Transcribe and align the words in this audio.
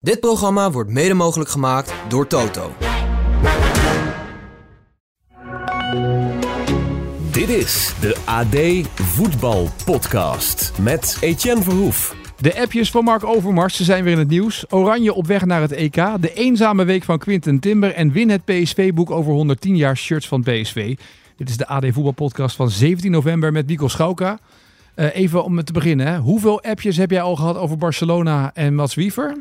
Dit 0.00 0.20
programma 0.20 0.70
wordt 0.70 0.90
mede 0.90 1.14
mogelijk 1.14 1.50
gemaakt 1.50 1.94
door 2.08 2.26
Toto. 2.26 2.72
Dit 7.32 7.48
is 7.48 7.94
de 8.00 8.16
AD 8.24 8.86
Voetbal 9.02 9.68
Podcast 9.84 10.72
met 10.80 11.18
Etienne 11.20 11.62
Verhoef. 11.62 12.16
De 12.40 12.60
appjes 12.60 12.90
van 12.90 13.04
Mark 13.04 13.24
Overmars 13.24 13.76
ze 13.76 13.84
zijn 13.84 14.04
weer 14.04 14.12
in 14.12 14.18
het 14.18 14.28
nieuws. 14.28 14.64
Oranje 14.72 15.12
op 15.12 15.26
weg 15.26 15.44
naar 15.44 15.60
het 15.60 15.72
EK. 15.72 15.94
De 15.94 16.32
eenzame 16.34 16.84
week 16.84 17.04
van 17.04 17.18
Quinten 17.18 17.58
Timber. 17.58 17.94
En 17.94 18.12
win 18.12 18.30
het 18.30 18.44
PSV-boek 18.44 19.10
over 19.10 19.32
110 19.32 19.76
jaar 19.76 19.96
shirts 19.96 20.28
van 20.28 20.42
PSV. 20.42 20.96
Dit 21.36 21.48
is 21.48 21.56
de 21.56 21.66
AD 21.66 21.84
Voetbal 21.90 22.12
Podcast 22.12 22.56
van 22.56 22.70
17 22.70 23.10
november 23.10 23.52
met 23.52 23.66
Mikkel 23.66 23.88
Schauka. 23.88 24.38
Uh, 24.96 25.16
even 25.16 25.44
om 25.44 25.64
te 25.64 25.72
beginnen. 25.72 26.06
Hè. 26.06 26.18
Hoeveel 26.18 26.62
appjes 26.62 26.96
heb 26.96 27.10
jij 27.10 27.22
al 27.22 27.36
gehad 27.36 27.56
over 27.56 27.76
Barcelona 27.76 28.50
en 28.54 28.74
Mats 28.74 28.94
Wiever? 28.94 29.36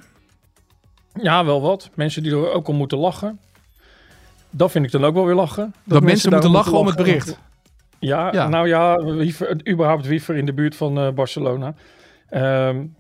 Ja, 1.22 1.46
wel 1.46 1.62
wat. 1.62 1.90
Mensen 1.94 2.24
die 2.24 2.32
er 2.32 2.52
ook 2.52 2.68
om 2.68 2.76
moeten 2.76 2.98
lachen. 2.98 3.40
Dat 4.50 4.72
vind 4.72 4.86
ik 4.86 4.92
dan 4.92 5.06
ook 5.06 5.14
wel 5.14 5.26
weer 5.26 5.36
lachen. 5.36 5.64
Dat, 5.64 5.94
dat 5.94 6.04
mensen, 6.04 6.32
moeten 6.32 6.52
lachen 6.52 6.78
om 6.78 6.86
het 6.86 6.96
bericht. 6.96 7.40
Ja, 8.00 8.32
ja, 8.32 8.48
nou 8.48 8.68
ja, 8.68 9.04
Wiever, 9.04 9.70
überhaupt 9.70 10.08
Wiever 10.08 10.36
in 10.36 10.46
de 10.46 10.54
buurt 10.54 10.76
van 10.76 11.00
uh, 11.00 11.12
Barcelona. 11.12 11.76
Um, 12.30 12.96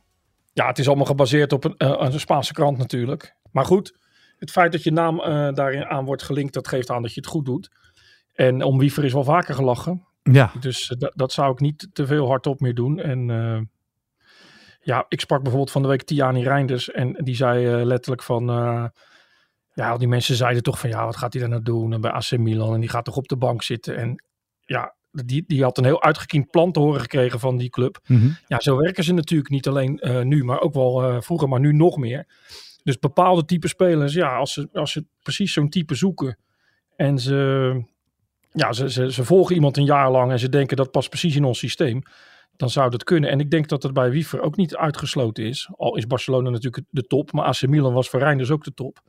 ja, 0.53 0.67
het 0.67 0.79
is 0.79 0.87
allemaal 0.87 1.05
gebaseerd 1.05 1.53
op 1.53 1.63
een, 1.63 1.75
uh, 1.77 1.95
een 1.97 2.19
Spaanse 2.19 2.53
krant 2.53 2.77
natuurlijk. 2.77 3.35
Maar 3.51 3.65
goed, 3.65 3.97
het 4.37 4.51
feit 4.51 4.71
dat 4.71 4.83
je 4.83 4.91
naam 4.91 5.19
uh, 5.19 5.53
daarin 5.53 5.85
aan 5.85 6.05
wordt 6.05 6.23
gelinkt, 6.23 6.53
dat 6.53 6.67
geeft 6.67 6.89
aan 6.89 7.01
dat 7.01 7.13
je 7.13 7.19
het 7.19 7.29
goed 7.29 7.45
doet. 7.45 7.69
En 8.33 8.63
om 8.63 8.77
Wiever 8.77 9.03
is 9.03 9.13
wel 9.13 9.23
vaker 9.23 9.55
gelachen. 9.55 10.05
Ja. 10.23 10.51
Dus 10.59 10.95
dat 11.15 11.31
zou 11.31 11.51
ik 11.51 11.59
niet 11.59 11.89
te 11.93 12.05
veel 12.05 12.27
hardop 12.27 12.59
meer 12.59 12.73
doen. 12.73 12.99
En 12.99 13.29
ja, 14.87 15.05
ik 15.07 15.19
sprak 15.19 15.39
bijvoorbeeld 15.41 15.71
van 15.71 15.81
de 15.81 15.87
week 15.87 16.03
Tiani 16.03 16.43
Reinders 16.43 16.91
en 16.91 17.13
die 17.23 17.35
zei 17.35 17.85
letterlijk 17.85 18.23
van... 18.23 18.45
ja, 19.73 19.89
al 19.89 19.97
die 19.97 20.07
mensen 20.07 20.35
zeiden 20.35 20.63
toch 20.63 20.79
van 20.79 20.89
ja, 20.89 21.05
wat 21.05 21.17
gaat 21.17 21.33
hij 21.33 21.41
daar 21.41 21.51
nou 21.51 21.63
doen? 21.63 21.93
En 21.93 22.01
bij 22.01 22.11
AC 22.11 22.37
Milan 22.37 22.73
en 22.73 22.79
die 22.79 22.89
gaat 22.89 23.05
toch 23.05 23.17
op 23.17 23.27
de 23.27 23.37
bank 23.37 23.63
zitten. 23.63 23.97
En 23.97 24.23
ja, 24.65 24.95
die, 25.25 25.43
die 25.47 25.63
had 25.63 25.77
een 25.77 25.83
heel 25.83 26.03
uitgekiend 26.03 26.51
plan 26.51 26.71
te 26.71 26.79
horen 26.79 27.01
gekregen 27.01 27.39
van 27.39 27.57
die 27.57 27.69
club. 27.69 27.99
Mm 28.07 28.19
-hmm. 28.19 28.37
Ja, 28.47 28.59
zo 28.59 28.77
werken 28.77 29.03
ze 29.03 29.13
natuurlijk 29.13 29.49
niet 29.49 29.67
alleen 29.67 29.99
uh, 30.03 30.21
nu, 30.21 30.43
maar 30.43 30.61
ook 30.61 30.73
wel 30.73 31.03
uh, 31.03 31.21
vroeger, 31.21 31.49
maar 31.49 31.59
nu 31.59 31.73
nog 31.73 31.97
meer. 31.97 32.27
Dus 32.83 32.99
bepaalde 32.99 33.45
type 33.45 33.67
spelers, 33.67 34.13
ja, 34.13 34.35
als 34.35 34.53
ze, 34.53 34.69
als 34.73 34.91
ze 34.91 35.05
precies 35.23 35.53
zo'n 35.53 35.69
type 35.69 35.95
zoeken 35.95 36.37
en 36.95 37.19
ze, 37.19 37.81
ja, 38.51 38.73
ze, 38.73 38.91
ze, 38.91 39.11
ze 39.11 39.23
volgen 39.23 39.55
iemand 39.55 39.77
een 39.77 39.85
jaar 39.85 40.11
lang 40.11 40.31
en 40.31 40.39
ze 40.39 40.49
denken 40.49 40.77
dat 40.77 40.91
past 40.91 41.09
precies 41.09 41.35
in 41.35 41.43
ons 41.43 41.59
systeem, 41.59 42.01
dan 42.57 42.69
zou 42.69 42.89
dat 42.89 43.03
kunnen. 43.03 43.29
En 43.29 43.39
ik 43.39 43.51
denk 43.51 43.67
dat 43.67 43.83
het 43.83 43.93
bij 43.93 44.11
Wiever 44.11 44.41
ook 44.41 44.55
niet 44.55 44.75
uitgesloten 44.75 45.43
is. 45.43 45.69
Al 45.75 45.95
is 45.97 46.07
Barcelona 46.07 46.49
natuurlijk 46.49 46.85
de 46.89 47.03
top, 47.03 47.31
maar 47.31 47.45
AC 47.45 47.67
Milan 47.67 47.93
was 47.93 48.09
voor 48.09 48.19
Reinders 48.19 48.51
ook 48.51 48.63
de 48.63 48.73
top. 48.73 49.01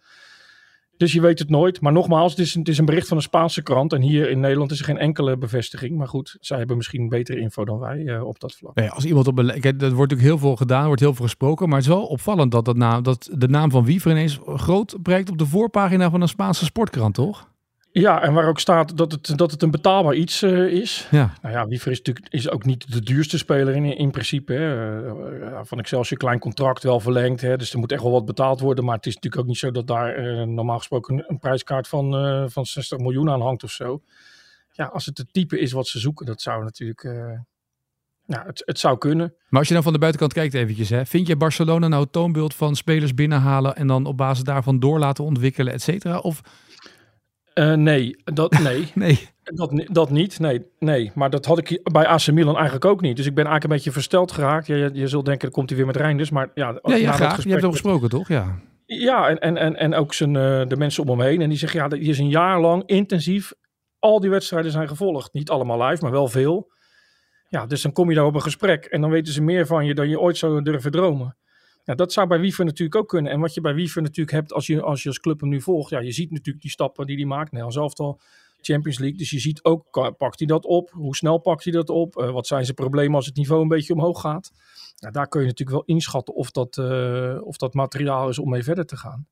Dus 0.98 1.12
je 1.12 1.20
weet 1.20 1.38
het 1.38 1.50
nooit. 1.50 1.80
Maar 1.80 1.92
nogmaals, 1.92 2.30
het 2.30 2.40
is, 2.40 2.54
een, 2.54 2.60
het 2.60 2.68
is 2.68 2.78
een 2.78 2.84
bericht 2.84 3.08
van 3.08 3.16
een 3.16 3.22
Spaanse 3.22 3.62
krant. 3.62 3.92
En 3.92 4.00
hier 4.00 4.30
in 4.30 4.40
Nederland 4.40 4.70
is 4.70 4.78
er 4.78 4.84
geen 4.84 4.98
enkele 4.98 5.36
bevestiging. 5.36 5.96
Maar 5.96 6.08
goed, 6.08 6.36
zij 6.40 6.58
hebben 6.58 6.76
misschien 6.76 7.08
betere 7.08 7.40
info 7.40 7.64
dan 7.64 7.78
wij 7.78 7.98
uh, 7.98 8.24
op 8.24 8.40
dat 8.40 8.54
vlak. 8.54 8.74
Nee, 8.74 8.90
als 8.90 9.04
iemand 9.04 9.26
op 9.26 9.38
een. 9.38 9.50
Er 9.50 9.60
wordt 9.60 9.80
natuurlijk 9.80 10.20
heel 10.20 10.38
veel 10.38 10.56
gedaan, 10.56 10.86
wordt 10.86 11.00
heel 11.00 11.14
veel 11.14 11.24
gesproken. 11.24 11.68
Maar 11.68 11.78
het 11.78 11.86
is 11.86 11.94
wel 11.94 12.06
opvallend 12.06 12.52
dat, 12.52 12.64
dat, 12.64 12.76
naam, 12.76 13.02
dat 13.02 13.28
de 13.32 13.48
naam 13.48 13.70
van 13.70 13.84
Wiever 13.84 14.10
ineens 14.10 14.38
groot 14.46 14.96
bereikt 15.02 15.30
op 15.30 15.38
de 15.38 15.46
voorpagina 15.46 16.10
van 16.10 16.20
een 16.20 16.28
Spaanse 16.28 16.64
sportkrant, 16.64 17.14
toch? 17.14 17.48
Ja, 17.92 18.22
en 18.22 18.32
waar 18.32 18.48
ook 18.48 18.60
staat 18.60 18.96
dat 18.96 19.12
het, 19.12 19.32
dat 19.36 19.50
het 19.50 19.62
een 19.62 19.70
betaalbaar 19.70 20.14
iets 20.14 20.42
uh, 20.42 20.72
is. 20.72 21.08
Ja. 21.10 21.34
Nou 21.42 21.54
ja, 21.54 21.66
Wiever 21.66 21.90
is 21.90 21.98
natuurlijk 21.98 22.26
is 22.28 22.50
ook 22.50 22.64
niet 22.64 22.92
de 22.92 23.00
duurste 23.00 23.38
speler 23.38 23.74
in, 23.74 23.84
in 23.84 24.10
principe. 24.10 24.52
Hè. 24.52 25.06
Uh, 25.06 25.60
van 25.62 25.78
Excelsior 25.78 26.18
klein 26.18 26.38
contract 26.38 26.82
wel 26.82 27.00
verlengd. 27.00 27.40
Hè. 27.40 27.56
Dus 27.56 27.72
er 27.72 27.78
moet 27.78 27.92
echt 27.92 28.02
wel 28.02 28.10
wat 28.10 28.24
betaald 28.24 28.60
worden. 28.60 28.84
Maar 28.84 28.96
het 28.96 29.06
is 29.06 29.14
natuurlijk 29.14 29.42
ook 29.42 29.48
niet 29.48 29.58
zo 29.58 29.70
dat 29.70 29.86
daar 29.86 30.18
uh, 30.18 30.42
normaal 30.42 30.78
gesproken 30.78 31.14
een, 31.14 31.24
een 31.26 31.38
prijskaart 31.38 31.88
van, 31.88 32.10
van 32.50 32.66
60 32.66 32.98
miljoen 32.98 33.30
aan 33.30 33.42
hangt 33.42 33.64
of 33.64 33.70
zo. 33.70 34.02
Ja, 34.72 34.84
als 34.84 35.06
het 35.06 35.18
het 35.18 35.32
type 35.32 35.60
is 35.60 35.72
wat 35.72 35.86
ze 35.86 35.98
zoeken, 35.98 36.26
dat 36.26 36.40
zou 36.40 36.64
natuurlijk... 36.64 37.02
nou, 38.26 38.46
het, 38.46 38.62
het 38.64 38.78
zou 38.78 38.98
kunnen. 38.98 39.34
Maar 39.48 39.58
als 39.58 39.68
je 39.68 39.74
dan 39.74 39.82
van 39.82 39.92
de 39.92 39.98
buitenkant 39.98 40.32
kijkt 40.32 40.54
eventjes. 40.54 40.88
Hè, 40.88 41.06
vind 41.06 41.26
je 41.26 41.36
Barcelona 41.36 41.88
nou 41.88 42.02
het 42.02 42.12
toonbeeld 42.12 42.54
van 42.54 42.76
spelers 42.76 43.14
binnenhalen... 43.14 43.76
en 43.76 43.86
dan 43.86 44.06
op 44.06 44.16
basis 44.16 44.44
daarvan 44.44 44.78
door 44.78 44.98
laten 44.98 45.24
ontwikkelen, 45.24 45.72
et 45.72 45.82
cetera? 45.82 46.18
Of... 46.18 46.40
Uh, 47.58 47.72
nee, 47.72 48.16
dat, 48.24 48.58
nee. 48.68 48.90
nee. 48.94 49.28
Dat, 49.42 49.86
dat 49.86 50.10
niet, 50.10 50.38
nee, 50.38 50.66
nee. 50.78 51.12
Maar 51.14 51.30
dat 51.30 51.44
had 51.44 51.58
ik 51.58 51.92
bij 51.92 52.06
AC 52.06 52.30
Milan 52.30 52.54
eigenlijk 52.54 52.84
ook 52.84 53.00
niet. 53.00 53.16
Dus 53.16 53.26
ik 53.26 53.34
ben 53.34 53.44
eigenlijk 53.44 53.64
een 53.64 53.76
beetje 53.76 53.92
versteld 53.92 54.32
geraakt. 54.32 54.66
Je, 54.66 54.76
je, 54.76 54.90
je 54.92 55.06
zult 55.06 55.24
denken, 55.24 55.42
dan 55.42 55.50
komt 55.50 55.68
hij 55.68 55.78
weer 55.78 55.86
met 55.86 55.96
Reinders. 55.96 56.30
Maar 56.30 56.50
ja, 56.54 56.78
ja, 56.82 56.94
ja 56.94 57.12
graag. 57.12 57.42
Je 57.42 57.50
hebt 57.50 57.62
hem 57.62 57.70
gesproken, 57.70 58.08
toch? 58.08 58.28
Ja, 58.28 58.58
ja 58.86 59.28
en, 59.28 59.38
en, 59.38 59.56
en, 59.56 59.76
en 59.76 59.94
ook 59.94 60.14
zijn, 60.14 60.34
uh, 60.34 60.66
de 60.66 60.76
mensen 60.76 61.02
om 61.02 61.08
hem 61.08 61.28
heen. 61.28 61.40
En 61.40 61.48
die 61.48 61.58
zeggen, 61.58 61.80
ja, 61.80 61.88
die 61.88 62.00
is 62.00 62.18
een 62.18 62.28
jaar 62.28 62.60
lang 62.60 62.82
intensief. 62.86 63.52
Al 63.98 64.20
die 64.20 64.30
wedstrijden 64.30 64.72
zijn 64.72 64.88
gevolgd. 64.88 65.32
Niet 65.32 65.50
allemaal 65.50 65.82
live, 65.82 66.02
maar 66.02 66.12
wel 66.12 66.28
veel. 66.28 66.72
Ja, 67.48 67.66
dus 67.66 67.82
dan 67.82 67.92
kom 67.92 68.08
je 68.08 68.14
daar 68.14 68.24
op 68.24 68.34
een 68.34 68.42
gesprek. 68.42 68.84
En 68.84 69.00
dan 69.00 69.10
weten 69.10 69.32
ze 69.32 69.42
meer 69.42 69.66
van 69.66 69.86
je 69.86 69.94
dan 69.94 70.08
je 70.08 70.20
ooit 70.20 70.36
zou 70.36 70.62
durven 70.62 70.90
dromen. 70.90 71.36
Ja, 71.88 71.94
dat 71.94 72.12
zou 72.12 72.26
bij 72.26 72.40
Wiever 72.40 72.64
natuurlijk 72.64 72.96
ook 72.96 73.08
kunnen. 73.08 73.32
En 73.32 73.40
wat 73.40 73.54
je 73.54 73.60
bij 73.60 73.74
Wiever 73.74 74.02
natuurlijk 74.02 74.36
hebt 74.36 74.52
als 74.52 74.66
je 74.66 74.82
als, 74.82 75.02
je 75.02 75.08
als 75.08 75.20
club 75.20 75.40
hem 75.40 75.48
nu 75.48 75.60
volgt. 75.60 75.90
Ja, 75.90 76.00
je 76.00 76.12
ziet 76.12 76.30
natuurlijk 76.30 76.60
die 76.60 76.70
stappen 76.70 77.06
die 77.06 77.16
hij 77.16 77.24
maakt. 77.24 77.52
Nee, 77.52 77.70
zelf 77.70 77.98
al 77.98 78.20
Champions 78.60 78.98
League. 78.98 79.18
Dus 79.18 79.30
je 79.30 79.38
ziet 79.38 79.64
ook, 79.64 80.14
pakt 80.16 80.38
hij 80.38 80.48
dat 80.48 80.64
op? 80.64 80.90
Hoe 80.90 81.16
snel 81.16 81.38
pakt 81.38 81.64
hij 81.64 81.72
dat 81.72 81.88
op? 81.88 82.16
Uh, 82.16 82.30
wat 82.30 82.46
zijn 82.46 82.64
zijn 82.64 82.76
problemen 82.76 83.14
als 83.14 83.26
het 83.26 83.36
niveau 83.36 83.62
een 83.62 83.68
beetje 83.68 83.92
omhoog 83.92 84.20
gaat? 84.20 84.52
Ja, 84.94 85.10
daar 85.10 85.28
kun 85.28 85.40
je 85.40 85.46
natuurlijk 85.46 85.76
wel 85.76 85.96
inschatten 85.96 86.34
of 86.34 86.50
dat, 86.50 86.76
uh, 86.76 87.38
of 87.42 87.56
dat 87.56 87.74
materiaal 87.74 88.28
is 88.28 88.38
om 88.38 88.50
mee 88.50 88.62
verder 88.62 88.86
te 88.86 88.96
gaan. 88.96 89.26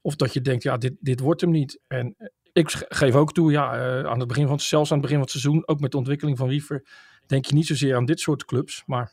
Of 0.00 0.16
dat 0.16 0.32
je 0.32 0.40
denkt, 0.40 0.62
ja, 0.62 0.76
dit, 0.76 0.94
dit 1.00 1.20
wordt 1.20 1.40
hem 1.40 1.50
niet. 1.50 1.80
En 1.86 2.16
ik 2.52 2.84
geef 2.88 3.14
ook 3.14 3.32
toe, 3.32 3.50
ja, 3.50 4.02
aan 4.04 4.18
het 4.18 4.28
begin 4.28 4.46
van 4.46 4.60
zelfs 4.60 4.90
aan 4.90 4.98
het 4.98 5.06
begin 5.06 5.22
van 5.22 5.32
het 5.32 5.40
seizoen, 5.40 5.68
ook 5.68 5.80
met 5.80 5.90
de 5.90 5.96
ontwikkeling 5.96 6.38
van 6.38 6.48
Wiever, 6.48 6.86
denk 7.26 7.44
je 7.44 7.54
niet 7.54 7.66
zozeer 7.66 7.96
aan 7.96 8.04
dit 8.04 8.20
soort 8.20 8.44
clubs. 8.44 8.82
Maar 8.86 9.12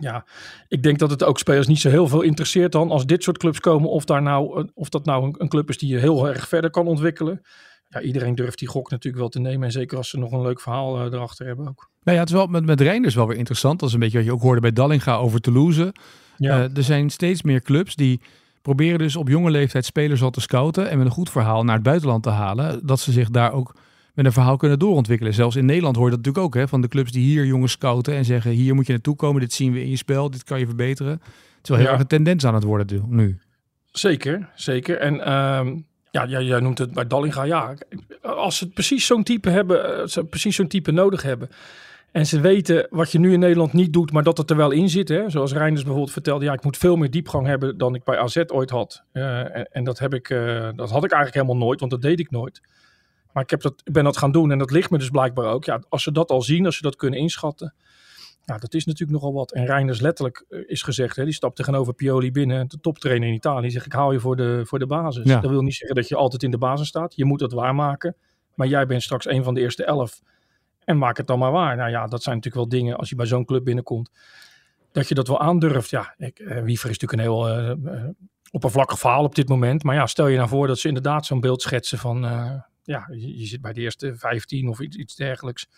ja, 0.00 0.24
ik 0.68 0.82
denk 0.82 0.98
dat 0.98 1.10
het 1.10 1.24
ook 1.24 1.38
spelers 1.38 1.66
niet 1.66 1.80
zo 1.80 1.88
heel 1.88 2.08
veel 2.08 2.22
interesseert 2.22 2.72
dan 2.72 2.90
als 2.90 3.06
dit 3.06 3.22
soort 3.22 3.38
clubs 3.38 3.60
komen. 3.60 3.90
Of, 3.90 4.04
daar 4.04 4.22
nou, 4.22 4.68
of 4.74 4.88
dat 4.88 5.04
nou 5.04 5.24
een, 5.24 5.34
een 5.38 5.48
club 5.48 5.68
is 5.68 5.78
die 5.78 5.88
je 5.88 5.98
heel 5.98 6.28
erg 6.28 6.48
verder 6.48 6.70
kan 6.70 6.86
ontwikkelen. 6.86 7.42
Ja, 7.88 8.00
iedereen 8.00 8.34
durft 8.34 8.58
die 8.58 8.68
gok 8.68 8.90
natuurlijk 8.90 9.22
wel 9.22 9.28
te 9.28 9.40
nemen. 9.40 9.66
En 9.66 9.72
zeker 9.72 9.96
als 9.96 10.08
ze 10.08 10.18
nog 10.18 10.32
een 10.32 10.42
leuk 10.42 10.60
verhaal 10.60 11.06
uh, 11.06 11.12
erachter 11.12 11.46
hebben 11.46 11.68
ook. 11.68 11.88
Nou 12.02 12.16
ja, 12.16 12.22
het 12.22 12.32
is 12.32 12.38
wel 12.38 12.46
met, 12.46 12.64
met 12.64 12.80
Reinders 12.80 13.14
wel 13.14 13.26
weer 13.26 13.36
interessant. 13.36 13.80
Dat 13.80 13.88
is 13.88 13.94
een 13.94 14.00
beetje 14.00 14.16
wat 14.16 14.26
je 14.26 14.32
ook 14.32 14.40
hoorde 14.40 14.60
bij 14.60 14.72
Dallinga 14.72 15.16
over 15.16 15.40
Toulouse. 15.40 15.94
Ja. 16.36 16.58
Uh, 16.58 16.76
er 16.76 16.82
zijn 16.82 17.10
steeds 17.10 17.42
meer 17.42 17.62
clubs 17.62 17.94
die 17.94 18.20
proberen 18.62 18.98
dus 18.98 19.16
op 19.16 19.28
jonge 19.28 19.50
leeftijd 19.50 19.84
spelers 19.84 20.22
al 20.22 20.30
te 20.30 20.40
scouten. 20.40 20.90
En 20.90 20.96
met 20.98 21.06
een 21.06 21.12
goed 21.12 21.30
verhaal 21.30 21.64
naar 21.64 21.74
het 21.74 21.84
buitenland 21.84 22.22
te 22.22 22.30
halen. 22.30 22.86
Dat 22.86 23.00
ze 23.00 23.12
zich 23.12 23.30
daar 23.30 23.52
ook 23.52 23.74
met 24.18 24.26
een 24.26 24.32
verhaal 24.32 24.56
kunnen 24.56 24.78
doorontwikkelen. 24.78 25.34
Zelfs 25.34 25.56
in 25.56 25.64
Nederland 25.64 25.96
hoor 25.96 26.04
je 26.04 26.10
dat 26.10 26.18
natuurlijk 26.18 26.46
ook. 26.46 26.54
Hè, 26.60 26.68
van 26.68 26.80
de 26.80 26.88
clubs 26.88 27.12
die 27.12 27.24
hier 27.24 27.44
jongens 27.44 27.72
scouten 27.72 28.14
en 28.14 28.24
zeggen... 28.24 28.50
hier 28.50 28.74
moet 28.74 28.86
je 28.86 28.92
naartoe 28.92 29.16
komen, 29.16 29.40
dit 29.40 29.52
zien 29.52 29.72
we 29.72 29.80
in 29.80 29.90
je 29.90 29.96
spel, 29.96 30.30
dit 30.30 30.44
kan 30.44 30.58
je 30.58 30.66
verbeteren. 30.66 31.12
Het 31.12 31.20
is 31.62 31.68
wel 31.68 31.76
heel 31.78 31.86
Ja. 31.86 31.92
erg 31.92 32.00
een 32.00 32.06
tendens 32.06 32.44
aan 32.46 32.54
het 32.54 32.62
worden 32.62 33.04
nu. 33.08 33.38
Zeker, 33.90 34.48
zeker. 34.54 34.98
En 34.98 35.20
ehm, 35.20 35.76
ja, 36.10 36.26
jij, 36.26 36.42
jij 36.44 36.60
noemt 36.60 36.78
het 36.78 36.92
bij 36.92 37.06
Dallinga. 37.06 37.42
Ja, 37.42 37.74
als 38.22 38.56
ze 38.58 38.68
precies 38.68 39.06
zo'n 39.06 39.22
type 39.22 39.50
hebben, 39.50 40.00
eh, 40.00 40.06
ze 40.06 40.24
precies 40.24 40.56
zo'n 40.56 40.68
type 40.68 40.90
nodig 40.90 41.22
hebben. 41.22 41.48
En 42.12 42.26
ze 42.26 42.40
weten 42.40 42.86
wat 42.90 43.12
je 43.12 43.18
nu 43.18 43.32
in 43.32 43.38
Nederland 43.40 43.72
niet 43.72 43.92
doet, 43.92 44.12
maar 44.12 44.22
dat 44.22 44.38
het 44.38 44.50
er 44.50 44.56
wel 44.56 44.70
in 44.70 44.88
zit. 44.88 45.08
Hè? 45.08 45.30
Zoals 45.30 45.52
Reinders 45.52 45.82
bijvoorbeeld 45.82 46.12
vertelde, 46.12 46.44
ja, 46.44 46.52
ik 46.52 46.64
moet 46.64 46.76
veel 46.76 46.96
meer 46.96 47.10
diepgang 47.10 47.46
hebben 47.46 47.78
dan 47.78 47.94
ik 47.94 48.04
bij 48.04 48.18
AZ 48.18 48.42
ooit 48.46 48.70
had. 48.70 49.02
Eh, 49.12 49.56
en, 49.56 49.68
en 49.72 49.84
dat, 49.84 49.98
heb 49.98 50.14
ik, 50.14 50.30
eh, 50.30 50.68
dat 50.76 50.90
had 50.90 51.04
ik 51.04 51.12
eigenlijk 51.12 51.34
helemaal 51.34 51.66
nooit, 51.66 51.80
want 51.80 51.92
dat 51.92 52.02
deed 52.02 52.20
ik 52.20 52.30
nooit. 52.30 52.60
Maar 53.38 53.46
ik, 53.46 53.52
heb 53.52 53.62
dat, 53.62 53.82
ik 53.84 53.92
ben 53.92 54.04
dat 54.04 54.16
gaan 54.16 54.32
doen 54.32 54.50
en 54.50 54.58
dat 54.58 54.70
ligt 54.70 54.90
me 54.90 54.98
dus 54.98 55.08
blijkbaar 55.08 55.46
ook. 55.46 55.64
Ja, 55.64 55.82
als 55.88 56.02
ze 56.02 56.12
dat 56.12 56.30
al 56.30 56.42
zien, 56.42 56.66
als 56.66 56.76
ze 56.76 56.82
dat 56.82 56.96
kunnen 56.96 57.18
inschatten. 57.18 57.74
Ja, 58.44 58.58
dat 58.58 58.74
is 58.74 58.84
natuurlijk 58.84 59.20
nogal 59.20 59.32
wat. 59.32 59.52
En 59.52 59.66
Reinders 59.66 60.00
letterlijk 60.00 60.44
eh, 60.48 60.60
is 60.66 60.82
gezegd, 60.82 61.16
hè, 61.16 61.24
die 61.24 61.34
stapt 61.34 61.56
tegenover 61.56 61.94
Pioli 61.94 62.32
binnen, 62.32 62.68
de 62.68 62.80
toptrainer 62.80 63.28
in 63.28 63.34
Italië. 63.34 63.70
Zegt, 63.70 63.86
ik 63.86 63.92
haal 63.92 64.12
je 64.12 64.20
voor 64.20 64.36
de, 64.36 64.62
voor 64.64 64.78
de 64.78 64.86
basis. 64.86 65.24
Ja. 65.24 65.40
Dat 65.40 65.50
wil 65.50 65.62
niet 65.62 65.74
zeggen 65.74 65.96
dat 65.96 66.08
je 66.08 66.16
altijd 66.16 66.42
in 66.42 66.50
de 66.50 66.58
basis 66.58 66.88
staat. 66.88 67.16
Je 67.16 67.24
moet 67.24 67.38
dat 67.38 67.52
waarmaken. 67.52 68.16
Maar 68.54 68.66
jij 68.66 68.86
bent 68.86 69.02
straks 69.02 69.26
een 69.26 69.44
van 69.44 69.54
de 69.54 69.60
eerste 69.60 69.84
elf. 69.84 70.20
En 70.84 70.98
maak 70.98 71.16
het 71.16 71.26
dan 71.26 71.38
maar 71.38 71.52
waar. 71.52 71.76
Nou 71.76 71.90
ja, 71.90 72.06
dat 72.06 72.22
zijn 72.22 72.36
natuurlijk 72.36 72.70
wel 72.70 72.80
dingen 72.80 72.96
als 72.96 73.08
je 73.08 73.16
bij 73.16 73.26
zo'n 73.26 73.44
club 73.44 73.64
binnenkomt. 73.64 74.10
Dat 74.92 75.08
je 75.08 75.14
dat 75.14 75.28
wel 75.28 75.40
aandurft. 75.40 75.90
Ja, 75.90 76.14
ik, 76.16 76.38
eh, 76.38 76.62
Wiever 76.62 76.90
is 76.90 76.98
natuurlijk 76.98 77.12
een 77.12 77.18
heel 77.18 77.48
eh, 77.48 77.70
eh, 77.70 78.08
oppervlakkig 78.50 78.98
verhaal 78.98 79.24
op 79.24 79.34
dit 79.34 79.48
moment. 79.48 79.82
Maar 79.82 79.94
ja, 79.94 80.06
stel 80.06 80.26
je 80.26 80.36
nou 80.36 80.48
voor 80.48 80.66
dat 80.66 80.78
ze 80.78 80.88
inderdaad 80.88 81.26
zo'n 81.26 81.40
beeld 81.40 81.62
schetsen 81.62 81.98
van... 81.98 82.24
eh, 82.24 82.52
ja, 82.88 83.08
je, 83.10 83.38
je 83.38 83.46
zit 83.46 83.60
bij 83.60 83.72
de 83.72 83.80
eerste 83.80 84.14
15 84.16 84.68
of 84.68 84.80
iets, 84.80 84.96
iets 84.96 85.16
dergelijks. 85.16 85.68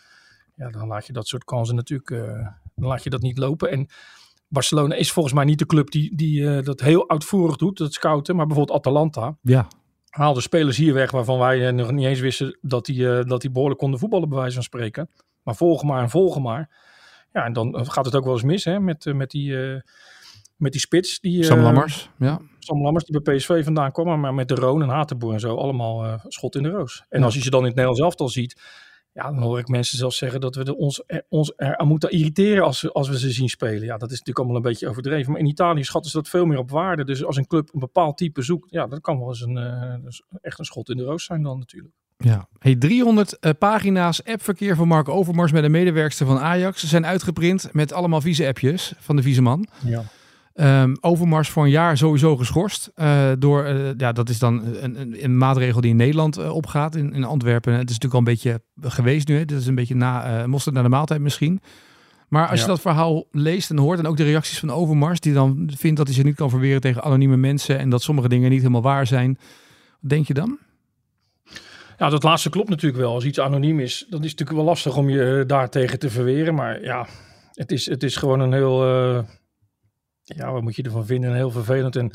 Ja, 0.55 0.71
dan 0.71 0.89
laat 0.89 1.07
je 1.07 1.12
dat 1.12 1.27
soort 1.27 1.45
kansen 1.45 1.75
natuurlijk... 1.77 2.11
eh, 2.11 2.47
dan 2.75 2.89
laat 2.89 3.03
je 3.03 3.11
dat 3.11 3.21
niet 3.21 3.39
lopen. 3.39 3.71
En 3.71 3.89
Barcelona 4.49 4.95
is 4.95 5.12
volgens 5.12 5.35
mij 5.35 5.45
niet 5.45 5.59
de 5.59 5.67
club 5.67 5.91
die, 5.91 6.17
die 6.17 6.57
eh, 6.57 6.65
dat 6.65 6.81
heel 6.81 7.09
uitvoerig 7.09 7.57
doet, 7.57 7.79
dat 7.79 7.93
scouten. 7.93 8.37
Maar 8.37 8.47
bijvoorbeeld 8.47 8.79
Atalanta 8.79 9.37
Ja, 9.43 9.69
haalde 10.09 10.41
spelers 10.41 10.77
hier 10.77 10.95
weg 10.95 11.11
waarvan 11.11 11.39
wij 11.39 11.67
eh, 11.67 11.73
nog 11.73 11.91
niet 11.91 12.07
eens 12.07 12.21
wisten 12.21 12.59
dat 12.61 12.85
die, 12.85 13.25
dat 13.25 13.41
die 13.41 13.51
behoorlijk 13.51 13.81
konden 13.81 14.01
voetballen, 14.01 14.29
bij 14.29 14.39
wijze 14.39 14.55
van 14.55 14.62
spreken. 14.62 15.11
Maar 15.43 15.57
volgen 15.57 15.87
maar 15.87 16.03
en 16.03 16.11
volgen 16.11 16.43
maar. 16.43 16.71
Ja, 17.33 17.45
en 17.45 17.53
dan 17.53 17.87
gaat 17.91 18.05
het 18.05 18.15
ook 18.15 18.25
wel 18.25 18.33
eens 18.33 18.43
mis 18.43 18.65
hè, 18.65 18.81
met, 18.81 19.05
met, 19.15 19.31
die, 19.31 19.83
met 20.61 20.73
die 20.73 20.81
spits. 20.81 21.21
Die, 21.21 21.45
Sam 21.45 21.59
eh, 21.59 21.65
Lammers, 21.65 22.11
ja. 22.19 22.41
Sam 22.59 22.83
Lammers 22.83 23.05
die 23.05 23.21
bij 23.21 23.37
PSV 23.37 23.65
vandaan 23.65 23.93
kwam, 23.93 24.21
maar 24.21 24.35
met 24.35 24.49
de 24.49 24.55
Roon 24.55 24.83
en 24.83 24.89
Hatenboer 24.89 25.33
en 25.33 25.41
zo, 25.41 25.57
allemaal 25.57 26.05
eh, 26.05 26.15
schot 26.29 26.55
in 26.57 26.62
de 26.62 26.69
roos. 26.69 27.05
En 27.09 27.19
Ja. 27.19 27.25
als 27.25 27.35
je 27.35 27.41
ze 27.43 27.51
dan 27.51 27.61
in 27.61 27.67
het 27.67 27.75
Nederlands 27.75 28.03
elftal 28.05 28.29
ziet, 28.29 28.61
ja, 29.12 29.23
dan 29.23 29.43
hoor 29.43 29.59
ik 29.59 29.69
mensen 29.69 29.99
zelfs 29.99 30.17
zeggen 30.17 30.41
dat 30.41 30.55
we 30.55 30.65
er 30.65 30.75
ons, 30.75 31.03
er, 31.07 31.25
ons 31.29 31.53
eraan 31.57 31.87
moeten 31.87 32.11
irriteren 32.11 32.65
als 32.65 32.81
we, 32.81 32.93
als 32.93 33.09
we 33.09 33.19
ze 33.19 33.31
zien 33.31 33.49
spelen. 33.49 33.83
Ja, 33.83 33.97
dat 33.97 34.11
is 34.11 34.19
natuurlijk 34.19 34.39
allemaal 34.39 34.57
een 34.57 34.62
beetje 34.62 34.89
overdreven. 34.89 35.33
Maar 35.33 35.41
in 35.41 35.47
Italië 35.47 35.85
schatten 35.85 36.11
ze 36.11 36.17
dat 36.17 36.29
veel 36.29 36.45
meer 36.47 36.59
op 36.59 36.71
waarde. 36.71 37.05
Dus 37.05 37.25
als 37.25 37.37
een 37.37 37.47
club 37.47 37.69
een 37.75 37.81
bepaald 37.81 38.17
type 38.17 38.43
zoekt, 38.43 38.71
ja, 38.71 38.87
dat 38.87 39.01
kan 39.01 39.19
wel 39.19 39.29
eens 39.29 39.41
een, 39.41 39.57
eh, 39.57 39.95
dus 40.05 40.23
echt 40.43 40.59
een 40.59 40.65
schot 40.65 40.89
in 40.91 40.97
de 40.97 41.05
roos 41.05 41.25
zijn 41.25 41.43
dan 41.43 41.59
natuurlijk. 41.59 41.95
Ja. 42.17 42.49
Hey, 42.59 42.77
300 42.77 43.39
eh, 43.39 43.51
pagina's 43.59 44.25
appverkeer 44.25 44.77
van 44.77 44.89
Mark 44.89 45.09
Overmars 45.09 45.53
met 45.53 45.65
een 45.65 45.71
medewerkster 45.71 46.27
van 46.27 46.39
Ajax 46.39 46.85
zijn 46.89 47.07
uitgeprint 47.07 47.69
met 47.73 47.93
allemaal 47.93 48.21
vieze 48.21 48.47
appjes 48.47 48.93
van 48.99 49.17
de 49.17 49.23
vieze 49.23 49.43
man. 49.43 49.67
Ja. 49.85 50.03
Ehm, 50.55 50.94
Overmars 51.00 51.49
voor 51.49 51.64
een 51.64 51.70
jaar 51.70 51.97
sowieso 51.97 52.37
geschorst. 52.37 52.91
eh, 52.94 53.31
door, 53.38 53.64
eh, 53.64 53.75
ja, 53.97 54.12
dat 54.12 54.29
is 54.29 54.38
dan 54.38 54.64
een, 54.64 55.00
een, 55.00 55.25
een 55.25 55.38
maatregel 55.38 55.81
die 55.81 55.91
in 55.91 55.97
Nederland 55.97 56.37
eh, 56.37 56.55
opgaat, 56.55 56.94
in, 56.94 57.12
in 57.12 57.25
Antwerpen. 57.25 57.73
Het 57.73 57.91
is 57.91 57.99
natuurlijk 57.99 58.12
al 58.12 58.19
een 58.19 58.25
beetje 58.25 58.62
geweest 58.81 59.29
nu. 59.29 59.37
Hè. 59.37 59.44
Dit 59.44 59.58
is 59.58 59.67
een 59.67 59.75
beetje 59.75 59.94
na, 59.94 60.47
mosterd 60.47 60.75
naar 60.75 60.85
de 60.85 60.91
maaltijd 60.91 61.20
misschien. 61.20 61.61
Maar 62.29 62.49
als 62.49 62.61
je 62.61 62.67
dat 62.67 62.81
verhaal 62.81 63.26
leest 63.31 63.70
en 63.70 63.79
hoort 63.79 63.99
en 63.99 64.06
ook 64.06 64.17
de 64.17 64.25
reacties 64.25 64.58
van 64.58 64.70
Overmars, 64.70 65.20
die 65.20 65.32
dan 65.32 65.70
vindt 65.76 65.97
dat 65.97 66.06
hij 66.06 66.17
zich 66.17 66.25
niet 66.25 66.35
kan 66.35 66.50
verweren 66.50 66.81
tegen 66.81 67.02
anonieme 67.02 67.37
mensen 67.37 67.79
en 67.79 67.91
dat 67.91 68.02
sommige 68.02 68.29
dingen 68.29 68.50
niet 68.50 68.58
helemaal 68.58 68.82
waar 68.82 69.06
zijn. 69.06 69.38
Wat 70.00 70.11
denk 70.11 70.26
je 70.26 70.35
dan? 70.35 70.58
Ja, 71.99 72.08
dat 72.08 72.23
laatste 72.23 72.50
klopt 72.50 72.69
natuurlijk 72.69 73.02
wel. 73.02 73.14
Als 73.14 73.25
iets 73.25 73.41
anoniem 73.41 73.81
is, 73.81 73.99
dan 73.99 74.23
is 74.25 74.31
het 74.31 74.38
natuurlijk 74.38 74.58
wel 74.58 74.64
lastig 74.64 74.97
om 74.97 75.08
je 75.08 75.44
daartegen 75.47 75.99
te 75.99 76.11
verweren. 76.11 76.55
Maar 76.55 76.82
ja, 76.82 77.06
het 77.52 77.73
is, 77.73 77.87
het 77.87 78.02
is 78.02 78.17
gewoon 78.17 78.41
een 78.41 78.52
heel, 78.52 78.82
ja, 80.37 80.53
wat 80.53 80.62
moet 80.62 80.77
je 80.77 80.82
ervan 80.82 81.06
vinden? 81.06 81.31
Een 81.31 81.37
heel 81.37 81.50
vervelend 81.50 81.97
en, 81.97 82.11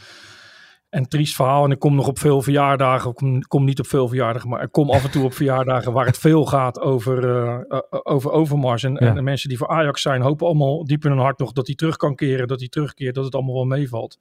en 0.90 1.08
triest 1.08 1.36
verhaal. 1.36 1.66
En 1.66 1.72
ik 1.72 1.80
kom 1.80 1.96
nog 1.96 2.08
op 2.08 2.20
veel 2.20 2.42
verjaardagen, 2.42 3.10
ik 3.10 3.16
kom, 3.16 3.42
kom 3.42 3.66
niet 3.66 3.80
op 3.80 3.88
veel 3.88 4.08
verjaardagen, 4.08 4.50
maar 4.50 4.64
ik 4.64 4.72
kom 4.72 4.90
af 4.92 5.04
en 5.04 5.12
toe 5.12 5.24
op 5.24 5.34
verjaardagen 5.42 5.94
waar 5.94 6.06
het 6.06 6.18
veel 6.18 6.46
gaat 6.46 6.80
over, 6.80 7.30
eh, 7.30 7.60
eh, 7.68 7.80
over 7.90 8.32
Overmars. 8.32 8.84
En, 8.84 8.94
Ja. 8.94 9.00
en 9.00 9.16
de 9.16 9.22
mensen 9.22 9.50
die 9.50 9.58
voor 9.58 9.68
Ajax 9.68 10.02
zijn, 10.02 10.22
hopen 10.22 10.46
allemaal 10.48 10.86
diep 10.86 11.04
in 11.06 11.12
hun 11.12 11.20
hart 11.20 11.40
nog 11.40 11.52
dat 11.52 11.66
hij 11.66 11.76
terug 11.76 11.96
kan 11.98 12.16
keren, 12.16 12.48
dat 12.48 12.60
hij 12.60 12.70
terugkeert, 12.70 13.16
dat 13.16 13.26
het 13.26 13.36
allemaal 13.36 13.54
wel 13.54 13.66
meevalt. 13.66 14.20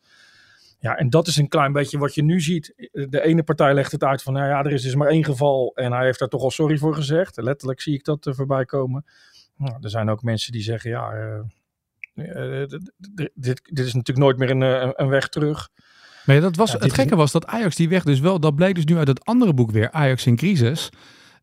Ja, 0.78 0.96
en 0.96 1.10
dat 1.10 1.26
is 1.26 1.36
een 1.36 1.48
klein 1.48 1.72
beetje 1.72 1.98
wat 1.98 2.14
je 2.14 2.22
nu 2.22 2.40
ziet. 2.40 2.88
De 2.92 3.22
ene 3.22 3.42
partij 3.42 3.74
legt 3.74 3.92
het 3.92 4.04
uit 4.04 4.22
van, 4.22 4.32
nou 4.32 4.48
ja, 4.48 4.64
er 4.64 4.72
is 4.72 4.82
dus 4.82 4.94
maar 4.94 5.08
één 5.08 5.24
geval 5.24 5.72
en 5.74 5.92
hij 5.92 6.04
heeft 6.04 6.18
daar 6.18 6.28
toch 6.28 6.42
al 6.42 6.50
sorry 6.50 6.78
voor 6.78 6.94
gezegd. 6.94 7.36
Letterlijk 7.36 7.80
zie 7.80 7.94
ik 7.94 8.04
dat 8.04 8.26
er 8.26 8.34
voorbij 8.34 8.64
komen. 8.64 9.04
Nou, 9.56 9.74
er 9.80 9.90
zijn 9.90 10.10
ook 10.10 10.22
mensen 10.22 10.52
die 10.52 10.62
zeggen, 10.62 10.90
ja, 10.90 11.10
eh, 11.12 11.40
dit, 12.14 12.80
dit, 13.34 13.60
dit 13.64 13.86
is 13.86 13.94
natuurlijk 13.94 14.18
nooit 14.18 14.38
meer 14.38 14.50
een, 14.50 14.62
eh, 14.62 14.90
een 14.92 15.08
weg 15.08 15.28
terug. 15.28 15.68
Maar 16.24 16.34
ja, 16.36 16.40
dat 16.42 16.56
was, 16.56 16.72
Ja, 16.72 16.78
het 16.78 16.86
is 16.86 16.92
gekke 16.92 17.16
was 17.16 17.32
dat 17.32 17.46
Ajax 17.46 17.76
die 17.76 17.88
weg 17.88 18.04
dus 18.04 18.20
wel, 18.20 18.40
dat 18.40 18.54
blijkt 18.54 18.74
dus 18.74 18.84
nu 18.84 18.96
uit 18.96 19.08
het 19.08 19.24
andere 19.24 19.54
boek 19.54 19.70
weer, 19.70 19.90
Ajax 19.90 20.26
in 20.26 20.36
crisis. 20.36 20.90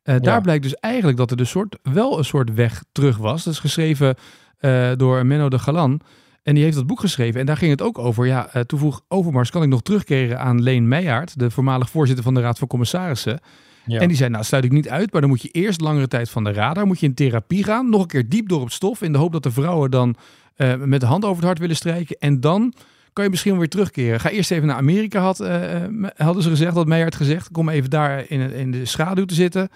Eh, 0.04 0.16
daar 0.20 0.34
Ja. 0.34 0.40
blijkt 0.42 0.64
dus 0.64 0.76
eigenlijk 0.76 1.18
dat 1.18 1.32
er 1.32 1.38
dus 1.38 1.50
soort, 1.50 1.78
wel 1.84 2.18
een 2.18 2.26
soort 2.26 2.54
weg 2.54 2.84
terug 2.92 3.18
was. 3.18 3.44
Dat 3.44 3.54
is 3.54 3.60
geschreven 3.60 4.16
eh, 4.58 4.92
door 4.96 5.26
Menno 5.26 5.50
de 5.50 5.60
Galan. 5.60 6.02
En 6.44 6.54
die 6.56 6.64
heeft 6.64 6.76
dat 6.76 6.88
boek 6.88 7.00
geschreven. 7.00 7.40
En 7.40 7.46
daar 7.46 7.58
ging 7.58 7.72
het 7.72 7.82
ook 7.82 7.98
over. 7.98 8.26
Ja, 8.26 8.48
eh 8.54 8.62
toen 8.62 8.80
vroeg 8.80 9.02
Overmars, 9.08 9.50
kan 9.50 9.64
ik 9.64 9.70
nog 9.70 9.82
terugkeren 9.82 10.40
aan 10.40 10.62
Leen 10.62 10.88
Meijaard, 10.88 11.40
de 11.40 11.52
voormalig 11.52 11.90
voorzitter 11.90 12.24
van 12.24 12.34
de 12.34 12.42
Raad 12.42 12.60
van 12.60 12.68
Commissarissen. 12.68 13.40
En 13.86 14.08
die 14.08 14.18
zei, 14.18 14.30
nou 14.30 14.44
sluit 14.44 14.64
ik 14.64 14.72
niet 14.72 14.90
uit, 14.90 15.12
maar 15.12 15.22
dan 15.22 15.30
moet 15.30 15.42
je 15.42 15.50
eerst 15.50 15.82
langere 15.82 16.08
tijd 16.08 16.30
van 16.30 16.44
de 16.44 16.52
radar, 16.52 16.88
moet 16.88 17.00
je 17.00 17.06
in 17.06 17.14
therapie 17.14 17.64
gaan, 17.64 17.90
nog 17.90 18.02
een 18.02 18.08
keer 18.08 18.30
diep 18.30 18.50
door 18.50 18.62
op 18.62 18.72
stof, 18.72 19.02
in 19.02 19.12
de 19.12 19.18
hoop 19.18 19.32
dat 19.32 19.44
de 19.44 19.52
vrouwen 19.52 19.92
dan 19.92 20.16
eh, 20.56 20.76
met 20.76 21.00
de 21.00 21.06
hand 21.06 21.24
over 21.24 21.36
het 21.36 21.46
hart 21.46 21.60
willen 21.60 21.76
strijken. 21.76 22.16
En 22.20 22.40
dan 22.40 22.74
kan 23.14 23.24
je 23.24 23.30
misschien 23.30 23.58
weer 23.58 23.70
terugkeren. 23.70 24.20
Ga 24.20 24.30
eerst 24.30 24.52
even 24.52 24.68
naar 24.68 24.76
Amerika, 24.76 25.22
had, 25.22 25.40
eh, 25.40 25.84
eh, 25.84 25.92
hadden 26.16 26.44
ze 26.44 26.50
gezegd, 26.50 26.74
had 26.74 26.88
Meijer 26.88 27.14
gezegd. 27.14 27.52
Kom 27.52 27.70
even 27.70 27.90
daar 27.90 28.26
in, 28.30 28.54
in 28.54 28.72
de 28.72 28.86
schaduw 28.86 29.26
te 29.26 29.34
zitten. 29.34 29.70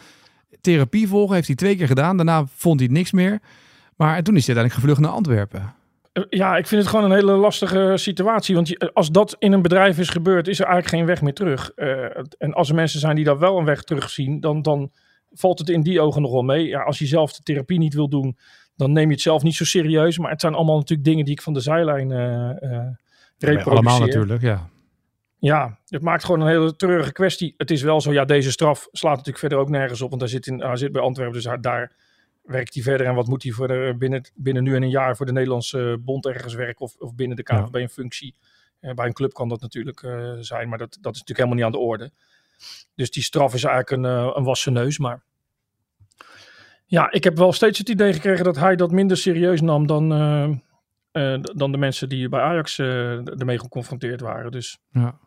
Therapie 0.62 1.07
volgen, 1.07 1.36
heeft 1.36 1.48
hij 1.48 1.56
twee 1.56 1.75
keer 1.75 1.88
gedaan. 1.88 2.18
Daarna 2.18 2.46
vond 2.56 2.80
hij 2.80 2.90
niks 2.90 3.12
meer. 3.12 3.40
Maar 3.96 4.24
toen 4.24 4.36
is 4.36 4.48
hij 4.48 4.56
uiteindelijk 4.56 4.74
gevlucht 4.74 5.00
naar 5.00 5.12
Antwerpen. 5.12 5.74
Eh, 6.16 6.24
Ja, 6.30 6.58
ik 6.58 6.68
vind 6.68 6.82
het 6.82 6.90
gewoon 6.90 7.06
een 7.06 7.18
hele 7.18 7.32
lastige 7.32 7.92
situatie. 7.96 8.56
Want 8.56 8.78
eh, 8.78 8.90
als 8.94 9.12
dat 9.12 9.36
in 9.40 9.52
een 9.52 9.62
bedrijf 9.62 9.98
is 9.98 10.10
gebeurd, 10.10 10.48
is 10.48 10.60
er 10.60 10.66
eigenlijk 10.66 10.96
geen 10.96 11.06
weg 11.06 11.22
meer 11.22 11.34
terug. 11.34 11.72
Eh, 11.76 12.18
en 12.38 12.54
als 12.54 12.70
er 12.70 12.76
mensen 12.76 13.00
zijn 13.00 13.16
die 13.16 13.26
daar 13.26 13.40
wel 13.40 13.58
een 13.58 13.66
weg 13.66 13.82
terug 13.82 14.10
zien, 14.10 14.40
dan, 14.40 14.62
dan 14.62 14.92
valt 15.32 15.60
het 15.60 15.70
in 15.70 15.82
die 15.82 16.02
ogen 16.02 16.22
nog 16.22 16.32
wel 16.32 16.42
mee. 16.42 16.68
Ja, 16.68 16.82
als 16.82 17.00
je 17.00 17.06
zelf 17.06 17.34
de 17.34 17.44
therapie 17.44 17.80
niet 17.80 17.94
wil 17.94 18.10
doen, 18.10 18.38
dan 18.76 18.92
neem 18.92 19.08
je 19.08 19.14
het 19.14 19.22
zelf 19.22 19.44
niet 19.44 19.56
zo 19.56 19.66
serieus. 19.66 20.18
Maar 20.18 20.32
het 20.32 20.42
zijn 20.42 20.54
allemaal 20.54 20.78
natuurlijk 20.78 21.08
dingen 21.08 21.26
die 21.26 21.34
ik 21.34 21.42
van 21.42 21.54
de 21.54 21.60
zijlijn 21.60 22.12
eh 22.12 22.88
reproduceer. 23.38 23.72
allemaal 23.72 24.00
natuurlijk, 24.00 24.42
ja. 24.42 24.70
Ja, 25.40 25.80
het 25.88 26.02
maakt 26.02 26.24
gewoon 26.24 26.42
een 26.42 26.48
hele 26.48 26.76
treurige 26.76 27.12
kwestie. 27.12 27.54
Het 27.58 27.72
is 27.72 27.82
wel 27.82 28.02
zo, 28.02 28.14
ja, 28.14 28.26
deze 28.26 28.52
straf 28.52 28.88
slaat 28.92 29.12
natuurlijk 29.12 29.40
verder 29.40 29.58
ook 29.58 29.70
nergens 29.70 30.02
op. 30.02 30.10
Want 30.10 30.22
hij 30.22 30.30
zit, 30.30 30.48
in, 30.48 30.62
hij 30.62 30.76
zit 30.76 30.92
bij 30.92 31.02
Antwerpen, 31.02 31.34
dus 31.34 31.58
daar 31.62 31.92
werkt 32.45 32.74
hij 32.74 32.83
verder. 32.83 33.07
En 33.07 33.15
wat 33.15 33.27
moet 33.27 33.44
hij 33.44 33.51
voor 33.51 33.95
binnen, 33.97 34.31
binnen 34.36 34.63
nu 34.63 34.75
en 34.75 34.83
een 34.83 34.89
jaar 34.89 35.15
voor 35.15 35.25
de 35.25 35.31
Nederlandse 35.31 35.97
bond 36.00 36.25
ergens 36.25 36.53
werken? 36.53 36.86
Of, 36.86 36.95
of 37.00 37.15
binnen 37.15 37.38
de 37.38 37.44
KVB 37.44 37.75
een 37.75 37.89
functie? 37.89 38.36
Eh, 38.86 38.94
bij 38.94 39.06
een 39.06 39.13
club 39.13 39.33
kan 39.33 39.50
dat 39.50 39.62
natuurlijk 39.62 40.03
eh, 40.03 40.31
zijn, 40.39 40.69
maar 40.69 40.77
dat, 40.77 40.97
dat 41.01 41.13
is 41.13 41.19
natuurlijk 41.19 41.38
helemaal 41.38 41.56
niet 41.56 41.65
aan 41.65 41.71
de 41.71 41.88
orde. 41.88 42.12
Dus 42.95 43.12
die 43.12 43.24
straf 43.24 43.53
is 43.53 43.63
eigenlijk 43.63 44.03
een, 44.03 44.12
eh, 44.12 44.31
een 44.33 44.44
wassen 44.44 44.74
neus. 44.74 44.97
Maar 44.97 45.24
ja, 46.86 47.12
ik 47.12 47.24
heb 47.24 47.38
wel 47.38 47.53
steeds 47.53 47.77
het 47.77 47.89
idee 47.89 48.13
gekregen 48.13 48.44
dat 48.44 48.56
hij 48.56 48.75
dat 48.75 48.92
minder 48.92 49.18
serieus 49.18 49.62
nam 49.62 49.88
dan, 49.88 50.09
dan 51.42 51.71
de 51.71 51.77
mensen 51.77 52.09
die 52.09 52.30
bij 52.30 52.42
Ajax 52.42 52.80
ermee 52.80 53.59
geconfronteerd 53.59 54.21
waren. 54.21 54.51
Dus 54.51 54.77
Ja. 54.92 55.19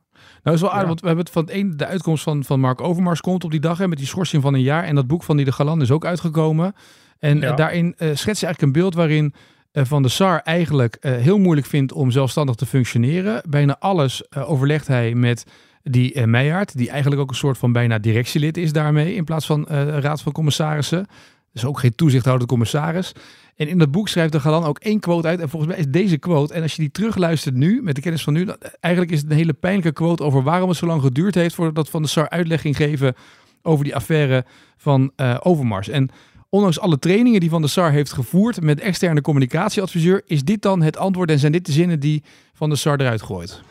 Nou 0.43 0.57
is 0.57 0.63
wel 0.63 0.71
aardig, 0.71 0.83
Ja. 0.83 0.89
want 0.89 1.01
we 1.01 1.07
hebben 1.07 1.25
het 1.25 1.35
van 1.35 1.45
het 1.45 1.53
een, 1.53 1.77
de 1.77 1.87
uitkomst 1.87 2.23
van, 2.23 2.45
van 2.45 2.61
Mark 2.61 2.81
Overmars 2.81 3.21
komt 3.21 3.45
op 3.45 3.51
die 3.51 3.61
dag 3.61 3.79
hè, 3.79 3.89
met 3.89 3.99
die 3.99 4.07
schorsing 4.07 4.43
van 4.43 4.55
een 4.55 4.63
jaar. 4.63 4.85
En 4.85 4.95
dat 4.95 5.07
boek 5.07 5.23
van 5.23 5.37
die 5.37 5.45
de 5.45 5.53
Galan 5.53 5.83
is 5.83 5.91
ook 5.91 6.05
uitgekomen. 6.05 6.75
En 7.19 7.41
Ja. 7.41 7.51
eh, 7.51 7.57
daarin 7.57 7.95
eh 7.97 8.09
schetst 8.15 8.41
je 8.41 8.47
eigenlijk 8.47 8.63
een 8.63 8.83
beeld 8.83 8.95
waarin 8.95 9.35
eh, 9.73 9.85
Van 9.85 10.03
de 10.03 10.09
Sar 10.09 10.41
eigenlijk 10.45 10.97
heel 11.01 11.39
moeilijk 11.39 11.67
vindt 11.67 11.93
om 11.93 12.11
zelfstandig 12.11 12.55
te 12.55 12.67
functioneren. 12.67 13.43
Bijna 13.49 13.77
alles 13.79 14.33
overlegt 14.35 14.87
hij 14.87 15.15
met 15.15 15.45
die 15.83 16.27
Meijaard, 16.27 16.77
die 16.77 16.91
eigenlijk 16.91 17.21
ook 17.21 17.31
een 17.31 17.37
soort 17.37 17.59
van 17.59 17.73
bijna 17.73 17.99
directielid 17.99 18.57
is 18.57 18.73
daarmee, 18.73 19.15
in 19.15 19.25
plaats 19.25 19.47
van 19.47 19.67
raad 20.01 20.23
van 20.23 20.33
commissarissen. 20.33 21.07
Dus 21.53 21.65
ook 21.65 21.79
geen 21.79 21.95
toezichthoudende 21.95 22.53
commissaris. 22.53 23.13
En 23.57 23.69
in 23.69 23.79
dat 23.79 23.91
boek 23.91 24.09
schrijft 24.09 24.33
de 24.33 24.41
Galan 24.41 24.65
ook 24.65 24.79
één 24.79 25.01
quote 25.01 25.29
uit. 25.29 25.41
En 25.41 25.49
volgens 25.49 25.73
mij 25.73 25.81
is 25.81 25.89
deze 25.91 26.19
quote, 26.19 26.55
en 26.55 26.63
als 26.63 26.75
je 26.75 26.83
die 26.83 26.91
terugluistert 26.91 27.55
nu, 27.55 27.83
met 27.83 27.95
de 27.95 28.01
kennis 28.01 28.23
van 28.23 28.33
nu, 28.33 28.45
dan, 28.45 28.57
eigenlijk 28.81 29.15
is 29.15 29.21
het 29.21 29.31
een 29.31 29.37
hele 29.37 29.53
pijnlijke 29.53 29.93
quote 29.93 30.23
over 30.23 30.43
waarom 30.43 30.69
het 30.69 30.79
zo 30.79 30.87
lang 30.87 31.03
geduurd 31.03 31.35
heeft 31.35 31.55
voordat 31.55 31.91
Van 31.91 32.03
de 32.03 32.09
Sar 32.09 32.29
uitleg 32.29 32.61
ging 32.61 32.77
geven 32.77 33.15
over 33.63 33.85
die 33.85 33.95
affaire 33.95 34.45
van 34.77 35.13
Overmars. 35.43 35.89
En 35.89 36.09
ondanks 36.49 36.81
alle 36.81 36.99
trainingen 36.99 37.41
die 37.41 37.51
Van 37.51 37.61
der 37.61 37.71
Sar 37.71 37.91
heeft 37.91 38.13
gevoerd 38.13 38.61
met 38.61 38.81
externe 38.81 39.21
communicatieadviseur, 39.21 40.23
is 40.27 40.43
dit 40.45 40.63
dan 40.63 40.83
het 40.83 40.97
antwoord 40.97 41.31
en 41.31 41.39
zijn 41.39 41.53
dit 41.53 41.67
de 41.67 41.73
zinnen 41.73 42.01
die 42.01 42.23
Van 42.55 42.69
der 42.69 42.79
Sar 42.79 43.01
eruit 43.01 43.23
gooit? 43.23 43.63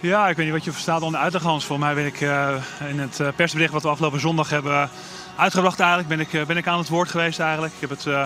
Ja, 0.00 0.28
ik 0.28 0.36
weet 0.36 0.44
niet 0.44 0.54
wat 0.54 0.64
je 0.64 0.72
verstaat 0.72 1.02
onder 1.02 1.20
uitlegans. 1.20 1.64
Volgens 1.64 1.88
mij 1.88 1.96
ben 1.96 2.06
ik 2.06 2.20
eh, 2.20 2.54
in 2.90 2.98
het 2.98 3.20
eh, 3.20 3.28
persbericht 3.36 3.72
wat 3.72 3.82
we 3.82 3.88
afgelopen 3.88 4.20
zondag 4.20 4.50
hebben 4.50 4.88
uitgebracht 5.36 5.80
eigenlijk, 5.80 6.08
ben 6.08 6.20
ik, 6.20 6.32
eh, 6.32 6.46
ben 6.46 6.56
ik 6.56 6.66
aan 6.66 6.78
het 6.78 6.88
woord 6.88 7.08
geweest 7.08 7.38
eigenlijk. 7.38 7.72
Ik 7.74 7.80
heb 7.80 7.90
het 7.90 8.06
eh, 8.06 8.22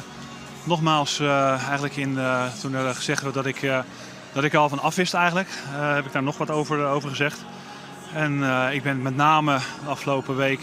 nogmaals 0.64 1.20
eh, 1.20 1.62
eigenlijk 1.62 1.96
in, 1.96 2.18
eh, 2.18 2.44
toen 2.60 2.74
er 2.74 2.94
gezegd 2.94 3.22
werd 3.22 3.34
dat 3.34 3.46
ik, 3.46 3.62
eh, 3.62 3.78
dat 4.32 4.44
ik 4.44 4.54
al 4.54 4.68
van 4.68 4.78
afwist 4.78 5.14
eigenlijk, 5.14 5.48
eh, 5.74 5.94
heb 5.94 6.06
ik 6.06 6.12
daar 6.12 6.22
nog 6.22 6.38
wat 6.38 6.50
over, 6.50 6.86
over 6.86 7.08
gezegd. 7.08 7.44
En 8.14 8.42
eh, 8.42 8.74
ik 8.74 8.82
ben 8.82 9.02
met 9.02 9.16
name 9.16 9.58
de 9.84 9.90
afgelopen 9.90 10.36
week 10.36 10.60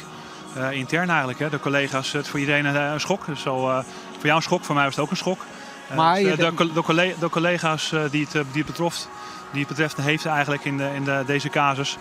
eh, 0.56 0.72
intern 0.72 1.10
eigenlijk, 1.10 1.40
hè, 1.40 1.50
de 1.50 1.60
collega's, 1.60 2.12
het 2.12 2.28
voor 2.28 2.40
iedereen 2.40 2.66
een, 2.66 2.76
een 2.76 3.00
schok. 3.00 3.26
Dus 3.26 3.42
zo, 3.42 3.70
eh, 3.70 3.76
voor 4.12 4.26
jou 4.26 4.36
een 4.36 4.42
schok, 4.42 4.64
voor 4.64 4.76
mij 4.76 4.84
was 4.84 4.96
het 4.96 5.04
ook 5.04 5.12
een 5.12 5.18
schok. 5.18 5.46
Eh, 5.90 5.98
Maar 5.98 6.16
dus, 6.16 6.32
eh, 6.32 6.38
de, 6.38 6.84
de, 6.96 7.16
de 7.20 7.30
collega's 7.30 7.92
eh, 7.92 8.02
die, 8.12 8.24
het, 8.26 8.36
eh, 8.36 8.42
die 8.52 8.62
het 8.62 8.72
betroft, 8.72 9.10
die 9.52 9.60
het 9.60 9.70
betreft 9.70 9.98
heeft 9.98 10.26
eigenlijk 10.26 10.66
in, 10.66 10.78
de, 10.78 10.90
in 10.96 11.04
de, 11.04 11.24
deze 11.26 11.50
casus. 11.50 11.98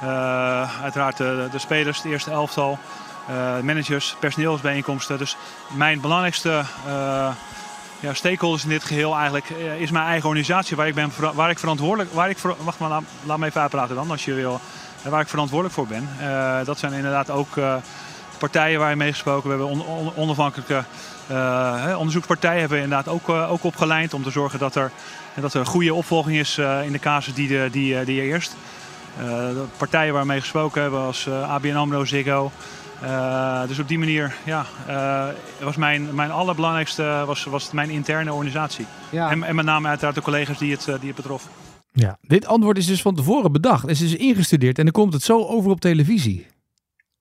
Eh, 0.00 0.82
uiteraard 0.82 1.16
de, 1.16 1.48
de 1.50 1.58
spelers, 1.58 1.96
het 1.96 2.06
eerste 2.06 2.30
elftal, 2.30 2.78
eh, 3.28 3.60
managers, 3.60 4.16
personeelsbijeenkomsten. 4.20 5.18
Dus 5.18 5.36
mijn 5.68 6.00
belangrijkste 6.00 6.62
eh, 6.86 7.28
ja, 8.00 8.14
stakeholders 8.14 8.62
in 8.62 8.68
dit 8.68 8.84
geheel 8.84 9.14
eigenlijk 9.14 9.50
eh, 9.50 9.80
is 9.80 9.90
mijn 9.90 10.06
eigen 10.06 10.28
organisatie 10.28 10.76
waar 10.76 10.86
ik, 10.86 10.94
ben, 10.94 11.12
waar 11.34 11.50
ik 11.50 11.58
verantwoordelijk... 11.58 12.12
Waar 12.12 12.30
ik 12.30 12.38
wacht 12.38 12.78
maar, 12.78 12.88
laat, 12.88 13.02
laat 13.24 13.38
me 13.38 13.46
even 13.46 13.60
uitpraten 13.60 13.94
dan 13.94 14.10
als 14.10 14.24
je 14.24 14.34
wil. 14.34 14.60
Waar 15.02 15.20
ik 15.20 15.28
verantwoordelijk 15.28 15.74
voor 15.74 15.86
ben. 15.86 16.08
Eh, 16.20 16.64
dat 16.64 16.78
zijn 16.78 16.92
inderdaad 16.92 17.30
ook 17.30 17.56
eh, 17.56 17.74
partijen 18.38 18.78
waar 18.78 18.90
je 18.90 18.96
mee 18.96 19.12
gesproken. 19.12 19.42
We 19.42 19.56
hebben 19.56 19.66
on- 19.66 19.86
on- 19.86 20.12
onafhankelijke 20.16 20.84
eh, 21.26 21.94
onderzoekspartijen 21.96 22.60
hebben 22.60 22.78
we 22.78 22.84
inderdaad 22.84 23.14
ook, 23.14 23.28
ook 23.28 23.64
opgeleid 23.64 24.14
om 24.14 24.22
te 24.22 24.30
zorgen 24.30 24.58
dat 24.58 24.74
er, 24.74 24.90
dat 25.34 25.54
er 25.54 25.60
een 25.60 25.66
goede 25.66 25.94
opvolging 25.94 26.36
is 26.38 26.58
in 26.58 26.92
de 26.92 26.98
casus 26.98 27.34
die, 27.34 27.48
de, 27.48 27.68
die, 27.70 28.04
die 28.04 28.20
er 28.20 28.26
eerst. 28.26 28.56
De 29.18 29.64
partijen 29.76 30.12
waar 30.12 30.22
we 30.22 30.28
mee 30.28 30.40
gesproken 30.40 30.82
hebben 30.82 31.00
als 31.00 31.28
ABN 31.28 31.76
AMRO, 31.76 32.04
Ziggo. 32.04 32.50
Dus 33.66 33.78
op 33.78 33.88
die 33.88 33.98
manier 33.98 34.34
ja, 34.44 34.64
was 35.60 35.76
mijn, 35.76 36.14
mijn 36.14 36.30
allerbelangrijkste 36.30 37.22
was, 37.26 37.44
was 37.44 37.70
mijn 37.70 37.90
interne 37.90 38.32
organisatie. 38.32 38.86
Ja. 39.10 39.30
En, 39.30 39.42
en 39.42 39.54
met 39.54 39.64
name 39.64 39.88
uiteraard 39.88 40.14
de 40.14 40.22
collega's 40.22 40.58
die 40.58 40.72
het, 40.72 40.84
die 40.84 40.94
het 41.06 41.14
betrof. 41.14 41.42
Ja, 41.92 42.18
dit 42.20 42.46
antwoord 42.46 42.78
is 42.78 42.86
dus 42.86 43.02
van 43.02 43.14
tevoren 43.14 43.52
bedacht. 43.52 43.82
Het 43.82 43.90
is 43.90 43.98
dus 43.98 44.16
ingestudeerd 44.16 44.78
en 44.78 44.84
dan 44.84 44.92
komt 44.92 45.12
het 45.12 45.22
zo 45.22 45.44
over 45.44 45.70
op 45.70 45.80
televisie. 45.80 46.46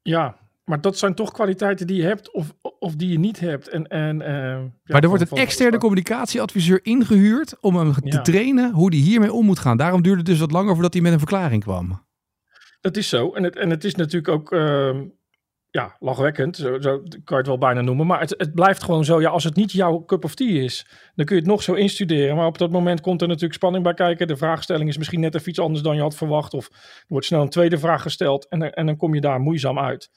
Ja, 0.01 0.37
maar 0.63 0.81
dat 0.81 0.97
zijn 0.97 1.15
toch 1.15 1.31
kwaliteiten 1.31 1.87
die 1.87 1.97
je 1.97 2.03
hebt 2.03 2.31
of, 2.31 2.53
of 2.79 2.95
die 2.95 3.09
je 3.09 3.19
niet 3.19 3.39
hebt. 3.39 3.67
En, 3.67 3.87
en, 3.87 4.19
uh, 4.19 4.27
ja, 4.27 4.71
maar 4.83 5.03
er 5.03 5.09
wordt 5.09 5.31
een 5.31 5.37
externe 5.37 5.77
communicatieadviseur 5.77 6.79
ingehuurd 6.83 7.59
om 7.59 7.75
hem 7.75 7.93
te 7.93 8.01
ja. 8.03 8.21
trainen 8.21 8.71
hoe 8.71 8.89
hij 8.89 8.99
hiermee 8.99 9.33
om 9.33 9.45
moet 9.45 9.59
gaan. 9.59 9.77
Daarom 9.77 10.01
duurde 10.01 10.17
het 10.17 10.27
dus 10.27 10.39
wat 10.39 10.51
langer 10.51 10.73
voordat 10.73 10.93
hij 10.93 11.01
met 11.01 11.13
een 11.13 11.19
verklaring 11.19 11.63
kwam. 11.63 12.05
Dat 12.81 12.97
is 12.97 13.09
zo. 13.09 13.31
En 13.31 13.43
het, 13.43 13.55
en 13.55 13.69
het 13.69 13.83
is 13.83 13.95
natuurlijk 13.95 14.33
ook 14.33 14.51
uh, 14.51 14.99
ja, 15.71 15.95
lachwekkend, 15.99 16.55
zo, 16.57 16.79
zo, 16.79 16.99
kan 16.99 17.21
je 17.25 17.35
het 17.35 17.47
wel 17.47 17.57
bijna 17.57 17.81
noemen. 17.81 18.07
Maar 18.07 18.19
het, 18.19 18.33
het 18.37 18.53
blijft 18.53 18.83
gewoon 18.83 19.05
zo, 19.05 19.21
ja, 19.21 19.29
als 19.29 19.43
het 19.43 19.55
niet 19.55 19.71
jouw 19.71 20.05
cup 20.05 20.23
of 20.23 20.35
tea 20.35 20.61
is, 20.61 20.85
dan 21.15 21.25
kun 21.25 21.35
je 21.35 21.41
het 21.41 21.51
nog 21.51 21.63
zo 21.63 21.73
instuderen. 21.73 22.35
Maar 22.35 22.45
op 22.45 22.57
dat 22.57 22.71
moment 22.71 23.01
komt 23.01 23.21
er 23.21 23.27
natuurlijk 23.27 23.53
spanning 23.53 23.83
bij 23.83 23.93
kijken. 23.93 24.27
De 24.27 24.37
vraagstelling 24.37 24.89
is 24.89 24.97
misschien 24.97 25.19
net 25.19 25.35
even 25.35 25.49
iets 25.49 25.59
anders 25.59 25.83
dan 25.83 25.95
je 25.95 26.01
had 26.01 26.15
verwacht. 26.15 26.53
Of 26.53 26.67
er 26.69 27.05
wordt 27.07 27.25
snel 27.25 27.41
een 27.41 27.49
tweede 27.49 27.77
vraag 27.77 28.01
gesteld 28.01 28.47
en, 28.47 28.73
en 28.73 28.85
dan 28.85 28.97
kom 28.97 29.13
je 29.13 29.21
daar 29.21 29.39
moeizaam 29.39 29.79
uit. 29.79 30.09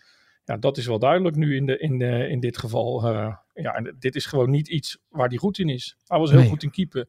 Ja, 0.45 0.57
dat 0.57 0.77
is 0.77 0.87
wel 0.87 0.99
duidelijk 0.99 1.37
nu 1.37 1.57
in, 1.57 1.67
de, 1.67 1.79
in, 1.79 1.99
de, 1.99 2.29
in 2.29 2.41
dit 2.41 2.59
geval. 2.59 3.11
Uh, 3.13 3.35
ja, 3.55 3.73
en 3.75 3.97
dit 3.99 4.15
is 4.15 4.27
gewoon 4.27 4.51
niet 4.51 4.69
iets 4.69 4.99
waar 5.09 5.29
hij 5.29 5.37
goed 5.37 5.59
in 5.59 5.69
is. 5.69 5.97
Hij 6.07 6.19
was 6.19 6.31
heel 6.31 6.41
Nee. 6.41 6.49
goed 6.49 6.63
in 6.63 6.71
keeper, 6.71 7.07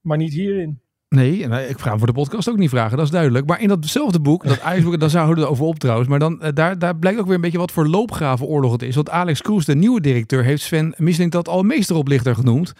maar 0.00 0.16
niet 0.16 0.32
hierin. 0.32 0.82
Nee, 1.14 1.48
eh, 1.48 1.70
ik 1.70 1.78
ga 1.78 1.88
hem 1.88 1.98
voor 1.98 2.06
de 2.06 2.12
podcast 2.12 2.48
ook 2.48 2.56
niet 2.56 2.70
vragen, 2.70 2.96
dat 2.96 3.06
is 3.06 3.12
duidelijk. 3.12 3.46
Maar 3.46 3.60
in 3.60 3.68
datzelfde 3.68 4.20
boek, 4.20 4.44
dat 4.44 4.60
Ajax-boek, 4.68 5.00
daar 5.00 5.10
zouden 5.10 5.34
we 5.34 5.40
het 5.40 5.50
over 5.50 5.64
op 5.64 5.78
trouwens. 5.78 6.08
Maar 6.08 6.18
dan, 6.18 6.42
eh, 6.42 6.52
daar, 6.54 6.78
daar 6.78 6.96
blijkt 6.96 7.18
ook 7.18 7.26
weer 7.26 7.34
een 7.34 7.40
beetje 7.40 7.58
wat 7.58 7.72
voor 7.72 7.88
loopgravenoorlog 7.88 8.72
het 8.72 8.82
is. 8.82 8.94
Want 8.94 9.10
Alex 9.10 9.42
Kroes, 9.42 9.64
de 9.64 9.74
nieuwe 9.74 10.00
directeur, 10.00 10.44
heeft 10.44 10.62
Sven 10.62 10.94
Misling 10.96 11.30
dat 11.30 11.48
al 11.48 11.62
meesteroplichter 11.62 12.34
genoemd. 12.34 12.72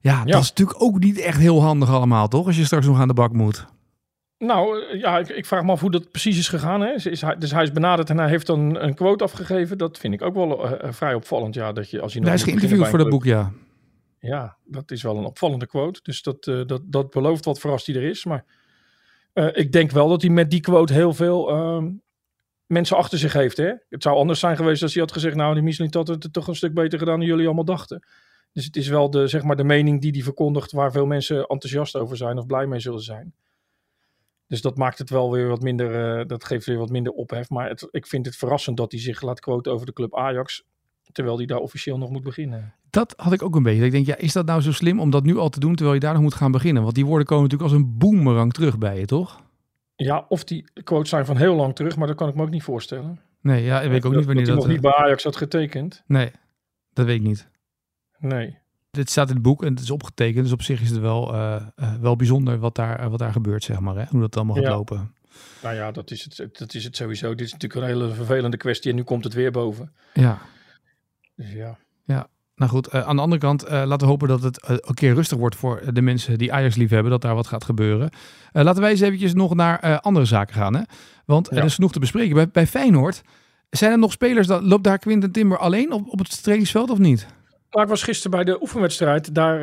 Ja, 0.00 0.24
dat 0.24 0.42
is 0.42 0.48
natuurlijk 0.48 0.82
ook 0.82 0.98
niet 0.98 1.18
echt 1.18 1.38
heel 1.38 1.62
handig 1.62 1.90
allemaal, 1.90 2.28
toch? 2.28 2.46
Als 2.46 2.56
je 2.56 2.64
straks 2.64 2.86
nog 2.86 3.00
aan 3.00 3.08
de 3.08 3.14
bak 3.14 3.32
moet. 3.32 3.66
Nou, 4.38 4.82
eh, 4.82 5.00
ja, 5.00 5.18
ik, 5.18 5.28
ik 5.28 5.46
vraag 5.46 5.62
me 5.62 5.72
af 5.72 5.80
hoe 5.80 5.90
dat 5.90 6.10
precies 6.10 6.38
is 6.38 6.48
gegaan. 6.48 6.80
Hè? 6.80 6.92
Is, 6.92 7.06
is 7.06 7.20
hij, 7.20 7.36
dus 7.38 7.50
hij 7.50 7.62
is 7.62 7.72
benaderd 7.72 8.10
en 8.10 8.18
hij 8.18 8.28
heeft 8.28 8.46
dan 8.46 8.76
een 8.78 8.94
quote 8.94 9.24
afgegeven. 9.24 9.78
Dat 9.78 9.98
vind 9.98 10.14
ik 10.14 10.22
ook 10.22 10.34
wel 10.34 10.78
vrij 10.90 11.14
opvallend. 11.14 11.54
Ja, 11.54 11.72
dat 11.72 11.90
je 11.90 12.00
als 12.00 12.12
je 12.12 12.18
nog 12.18 12.28
Hij 12.28 12.36
is 12.36 12.44
geïnterviewd 12.44 12.88
voor 12.88 12.98
dat 12.98 13.08
boek, 13.08 13.24
ja. 13.24 13.52
Ja, 14.26 14.56
dat 14.64 14.90
is 14.90 15.02
wel 15.02 15.16
een 15.16 15.24
opvallende 15.24 15.66
quote. 15.66 16.00
Dus 16.02 16.22
dat, 16.22 16.46
eh, 16.46 16.66
dat, 16.66 16.82
dat 16.84 17.10
belooft 17.10 17.44
wat 17.44 17.58
voor 17.58 17.70
als 17.70 17.88
er 17.88 18.02
is. 18.02 18.24
Maar 18.24 18.44
eh, 19.32 19.48
ik 19.52 19.72
denk 19.72 19.90
wel 19.90 20.08
dat 20.08 20.22
hij 20.22 20.30
met 20.30 20.50
die 20.50 20.60
quote 20.60 20.92
heel 20.92 21.14
veel 21.14 21.50
ehm, 21.50 21.92
mensen 22.66 22.96
achter 22.96 23.18
zich 23.18 23.32
heeft. 23.32 23.56
Hè? 23.56 23.72
Het 23.88 24.02
zou 24.02 24.16
anders 24.16 24.40
zijn 24.40 24.56
geweest 24.56 24.82
als 24.82 24.92
hij 24.92 25.02
had 25.02 25.12
gezegd... 25.12 25.36
nou, 25.36 25.54
die 25.54 25.62
Michelin 25.62 25.90
had 25.94 26.08
het 26.08 26.32
toch 26.32 26.48
een 26.48 26.54
stuk 26.56 26.74
beter 26.74 26.98
gedaan 26.98 27.18
dan 27.18 27.28
jullie 27.28 27.46
allemaal 27.46 27.64
dachten. 27.64 28.06
Dus 28.52 28.64
het 28.64 28.76
is 28.76 28.88
wel 28.88 29.10
de, 29.10 29.26
zeg 29.26 29.42
maar, 29.42 29.56
de 29.56 29.64
mening 29.64 30.00
die 30.00 30.10
hij 30.10 30.22
verkondigt... 30.22 30.72
waar 30.72 30.92
veel 30.92 31.06
mensen 31.06 31.36
enthousiast 31.46 31.96
over 31.96 32.16
zijn 32.16 32.38
of 32.38 32.46
blij 32.46 32.66
mee 32.66 32.80
zullen 32.80 33.02
zijn. 33.02 33.34
Dus 34.46 34.60
dat 34.60 34.76
maakt 34.76 34.98
het 34.98 35.10
wel 35.10 35.30
weer 35.30 35.48
wat 35.48 35.62
minder... 35.62 36.18
eh, 36.18 36.26
dat 36.26 36.44
geeft 36.44 36.66
weer 36.66 36.78
wat 36.78 36.90
minder 36.90 37.12
ophef. 37.12 37.50
Maar 37.50 37.68
het, 37.68 37.88
ik 37.90 38.06
vind 38.06 38.26
het 38.26 38.36
verrassend 38.36 38.76
dat 38.76 38.92
hij 38.92 39.00
zich 39.00 39.22
laat 39.22 39.40
quoten 39.40 39.72
over 39.72 39.86
de 39.86 39.92
club 39.92 40.16
Ajax... 40.16 40.64
terwijl 41.12 41.36
hij 41.36 41.46
daar 41.46 41.58
officieel 41.58 41.98
nog 41.98 42.10
moet 42.10 42.24
beginnen. 42.24 42.74
Dat 42.96 43.14
had 43.16 43.32
ik 43.32 43.42
ook 43.42 43.56
een 43.56 43.62
beetje. 43.62 43.84
Ik 43.84 43.90
denk, 43.90 44.06
ja, 44.06 44.16
is 44.16 44.32
dat 44.32 44.46
nou 44.46 44.60
zo 44.60 44.72
slim 44.72 45.00
om 45.00 45.10
dat 45.10 45.24
nu 45.24 45.36
al 45.36 45.48
te 45.48 45.60
doen 45.60 45.74
terwijl 45.74 45.94
je 45.94 46.00
daar 46.00 46.12
nog 46.12 46.22
moet 46.22 46.34
gaan 46.34 46.52
beginnen? 46.52 46.82
Want 46.82 46.94
die 46.94 47.06
woorden 47.06 47.26
komen 47.26 47.42
natuurlijk 47.42 47.72
als 47.72 47.80
een 47.80 47.98
boemerang 47.98 48.52
terug 48.52 48.78
bij 48.78 48.98
je, 48.98 49.06
toch? 49.06 49.42
Ja, 49.96 50.24
of 50.28 50.44
die 50.44 50.64
quotes 50.84 51.08
zijn 51.08 51.26
van 51.26 51.36
heel 51.36 51.54
lang 51.54 51.74
terug, 51.74 51.96
maar 51.96 52.06
dat 52.06 52.16
kan 52.16 52.28
ik 52.28 52.34
me 52.34 52.42
ook 52.42 52.50
niet 52.50 52.62
voorstellen. 52.62 53.20
Nee, 53.40 53.64
ja, 53.64 53.80
ik 53.80 53.90
weet 53.90 53.96
ook 53.96 54.02
dat, 54.02 54.12
niet 54.12 54.24
wanneer 54.26 54.44
dat. 54.44 54.54
dat... 54.54 54.64
hij 54.64 54.74
nog 54.74 54.82
niet 54.82 54.92
bij 54.92 55.04
Ajax 55.04 55.24
had 55.24 55.36
getekend. 55.36 56.02
Nee, 56.06 56.30
dat 56.92 57.06
weet 57.06 57.16
ik 57.16 57.26
niet. 57.26 57.48
Nee. 58.18 58.58
Dit 58.90 59.10
staat 59.10 59.28
in 59.28 59.34
het 59.34 59.42
boek 59.42 59.62
en 59.62 59.70
het 59.70 59.80
is 59.80 59.90
opgetekend. 59.90 60.42
Dus 60.42 60.52
op 60.52 60.62
zich 60.62 60.80
is 60.80 60.90
het 60.90 60.98
wel, 60.98 61.34
eh, 61.34 61.56
eh, 61.76 61.94
wel 62.00 62.16
bijzonder 62.16 62.58
wat 62.58 62.74
daar, 62.74 63.10
wat 63.10 63.18
daar 63.18 63.32
gebeurt, 63.32 63.64
zeg 63.64 63.80
maar. 63.80 63.96
Hè? 63.96 64.04
Hoe 64.08 64.20
dat 64.20 64.36
allemaal 64.36 64.54
gaat 64.54 64.64
Ja. 64.64 64.70
lopen. 64.70 65.14
Nou 65.62 65.74
ja, 65.74 65.90
dat 65.90 66.10
is, 66.10 66.24
het, 66.24 66.58
dat 66.58 66.74
is 66.74 66.84
het 66.84 66.96
sowieso. 66.96 67.34
Dit 67.34 67.46
is 67.46 67.52
natuurlijk 67.52 67.80
een 67.82 67.88
hele 67.88 68.14
vervelende 68.14 68.56
kwestie 68.56 68.90
en 68.90 68.96
nu 68.96 69.02
komt 69.02 69.24
het 69.24 69.34
weer 69.34 69.50
boven. 69.50 69.92
Ja, 70.12 70.38
Dus 71.36 71.52
ja. 71.52 71.78
Nou 72.56 72.70
goed. 72.70 72.86
eh, 72.86 73.08
aan 73.08 73.16
de 73.16 73.22
andere 73.22 73.40
kant, 73.40 73.62
eh, 73.64 73.72
laten 73.72 73.98
we 73.98 74.06
hopen 74.06 74.28
dat 74.28 74.42
het 74.42 74.60
eh, 74.60 74.76
een 74.80 74.94
keer 74.94 75.14
rustig 75.14 75.38
wordt 75.38 75.56
voor 75.56 75.82
de 75.92 76.02
mensen 76.02 76.38
die 76.38 76.52
Ajax 76.52 76.76
lief 76.76 76.90
hebben. 76.90 77.10
Dat 77.10 77.22
daar 77.22 77.34
wat 77.34 77.46
gaat 77.46 77.64
gebeuren. 77.64 78.10
Laten 78.52 78.80
wij 78.82 78.90
eens 78.90 79.00
eventjes 79.00 79.34
nog 79.34 79.54
naar 79.54 80.00
andere 80.00 80.26
zaken 80.26 80.54
gaan. 80.54 80.74
Hè? 80.74 80.82
Want 81.24 81.48
Ja. 81.50 81.56
er 81.56 81.64
is 81.64 81.74
genoeg 81.74 81.92
te 81.92 81.98
bespreken. 81.98 82.34
Bij, 82.34 82.48
bij 82.48 82.66
Feyenoord, 82.66 83.22
zijn 83.70 83.92
er 83.92 83.98
nog 83.98 84.12
spelers, 84.12 84.46
dat, 84.46 84.62
loopt 84.62 84.84
daar 84.84 84.98
Quinten 84.98 85.32
Timber 85.32 85.58
alleen 85.58 85.92
op, 85.92 86.08
op 86.08 86.18
het 86.18 86.42
trainingsveld 86.42 86.90
of 86.90 86.98
niet? 86.98 87.26
Maar 87.70 87.82
ik 87.82 87.88
was 87.90 88.02
gisteren 88.02 88.30
bij 88.30 88.44
de 88.44 88.60
oefenwedstrijd. 88.60 89.34
Daar 89.34 89.60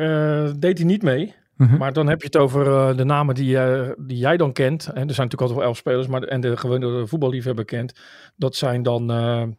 deed 0.60 0.78
hij 0.78 0.86
niet 0.86 1.02
mee. 1.02 1.34
Mhm. 1.56 1.76
Maar 1.76 1.92
dan 1.92 2.06
heb 2.06 2.20
je 2.20 2.26
het 2.26 2.36
over 2.36 2.96
de 2.96 3.04
namen 3.04 3.34
die, 3.34 3.58
die 3.96 4.16
jij 4.16 4.36
dan 4.36 4.52
kent. 4.52 4.86
En 4.86 5.08
er 5.08 5.14
zijn 5.14 5.26
natuurlijk 5.28 5.40
altijd 5.40 5.58
wel 5.58 5.66
elf 5.68 5.76
spelers, 5.76 6.06
maar 6.06 6.20
de, 6.20 6.26
en 6.26 6.40
de 6.40 6.56
gewone 6.56 7.06
voetballiefhebber 7.06 7.64
kent. 7.64 8.00
Dat 8.36 8.56
zijn 8.56 8.82
dan 8.82 9.06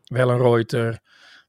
Wellenreuter, 0.03 0.99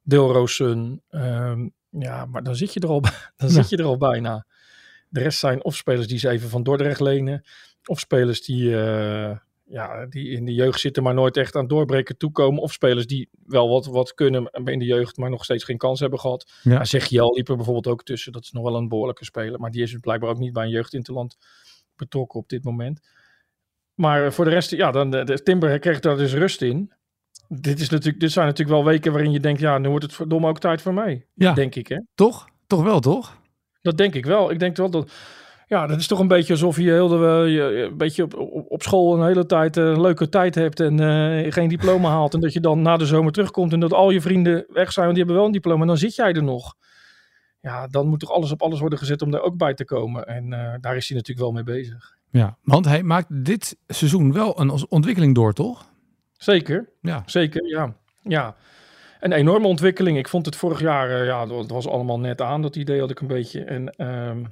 Dilrosun. 0.06 1.02
ehm, 1.08 1.68
ja, 1.90 2.25
maar 2.26 2.42
dan 2.42 2.56
zit 2.56 2.72
je 2.72 2.80
er 2.80 2.88
al, 2.88 3.00
dan 3.36 3.48
Ja. 3.48 3.48
zit 3.48 3.68
je 3.68 3.76
er 3.76 3.84
al 3.84 3.96
bijna. 3.96 4.46
De 5.08 5.20
rest 5.20 5.38
zijn 5.38 5.64
of 5.64 5.76
spelers 5.76 6.06
die 6.06 6.18
ze 6.18 6.28
even 6.28 6.48
van 6.48 6.62
Dordrecht 6.62 7.00
lenen. 7.00 7.44
Of 7.84 7.98
spelers 8.00 8.42
die, 8.42 8.76
eh, 8.76 9.36
ja, 9.64 10.06
die 10.06 10.28
in 10.30 10.44
de 10.44 10.54
jeugd 10.54 10.80
zitten, 10.80 11.02
maar 11.02 11.14
nooit 11.14 11.36
echt 11.36 11.54
aan 11.56 11.66
doorbreken 11.66 12.16
toekomen. 12.16 12.62
Of 12.62 12.72
spelers 12.72 13.06
die 13.06 13.28
wel 13.46 13.68
wat, 13.68 13.86
wat 13.86 14.14
kunnen 14.14 14.50
in 14.64 14.78
de 14.78 14.84
jeugd, 14.84 15.16
maar 15.16 15.30
nog 15.30 15.44
steeds 15.44 15.64
geen 15.64 15.76
kans 15.78 16.00
hebben 16.00 16.20
gehad. 16.20 16.52
Ja. 16.62 16.72
Ja. 16.72 16.84
Zeg 16.84 17.06
je 17.06 17.20
al, 17.20 17.34
liep 17.34 17.48
er 17.48 17.56
bijvoorbeeld 17.56 17.86
ook 17.86 18.04
tussen. 18.04 18.32
Dat 18.32 18.42
is 18.42 18.52
nog 18.52 18.62
wel 18.62 18.76
een 18.76 18.88
behoorlijke 18.88 19.25
speler. 19.25 19.60
Maar 19.60 19.70
die 19.70 19.82
is 19.82 19.90
dus 19.90 20.00
blijkbaar 20.00 20.30
ook 20.30 20.38
niet 20.38 20.52
bij 20.52 20.64
een 20.64 20.70
jeugdinterland 20.70 21.36
betrokken 21.96 22.40
op 22.40 22.48
dit 22.48 22.64
moment. 22.64 23.00
Maar 23.94 24.25
eh, 24.26 24.30
voor 24.30 24.44
de 24.44 24.50
rest, 24.50 24.70
ja, 24.70 24.90
dan, 24.90 25.10
de, 25.10 25.25
de 25.25 25.42
Timber 25.42 25.78
kreeg 25.78 26.00
daar 26.00 26.16
dus 26.16 26.32
rust 26.34 26.62
in. 26.62 26.92
Dit, 27.48 27.80
is 27.80 27.88
natuurlijk, 27.88 28.20
dit 28.20 28.32
zijn 28.32 28.46
natuurlijk 28.46 28.76
wel 28.76 28.86
weken 28.86 29.12
waarin 29.12 29.32
je 29.32 29.40
denkt, 29.40 29.60
ja, 29.60 29.78
nu 29.78 29.88
wordt 29.88 30.04
het 30.04 30.14
verdomme 30.14 30.48
ook 30.48 30.58
tijd 30.58 30.82
voor 30.82 30.94
mij. 30.94 31.26
Ja, 31.34 31.52
Denk 31.52 31.74
ik, 31.74 31.88
hè? 31.88 31.98
toch? 32.14 32.48
Toch 32.66 32.82
wel, 32.82 33.00
toch? 33.00 33.38
Dat 33.82 33.96
denk 33.96 34.14
ik 34.14 34.26
wel. 34.26 34.50
Ik 34.50 34.58
denk 34.58 34.76
wel 34.76 34.90
dat. 34.90 35.12
Ja, 35.66 35.86
dat 35.86 35.98
is 35.98 36.06
toch 36.06 36.18
een 36.18 36.28
beetje 36.28 36.52
alsof 36.52 36.76
je 36.76 36.90
heel 36.90 37.08
de, 37.08 37.16
je, 37.48 37.88
een 37.90 37.96
beetje 37.96 38.22
op, 38.22 38.34
op, 38.34 38.70
op 38.70 38.82
school 38.82 39.14
een 39.14 39.26
hele 39.26 39.46
tijd 39.46 39.76
eh, 39.76 39.84
een 39.84 40.00
leuke 40.00 40.28
tijd 40.28 40.54
hebt 40.54 40.80
en 40.80 41.00
eh, 41.00 41.52
geen 41.52 41.68
diploma 41.68 42.08
haalt. 42.08 42.34
En 42.34 42.40
dat 42.40 42.52
je 42.52 42.60
dan 42.60 42.82
na 42.82 42.96
de 42.96 43.06
zomer 43.06 43.32
terugkomt 43.32 43.72
en 43.72 43.80
dat 43.80 43.92
al 43.92 44.10
je 44.10 44.20
vrienden 44.20 44.64
weg 44.68 44.92
zijn, 44.92 45.04
want 45.06 45.16
die 45.16 45.24
hebben 45.24 45.36
wel 45.36 45.44
een 45.44 45.52
diploma. 45.52 45.80
En 45.80 45.86
dan 45.86 45.98
zit 45.98 46.14
jij 46.14 46.32
er 46.32 46.42
nog. 46.42 46.74
Ja, 47.60 47.86
dan 47.86 48.08
moet 48.08 48.20
toch 48.20 48.30
alles 48.30 48.52
op 48.52 48.62
alles 48.62 48.80
worden 48.80 48.98
gezet 48.98 49.22
om 49.22 49.34
er 49.34 49.42
ook 49.42 49.56
bij 49.56 49.74
te 49.74 49.84
komen. 49.84 50.26
En 50.26 50.52
eh, 50.52 50.74
daar 50.80 50.96
is 50.96 51.08
hij 51.08 51.16
natuurlijk 51.16 51.46
wel 51.46 51.52
mee 51.52 51.62
bezig. 51.62 52.16
Ja, 52.30 52.58
want 52.62 52.84
hij 52.84 53.02
maakt 53.02 53.44
dit 53.44 53.76
seizoen 53.86 54.32
wel 54.32 54.60
een 54.60 54.86
ontwikkeling 54.88 55.34
door, 55.34 55.52
toch? 55.52 55.86
Zeker, 56.38 56.88
Ja. 57.00 57.23
zeker, 57.26 57.66
ja. 57.66 57.95
Ja, 58.23 58.57
een 59.21 59.33
enorme 59.33 59.66
ontwikkeling. 59.66 60.19
Ik 60.19 60.28
vond 60.28 60.47
het 60.47 60.57
vorig 60.57 60.81
jaar, 60.81 61.11
eh, 61.21 61.26
ja, 61.26 61.49
het 61.49 61.71
was 61.71 61.87
allemaal 61.88 62.21
net 62.21 62.40
aan, 62.40 62.62
dat 62.62 62.76
idee 62.76 63.00
had 63.00 63.11
ik 63.11 63.21
een 63.21 63.26
beetje. 63.26 63.64
En 63.64 63.90
ehm, 63.90 64.45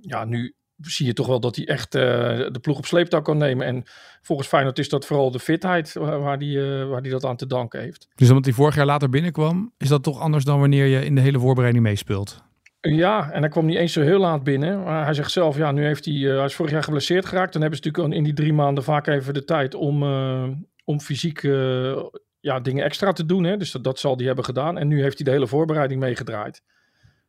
ja, 0.00 0.24
nu 0.24 0.54
zie 0.76 1.06
je 1.06 1.12
toch 1.12 1.26
wel 1.26 1.40
dat 1.40 1.56
hij 1.56 1.66
echt 1.66 1.94
eh, 1.94 2.02
de 2.50 2.58
ploeg 2.60 2.78
op 2.78 2.86
sleeptouw 2.86 3.22
kan 3.22 3.38
nemen. 3.38 3.66
En 3.66 3.82
volgens 4.22 4.48
Feyenoord 4.48 4.78
is 4.78 4.88
dat 4.88 5.06
vooral 5.06 5.30
de 5.30 5.38
fitheid 5.38 5.92
waar, 5.92 6.38
hij 6.38 6.84
waar 6.86 7.02
die 7.02 7.10
dat 7.10 7.24
aan 7.24 7.36
te 7.36 7.46
danken 7.46 7.80
heeft. 7.80 8.08
Dus 8.14 8.28
omdat 8.28 8.44
hij 8.44 8.54
vorig 8.54 8.74
jaar 8.74 8.86
later 8.86 9.08
binnenkwam, 9.08 9.72
is 9.78 9.88
dat 9.88 10.02
toch 10.02 10.20
anders 10.20 10.44
dan 10.44 10.60
wanneer 10.60 10.86
je 10.86 11.04
in 11.04 11.14
de 11.14 11.20
hele 11.20 11.38
voorbereiding 11.38 11.84
meespeelt? 11.84 12.42
Ja, 12.80 13.30
en 13.30 13.40
hij 13.40 13.50
kwam 13.50 13.66
niet 13.66 13.76
eens 13.76 13.92
zo 13.92 14.00
heel 14.00 14.18
laat 14.18 14.44
binnen. 14.44 14.82
Maar 14.82 15.04
hij 15.04 15.14
zegt 15.14 15.30
zelf, 15.30 15.56
ja, 15.56 15.72
nu 15.72 15.84
heeft 15.84 16.04
hij, 16.04 16.14
eh, 16.14 16.36
hij 16.36 16.44
is 16.44 16.54
vorig 16.54 16.72
jaar 16.72 16.82
geblesseerd 16.82 17.26
geraakt. 17.26 17.52
Dan 17.52 17.62
hebben 17.62 17.80
ze 17.82 17.86
natuurlijk 17.88 18.14
in 18.16 18.24
die 18.24 18.32
drie 18.32 18.52
maanden 18.52 18.84
vaak 18.84 19.06
even 19.06 19.34
de 19.34 19.44
tijd 19.44 19.74
om, 19.74 20.02
eh, 20.02 20.48
om 20.84 21.00
fysiek 21.00 21.42
eh, 21.42 22.04
ja, 22.40 22.60
dingen 22.60 22.84
extra 22.84 23.12
te 23.12 23.26
doen. 23.26 23.44
Hè? 23.44 23.56
Dus 23.56 23.70
dat, 23.70 23.84
dat 23.84 23.98
zal 23.98 24.16
hij 24.16 24.26
hebben 24.26 24.44
gedaan. 24.44 24.78
En 24.78 24.88
nu 24.88 25.02
heeft 25.02 25.16
hij 25.16 25.24
de 25.24 25.30
hele 25.30 25.46
voorbereiding 25.46 26.00
meegedraaid. 26.00 26.62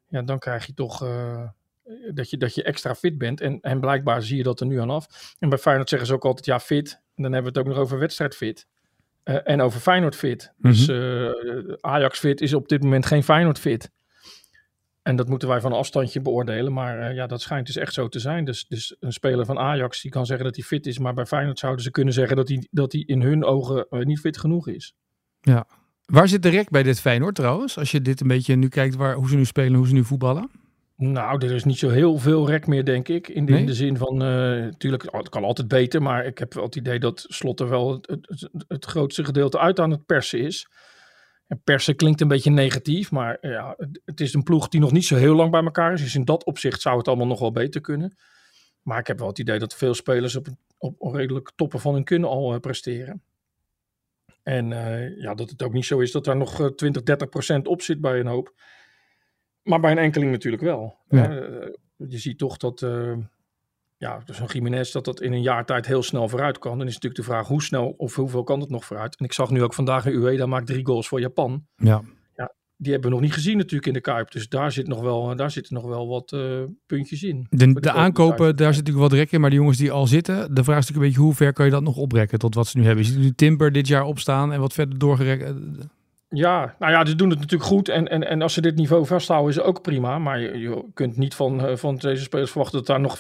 Ja, 0.08 0.22
dan 0.22 0.40
krijg 0.40 0.66
je 0.66 0.74
toch 0.74 1.04
eh, 1.04 1.50
dat, 2.14 2.30
je, 2.30 2.38
dat 2.38 2.56
je 2.56 2.64
extra 2.64 2.96
fit 2.96 3.18
bent. 3.18 3.42
En, 3.42 3.60
en 3.62 3.80
blijkbaar 3.80 4.22
zie 4.22 4.38
je 4.38 4.44
dat 4.44 4.60
er 4.60 4.66
nu 4.66 4.80
aan 4.80 4.90
af. 4.90 5.36
En 5.40 5.50
bij 5.50 5.58
Feyenoord 5.58 5.90
zeggen 5.90 6.08
ze 6.08 6.14
ook 6.14 6.26
altijd, 6.26 6.46
ja, 6.46 6.60
fit. 6.60 7.02
En 7.16 7.24
dan 7.24 7.34
hebben 7.34 7.54
we 7.54 7.60
het 7.60 7.68
ook 7.68 7.74
nog 7.74 7.84
over 7.84 8.00
wedstrijd 8.00 8.36
fit. 8.36 8.68
Eh, 9.24 9.38
en 9.44 9.62
over 9.62 9.80
Feyenoord 9.80 10.16
fit. 10.16 10.54
Dus 10.58 10.88
eh, 10.88 11.32
Ajax 11.80 12.20
fit 12.20 12.42
is 12.42 12.54
op 12.54 12.68
dit 12.68 12.84
moment 12.84 13.06
geen 13.06 13.24
Feyenoord 13.24 13.60
fit. 13.60 13.92
En 15.02 15.16
dat 15.16 15.28
moeten 15.28 15.48
wij 15.48 15.62
van 15.62 15.72
een 15.72 15.78
afstandje 15.78 16.22
beoordelen. 16.22 16.74
Maar 16.74 17.00
eh, 17.00 17.16
ja, 17.16 17.28
dat 17.28 17.42
schijnt 17.42 17.66
dus 17.66 17.76
echt 17.78 17.94
zo 17.94 18.08
te 18.08 18.20
zijn. 18.20 18.46
Dus, 18.46 18.66
dus 18.68 18.96
een 19.00 19.14
speler 19.14 19.46
van 19.46 19.58
Ajax 19.58 20.02
die 20.02 20.12
kan 20.12 20.26
zeggen 20.26 20.46
dat 20.46 20.56
hij 20.56 20.66
fit 20.66 20.88
is. 20.88 21.00
Maar 21.00 21.14
bij 21.14 21.26
Feyenoord 21.26 21.60
zouden 21.60 21.84
ze 21.84 21.92
kunnen 21.92 22.14
zeggen 22.14 22.36
dat 22.36 22.48
hij, 22.48 22.68
dat 22.72 22.92
hij 22.92 23.02
in 23.06 23.22
hun 23.22 23.44
ogen 23.44 23.88
eh, 23.90 24.00
niet 24.00 24.20
fit 24.20 24.38
genoeg 24.38 24.68
is. 24.68 24.94
Waar 26.06 26.28
zit 26.28 26.44
de 26.44 26.50
rek 26.50 26.70
bij 26.70 26.84
dit 26.84 27.00
Feyenoord 27.00 27.36
trouwens? 27.36 27.78
Als 27.78 27.92
je 27.92 28.02
dit 28.02 28.22
een 28.22 28.28
beetje 28.28 28.56
nu 28.56 28.68
kijkt 28.68 28.96
waar, 28.96 29.16
hoe 29.16 29.30
ze 29.30 29.36
nu 29.36 29.46
spelen, 29.46 29.74
hoe 29.78 29.88
ze 29.88 29.94
nu 29.94 30.04
voetballen. 30.04 30.50
Nou, 30.96 31.46
er 31.46 31.52
is 31.52 31.64
niet 31.64 31.78
zo 31.78 31.90
heel 31.90 32.18
veel 32.18 32.48
rek 32.48 32.68
meer, 32.68 32.86
denk 32.86 33.08
ik. 33.08 33.28
In 33.28 33.46
de, 33.46 33.52
Nee? 33.52 33.62
in 33.62 33.66
de 33.66 33.74
zin 33.74 33.98
van, 33.98 34.18
natuurlijk, 34.18 35.08
het 35.12 35.30
kan 35.30 35.44
altijd 35.44 35.68
beter. 35.68 36.02
Maar 36.02 36.26
ik 36.26 36.38
heb 36.38 36.54
wel 36.54 36.64
het 36.64 36.76
idee 36.76 37.00
dat 37.00 37.26
Slot 37.28 37.60
er 37.60 37.70
wel 37.70 37.92
het, 38.02 38.50
het 38.68 38.86
grootste 38.86 39.26
gedeelte 39.26 39.60
uit 39.60 39.80
aan 39.80 39.92
het 39.92 40.06
persen 40.06 40.40
is. 40.40 40.68
En 41.52 41.62
persen 41.64 41.96
klinkt 41.96 42.22
een 42.22 42.28
beetje 42.28 42.52
negatief. 42.52 43.12
Maar 43.12 43.38
ja, 43.42 43.76
het, 44.06 44.22
is 44.22 44.34
een 44.34 44.44
ploeg 44.44 44.68
die 44.68 44.80
nog 44.80 44.92
niet 44.92 45.06
zo 45.06 45.16
heel 45.16 45.36
lang 45.36 45.52
bij 45.52 45.64
elkaar 45.64 45.94
is. 45.94 46.02
Dus 46.02 46.16
in 46.16 46.26
dat 46.26 46.46
opzicht 46.46 46.82
zou 46.82 46.98
het 46.98 47.08
allemaal 47.08 47.28
nog 47.28 47.40
wel 47.40 47.52
beter 47.52 47.82
kunnen. 47.82 48.16
Maar 48.82 49.00
ik 49.00 49.08
heb 49.08 49.20
wel 49.20 49.28
het 49.28 49.40
idee 49.40 49.60
dat 49.60 49.76
veel 49.76 49.94
spelers 49.94 50.36
op, 50.36 50.48
op, 50.78 51.14
redelijk 51.14 51.52
toppen 51.56 51.80
van 51.80 51.94
hun 51.94 52.04
kunnen 52.04 52.30
al 52.30 52.60
presteren. 52.60 53.22
En 54.44 54.68
ja, 55.18 55.34
dat 55.34 55.50
het 55.50 55.64
ook 55.64 55.74
niet 55.74 55.86
zo 55.86 56.00
is 56.00 56.12
dat 56.12 56.26
daar 56.26 56.38
nog 56.38 56.72
20, 56.76 57.04
30 57.04 57.30
procent 57.30 57.68
op 57.68 57.82
zit 57.82 58.02
bij 58.02 58.20
een 58.20 58.28
hoop. 58.28 58.54
Maar 59.64 59.80
bij 59.80 59.92
een 59.92 59.98
enkeling 59.98 60.32
natuurlijk 60.32 60.64
wel. 60.64 60.98
Ja. 61.10 61.32
je 61.98 62.18
ziet 62.18 62.38
toch 62.38 62.58
dat 62.58 62.82
ja, 64.02 64.22
dus 64.26 64.40
een 64.40 64.46
Jiménez 64.46 64.92
dat 64.92 65.06
dat 65.06 65.22
in 65.22 65.34
een 65.34 65.42
jaar 65.42 65.66
tijd 65.66 65.86
heel 65.86 66.04
snel 66.04 66.30
vooruit 66.30 66.58
kan. 66.58 66.78
Dan 66.78 66.88
is 66.88 66.94
natuurlijk 66.94 67.22
de 67.22 67.32
vraag 67.32 67.48
hoe 67.48 67.64
snel 67.64 67.94
of 67.98 68.16
hoeveel 68.16 68.44
kan 68.44 68.60
het 68.60 68.70
nog 68.70 68.86
vooruit. 68.86 69.16
En 69.18 69.26
ik 69.26 69.34
zag 69.34 69.50
nu 69.50 69.64
ook 69.64 69.74
vandaag 69.74 70.06
in 70.06 70.14
Ueda 70.14 70.46
maakt 70.46 70.68
drie 70.68 70.86
goals 70.86 71.08
voor 71.08 71.20
Japan. 71.20 71.66
Ja. 71.76 72.02
ja. 72.36 72.54
Die 72.78 72.92
hebben 72.92 73.10
we 73.10 73.16
nog 73.16 73.26
niet 73.26 73.34
gezien 73.34 73.58
natuurlijk 73.58 73.86
in 73.86 73.94
de 73.94 74.02
Kuip. 74.02 74.32
Dus 74.32 74.50
daar, 74.50 74.72
zit 74.72 74.88
nog 74.88 75.02
wel, 75.02 75.36
daar 75.36 75.52
zitten 75.52 75.74
nog 75.74 75.86
wel 75.86 76.08
wat 76.08 76.32
uh, 76.32 76.64
puntjes 76.86 77.24
in. 77.24 77.48
De, 77.50 77.74
de, 77.74 77.92
aankopen, 77.92 78.56
daar 78.56 78.74
zit 78.74 78.86
natuurlijk 78.86 79.12
wat 79.12 79.20
rek 79.20 79.32
in. 79.32 79.42
Maar 79.42 79.50
de 79.50 79.56
jongens 79.56 79.78
die 79.78 79.92
al 79.92 80.08
zitten, 80.08 80.36
de 80.36 80.64
vraag 80.64 80.78
is 80.78 80.88
natuurlijk 80.88 80.96
een 80.96 81.02
beetje 81.02 81.22
hoe 81.22 81.34
ver 81.34 81.54
kan 81.54 81.66
je 81.66 81.72
dat 81.72 81.84
nog 81.84 81.98
oprekken 81.98 82.40
tot 82.40 82.56
wat 82.56 82.68
ze 82.68 82.78
nu 82.78 82.86
hebben. 82.86 83.06
Je 83.06 83.12
ziet 83.12 83.22
nu 83.22 83.32
Timber 83.36 83.72
dit 83.72 83.88
jaar 83.88 84.04
opstaan 84.04 84.54
en 84.54 84.60
wat 84.60 84.74
verder 84.74 84.98
doorgerekt. 85.00 85.54
Ja, 86.34 86.76
nou 86.80 86.92
ja, 86.92 87.06
ze 87.06 87.16
doen 87.16 87.30
het 87.30 87.40
natuurlijk 87.40 87.70
goed. 87.70 87.90
En, 87.90 88.08
en, 88.08 88.28
en 88.28 88.42
als 88.42 88.54
ze 88.54 88.62
dit 88.62 88.76
niveau 88.76 89.06
vasthouden, 89.06 89.50
is 89.50 89.56
het 89.56 89.66
ook 89.66 89.82
prima. 89.82 90.20
Maar 90.20 90.40
je, 90.40 90.58
je 90.58 90.86
kunt 90.94 91.18
niet 91.18 91.36
van, 91.36 91.66
uh, 91.66 91.76
van 91.76 91.96
deze 91.96 92.24
spelers 92.24 92.52
verwachten 92.52 92.78
dat 92.78 92.88
daar 92.88 93.00
nog 93.00 93.18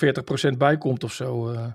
40% 0.54 0.58
bij 0.58 0.78
komt 0.78 1.04
of 1.04 1.14
zo. 1.14 1.52
Uh, 1.52 1.66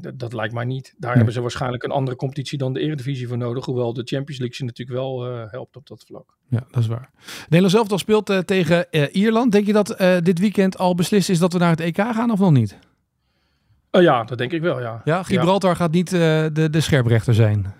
dat, 0.00 0.18
dat, 0.18 0.32
lijkt 0.32 0.54
mij 0.54 0.64
niet. 0.64 0.94
Daar 0.98 1.14
hebben 1.14 1.32
ze 1.32 1.40
waarschijnlijk 1.40 1.82
een 1.82 1.90
andere 1.90 2.16
competitie 2.16 2.58
dan 2.58 2.72
de 2.72 2.80
Eredivisie 2.80 3.28
voor 3.28 3.36
nodig. 3.36 3.64
Hoewel 3.64 3.92
de 3.92 4.02
Champions 4.04 4.38
League 4.38 4.56
ze 4.56 4.64
natuurlijk 4.64 4.98
wel 4.98 5.30
uh, 5.30 5.50
helpt 5.50 5.76
op 5.76 5.86
dat 5.86 6.04
vlak. 6.06 6.36
Ja, 6.48 6.66
dat 6.70 6.82
is 6.82 6.86
waar. 6.86 7.10
Nederland 7.42 7.72
zelf 7.72 7.90
al 7.90 7.98
speelt 7.98 8.46
tegen 8.46 8.86
Ierland. 9.12 9.52
Denk 9.52 9.66
je 9.66 9.72
dat 9.72 9.96
dit 10.22 10.38
weekend 10.38 10.78
al 10.78 10.94
beslist 10.94 11.28
is 11.28 11.38
dat 11.38 11.52
we 11.52 11.58
naar 11.58 11.70
het 11.70 11.80
EK 11.80 11.96
gaan 11.96 12.30
of 12.30 12.38
nog 12.38 12.52
niet? 12.52 12.78
ja, 13.90 14.24
dat 14.24 14.38
denk 14.38 14.52
ik 14.52 14.60
wel, 14.60 14.80
ja. 14.80 15.00
Ja, 15.04 15.22
Gibraltar 15.22 15.70
ja. 15.70 15.76
gaat 15.76 15.92
niet 15.92 16.10
de, 16.10 16.68
de 16.70 16.80
scherprechter 16.80 17.34
zijn. 17.34 17.74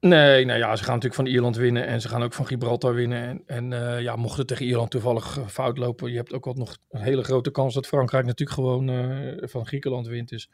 Nee, 0.00 0.44
nou 0.44 0.58
ja, 0.58 0.76
ze 0.76 0.84
gaan 0.84 0.94
natuurlijk 0.94 1.22
van 1.22 1.26
Ierland 1.26 1.56
winnen 1.56 1.86
en 1.86 2.00
ze 2.00 2.08
gaan 2.08 2.22
ook 2.22 2.32
van 2.32 2.46
Gibraltar 2.46 2.94
winnen. 2.94 3.22
En, 3.22 3.42
en 3.46 3.70
uh, 3.70 4.00
ja, 4.00 4.16
mocht 4.16 4.38
het 4.38 4.46
tegen 4.46 4.66
Ierland 4.66 4.90
toevallig 4.90 5.38
eh, 5.38 5.46
fout 5.46 5.78
lopen, 5.78 6.10
je 6.10 6.16
hebt 6.16 6.32
ook 6.32 6.44
wat 6.44 6.56
nog 6.56 6.76
een 6.90 7.00
hele 7.00 7.22
grote 7.22 7.50
kans 7.50 7.74
dat 7.74 7.86
Frankrijk 7.86 8.26
natuurlijk 8.26 8.58
gewoon 8.58 8.90
uh, 8.90 9.32
van 9.40 9.66
Griekenland 9.66 10.06
wint. 10.06 10.28
Dus 10.28 10.50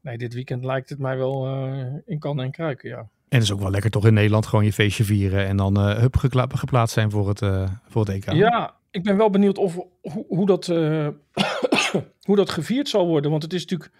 nee, 0.00 0.18
dit 0.18 0.34
weekend 0.34 0.64
lijkt 0.64 0.88
het 0.88 0.98
mij 0.98 1.16
wel 1.16 1.48
uh, 1.48 1.84
in 2.06 2.18
kan 2.18 2.40
en 2.40 2.50
kruiken, 2.50 2.88
ja. 2.88 2.98
En 2.98 3.40
het 3.40 3.42
is 3.42 3.52
ook 3.52 3.60
wel 3.60 3.70
lekker 3.70 3.90
toch 3.90 4.06
in 4.06 4.14
Nederland 4.14 4.46
gewoon 4.46 4.64
je 4.64 4.72
feestje 4.72 5.04
vieren 5.04 5.46
en 5.46 5.56
dan 5.56 5.78
hup 5.78 6.16
geplaatst 6.48 6.94
zijn 6.94 7.10
voor 7.10 7.28
het, 7.28 7.38
voor 7.88 8.00
het 8.06 8.08
EK. 8.08 8.32
Ja, 8.32 8.74
ik 8.90 9.02
ben 9.02 9.16
wel 9.16 9.30
benieuwd 9.30 9.58
of, 9.58 9.74
hoe, 10.00 10.24
hoe, 10.28 10.46
dat, 10.46 10.66
hoe 12.28 12.36
dat 12.36 12.50
gevierd 12.50 12.88
zal 12.88 13.06
worden, 13.06 13.30
want 13.30 13.42
het 13.42 13.52
is 13.52 13.60
natuurlijk 13.66 13.90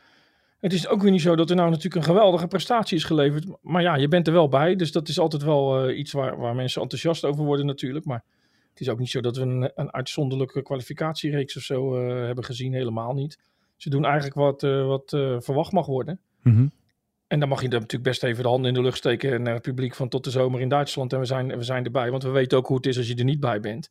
het 0.60 0.72
is 0.72 0.88
ook 0.88 1.02
weer 1.02 1.10
niet 1.10 1.20
zo 1.20 1.36
dat 1.36 1.50
er 1.50 1.56
nou 1.56 1.68
natuurlijk 1.68 1.94
een 1.94 2.14
geweldige 2.14 2.46
prestatie 2.46 2.96
is 2.96 3.04
geleverd. 3.04 3.46
Maar 3.62 3.82
ja, 3.82 3.96
je 3.96 4.08
bent 4.08 4.26
er 4.26 4.32
wel 4.32 4.48
bij. 4.48 4.76
Dus 4.76 4.92
dat 4.92 5.08
is 5.08 5.18
altijd 5.18 5.42
wel 5.42 5.88
uh, 5.88 5.98
iets 5.98 6.12
waar, 6.12 6.36
waar 6.36 6.54
mensen 6.54 6.82
enthousiast 6.82 7.24
over 7.24 7.44
worden 7.44 7.66
natuurlijk. 7.66 8.04
Maar 8.04 8.24
het 8.70 8.80
is 8.80 8.88
ook 8.88 8.98
niet 8.98 9.10
zo 9.10 9.20
dat 9.20 9.36
we 9.36 9.42
een, 9.42 9.72
een 9.74 9.92
uitzonderlijke 9.92 10.62
kwalificatiereeks 10.62 11.56
of 11.56 11.62
zo 11.62 11.98
uh, 11.98 12.24
hebben 12.26 12.44
gezien. 12.44 12.72
Helemaal 12.72 13.12
niet. 13.12 13.38
Ze 13.76 13.90
doen 13.90 14.04
eigenlijk 14.04 14.34
wat, 14.34 14.62
uh, 14.62 14.86
wat 14.86 15.08
verwacht 15.44 15.72
mag 15.72 15.86
worden. 15.86 16.20
Mm-hmm. 16.42 16.70
En 17.26 17.40
dan 17.40 17.48
mag 17.48 17.62
je 17.62 17.68
dan 17.68 17.80
natuurlijk 17.80 18.10
best 18.10 18.22
even 18.22 18.42
de 18.42 18.48
handen 18.48 18.68
in 18.68 18.74
de 18.74 18.82
lucht 18.82 18.96
steken 18.96 19.42
naar 19.42 19.54
het 19.54 19.62
publiek 19.62 19.94
van 19.94 20.08
tot 20.08 20.24
de 20.24 20.30
zomer 20.30 20.60
in 20.60 20.68
Duitsland. 20.68 21.12
En 21.12 21.18
we 21.18 21.24
zijn, 21.24 21.46
we 21.56 21.62
zijn 21.62 21.84
erbij. 21.84 22.10
Want 22.10 22.22
we 22.22 22.30
weten 22.30 22.58
ook 22.58 22.66
hoe 22.66 22.76
het 22.76 22.86
is 22.86 22.96
als 22.96 23.08
je 23.08 23.14
er 23.14 23.24
niet 23.24 23.40
bij 23.40 23.60
bent. 23.60 23.90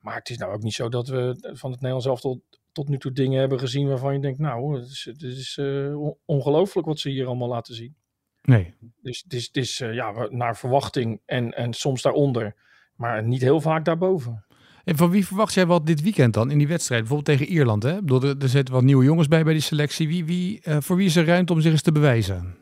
Maar 0.00 0.14
het 0.14 0.30
is 0.30 0.38
nou 0.38 0.52
ook 0.52 0.62
niet 0.62 0.74
zo 0.74 0.88
dat 0.88 1.08
we 1.08 1.50
van 1.52 1.70
het 1.70 1.80
Nederlands 1.80 2.06
elftal 2.06 2.42
tot 2.76 2.88
nu 2.88 2.98
toe 2.98 3.12
dingen 3.12 3.40
hebben 3.40 3.58
gezien 3.58 3.88
waarvan 3.88 4.12
je 4.12 4.20
denkt, 4.20 4.38
nou, 4.38 4.78
het 4.78 4.88
is, 4.88 5.04
het 5.10 5.22
is 5.22 5.56
uh, 5.60 5.96
ongelooflijk 6.24 6.86
wat 6.86 6.98
ze 6.98 7.10
hier 7.10 7.26
allemaal 7.26 7.48
laten 7.48 7.74
zien. 7.74 7.96
Nee. 8.42 8.74
Dus 9.02 9.22
het 9.22 9.32
is, 9.32 9.46
het 9.46 9.56
is 9.56 9.80
uh, 9.80 9.94
ja, 9.94 10.28
naar 10.30 10.56
verwachting 10.56 11.20
en, 11.26 11.52
en 11.52 11.72
soms 11.72 12.02
daaronder, 12.02 12.54
maar 12.96 13.22
niet 13.22 13.40
heel 13.40 13.60
vaak 13.60 13.84
daarboven. 13.84 14.44
En 14.84 14.96
van 14.96 15.10
wie 15.10 15.26
verwacht 15.26 15.54
jij 15.54 15.66
wat 15.66 15.86
dit 15.86 16.02
weekend 16.02 16.34
dan 16.34 16.50
in 16.50 16.58
die 16.58 16.68
wedstrijd? 16.68 17.00
Bijvoorbeeld 17.00 17.38
tegen 17.38 17.54
Ierland, 17.54 17.82
hè? 17.82 17.94
Bedoel, 17.94 18.22
er, 18.22 18.36
er 18.38 18.48
zitten 18.48 18.74
wat 18.74 18.82
nieuwe 18.82 19.04
jongens 19.04 19.28
bij 19.28 19.44
bij 19.44 19.52
die 19.52 19.62
selectie. 19.62 20.08
Wie, 20.08 20.24
wie, 20.24 20.60
uh, 20.64 20.76
voor 20.80 20.96
wie 20.96 21.06
is 21.06 21.16
er 21.16 21.26
ruimte 21.26 21.52
om 21.52 21.60
zich 21.60 21.72
eens 21.72 21.82
te 21.82 21.92
bewijzen? 21.92 22.56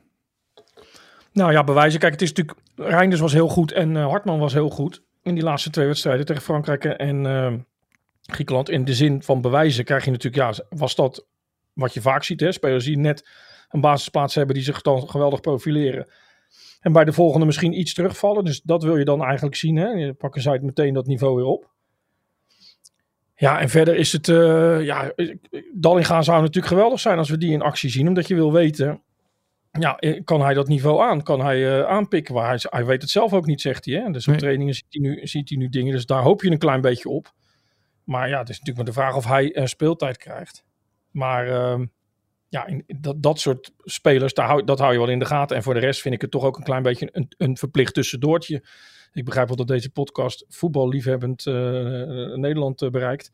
Nou 1.33 1.53
ja, 1.53 1.65
bewijzen. 1.65 2.01
Kijk, 2.01 2.13
het 2.13 2.23
is 2.23 2.33
natuurlijk. 2.33 2.59
Reinders 2.75 3.21
was 3.21 3.33
heel 3.33 3.49
goed 3.49 3.73
en 3.73 3.95
Hartman 3.95 4.39
was 4.39 4.53
heel 4.53 4.71
goed 4.71 5.03
in 5.23 5.35
die 5.35 5.45
laatste 5.45 5.71
twee 5.71 5.87
wedstrijden 5.87 6.27
tegen 6.27 6.43
Frankrijk 6.43 6.85
en 6.85 7.27
Griekenland 8.33 8.69
in 8.71 8.85
de 8.85 8.95
zin 8.95 9.23
van 9.23 9.41
bewijzen 9.41 9.85
krijg 9.85 10.05
je 10.05 10.11
natuurlijk, 10.11 10.57
ja, 10.57 10.65
was 10.69 10.95
dat 10.95 11.27
wat 11.73 11.95
je 11.95 12.01
vaak 12.01 12.25
ziet, 12.25 12.41
hè? 12.41 12.53
spelers 12.53 12.85
die 12.85 12.99
net 12.99 13.29
een 13.69 13.81
basisplaats 13.81 14.35
hebben 14.35 14.55
die 14.55 14.65
zich 14.65 14.83
dan 14.83 15.09
geweldig 15.09 15.41
profileren. 15.41 16.09
En 16.81 16.93
bij 16.93 17.05
de 17.05 17.13
volgende 17.13 17.47
misschien 17.47 17.79
iets 17.79 17.95
terugvallen. 17.95 18.45
Dus 18.45 18.63
dat 18.63 18.83
wil 18.83 18.97
je 18.97 19.05
dan 19.05 19.25
eigenlijk 19.25 19.57
zien. 19.57 19.77
Hè? 19.77 19.89
Je 19.89 20.13
pakken 20.13 20.43
zij 20.43 20.59
meteen 20.63 20.95
dat 20.95 21.07
niveau 21.07 21.37
weer 21.37 21.45
op. 21.45 21.73
Ja, 23.37 23.61
en 23.61 23.69
verder 23.69 23.97
is 23.97 24.13
het. 24.13 24.29
Uh, 24.29 24.85
ja, 24.85 25.13
Dallinga 25.75 26.23
zou 26.23 26.41
natuurlijk 26.41 26.67
geweldig 26.67 27.01
zijn 27.01 27.19
als 27.19 27.31
we 27.31 27.39
die 27.39 27.53
in 27.53 27.63
actie 27.63 27.91
zien. 27.91 28.09
Omdat 28.09 28.29
je 28.29 28.35
wil 28.35 28.53
weten. 28.53 29.03
Ja, 29.71 29.99
kan 30.25 30.41
hij 30.41 30.55
dat 30.55 30.69
niveau 30.69 31.03
aan? 31.03 31.23
Kan 31.23 31.41
hij 31.41 31.79
uh, 31.79 31.87
aanpikken? 31.87 32.35
Waar 32.35 32.49
hij, 32.49 32.59
hij 32.63 32.85
weet 32.85 33.03
het 33.03 33.11
zelf 33.11 33.33
ook 33.33 33.47
niet, 33.47 33.61
zegt 33.61 33.85
hij. 33.85 33.95
Hè? 33.95 34.11
Dus 34.11 34.25
op 34.25 34.31
nee. 34.31 34.41
trainingen 34.41 34.75
ziet 34.75 34.87
hij, 34.89 35.01
nu, 35.01 35.27
ziet 35.27 35.49
hij 35.49 35.59
nu 35.59 35.69
dingen. 35.69 35.93
Dus 35.93 36.07
daar 36.07 36.23
hoop 36.23 36.43
je 36.43 36.51
een 36.51 36.59
klein 36.59 36.81
beetje 36.81 37.09
op. 37.09 37.33
Maar 38.05 38.29
ja, 38.29 38.39
het 38.39 38.49
is 38.49 38.59
natuurlijk 38.59 38.77
maar 38.77 38.95
de 38.95 39.01
vraag 39.01 39.17
of 39.17 39.25
hij 39.25 39.57
uh, 39.57 39.67
speeltijd 39.67 40.17
krijgt. 40.17 40.65
Maar 41.11 41.47
uh, 41.47 41.87
ja, 42.49 42.67
in, 42.67 42.85
dat, 42.87 43.23
dat 43.23 43.41
soort 43.41 43.73
spelers, 43.79 44.35
daar 44.35 44.47
hou, 44.47 44.65
dat 44.65 44.79
hou 44.79 44.93
je 44.93 44.99
wel 44.99 45.09
in 45.09 45.19
de 45.19 45.25
gaten. 45.25 45.57
En 45.57 45.63
voor 45.63 45.75
de 45.75 45.81
rest 45.81 46.01
vind 46.01 46.15
ik 46.15 46.21
het 46.21 46.31
toch 46.31 46.45
ook 46.45 46.57
een 46.57 46.63
klein 46.65 46.83
beetje 46.83 47.09
een, 47.13 47.35
een 47.37 47.57
verplicht 47.57 47.95
tussendoortje. 47.95 48.65
Ik 49.13 49.25
begrijp 49.25 49.47
wel 49.47 49.57
dat 49.57 49.67
deze 49.67 49.91
podcast 49.91 50.45
voetballiefhebbend 50.49 51.47
uh, 51.47 51.55
Nederland 52.35 52.83
uh, 52.83 52.91
bereikt. 52.91 53.33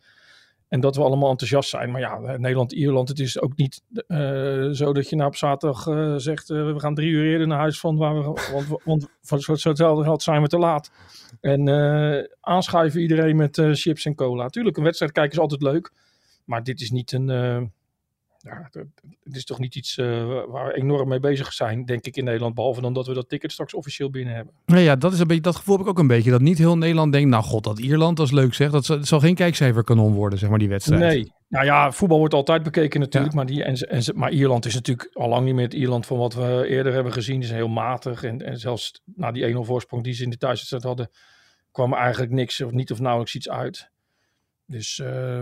En 0.70 0.80
dat 0.80 0.96
we 0.96 1.02
allemaal 1.02 1.30
enthousiast 1.30 1.70
zijn. 1.70 1.90
Maar 1.90 2.00
ja, 2.00 2.18
Nederland-Ierland, 2.18 3.08
het 3.08 3.18
is 3.18 3.40
ook 3.40 3.56
niet 3.56 3.82
uh, 4.06 4.68
zo 4.70 4.92
dat 4.92 5.08
je 5.08 5.16
nou 5.16 5.28
op 5.28 5.36
zaterdag 5.36 5.86
uh, 5.86 6.14
zegt... 6.16 6.50
Uh, 6.50 6.72
we 6.72 6.80
gaan 6.80 6.94
drie 6.94 7.10
uur 7.10 7.30
eerder 7.30 7.46
naar 7.46 7.58
huis 7.58 7.80
van 7.80 7.96
waar 7.96 8.14
we... 8.14 8.22
Want, 8.52 8.68
want 8.84 9.08
voor 9.22 9.38
hetzelfde 9.38 10.04
geld 10.04 10.22
zijn 10.22 10.42
we 10.42 10.48
te 10.48 10.58
laat. 10.58 10.90
En 11.40 11.68
aanschuiven 12.40 13.00
iedereen 13.00 13.36
met 13.36 13.60
chips 13.72 14.04
en 14.04 14.14
cola. 14.14 14.48
Tuurlijk, 14.48 14.76
een 14.76 14.82
wedstrijd 14.82 15.12
kijken 15.12 15.32
is 15.32 15.38
altijd 15.38 15.62
leuk. 15.62 15.92
Maar 16.44 16.62
dit 16.62 16.80
is 16.80 16.90
niet 16.90 17.12
een... 17.12 17.72
ja, 18.42 18.68
het 19.22 19.36
is 19.36 19.44
toch 19.44 19.58
niet 19.58 19.74
iets 19.74 19.96
waar 19.96 20.66
we 20.66 20.74
enorm 20.74 21.08
mee 21.08 21.20
bezig 21.20 21.52
zijn, 21.52 21.84
denk 21.84 22.06
ik, 22.06 22.16
in 22.16 22.24
Nederland. 22.24 22.54
Behalve 22.54 22.80
dan 22.80 22.92
dat 22.92 23.06
we 23.06 23.14
dat 23.14 23.28
ticket 23.28 23.52
straks 23.52 23.74
officieel 23.74 24.10
binnen 24.10 24.34
hebben. 24.34 24.54
Nee, 24.66 24.84
ja, 24.84 24.96
dat, 24.96 25.12
is 25.12 25.20
een 25.20 25.26
beetje, 25.26 25.42
dat 25.42 25.56
gevoel 25.56 25.76
heb 25.76 25.84
ik 25.84 25.90
ook 25.90 25.98
een 25.98 26.06
beetje. 26.06 26.30
Dat 26.30 26.40
niet 26.40 26.58
heel 26.58 26.78
Nederland 26.78 27.12
denkt, 27.12 27.28
nou 27.28 27.44
god, 27.44 27.64
dat 27.64 27.78
Ierland, 27.78 28.16
dat 28.16 28.26
is 28.26 28.32
leuk 28.32 28.54
zeg. 28.54 28.70
Dat 28.70 28.84
zal, 28.84 28.96
dat 28.96 29.06
zal 29.06 29.20
geen 29.20 29.34
kijkcijferkanon 29.34 30.12
worden, 30.12 30.38
zeg 30.38 30.50
maar, 30.50 30.58
die 30.58 30.68
wedstrijd. 30.68 31.00
Nee, 31.00 31.32
nou 31.48 31.64
ja, 31.64 31.92
voetbal 31.92 32.18
wordt 32.18 32.34
altijd 32.34 32.62
bekeken 32.62 33.00
natuurlijk. 33.00 33.32
Ja. 33.32 33.38
Maar, 33.38 33.46
die, 33.46 33.64
en, 33.64 33.74
en, 33.74 34.02
maar 34.14 34.30
Ierland 34.30 34.66
is 34.66 34.74
natuurlijk 34.74 35.10
al 35.12 35.28
lang 35.28 35.44
niet 35.44 35.54
meer 35.54 35.64
het 35.64 35.74
Ierland 35.74 36.06
van 36.06 36.18
wat 36.18 36.34
we 36.34 36.64
eerder 36.68 36.92
hebben 36.92 37.12
gezien. 37.12 37.42
is 37.42 37.50
heel 37.50 37.68
matig. 37.68 38.22
En, 38.22 38.46
en 38.46 38.58
zelfs 38.58 39.02
na 39.04 39.32
die 39.32 39.54
1-0 39.54 39.58
voorsprong 39.58 40.04
die 40.04 40.12
ze 40.12 40.22
in 40.22 40.30
de 40.30 40.36
thuiswedstrijd 40.36 40.82
hadden, 40.82 41.10
kwam 41.72 41.92
er 41.92 41.98
eigenlijk 41.98 42.32
niks 42.32 42.60
of 42.60 42.70
niet 42.70 42.92
of 42.92 43.00
nauwelijks 43.00 43.34
iets 43.34 43.48
uit. 43.48 43.90
Dus... 44.66 44.98
Uh, 44.98 45.40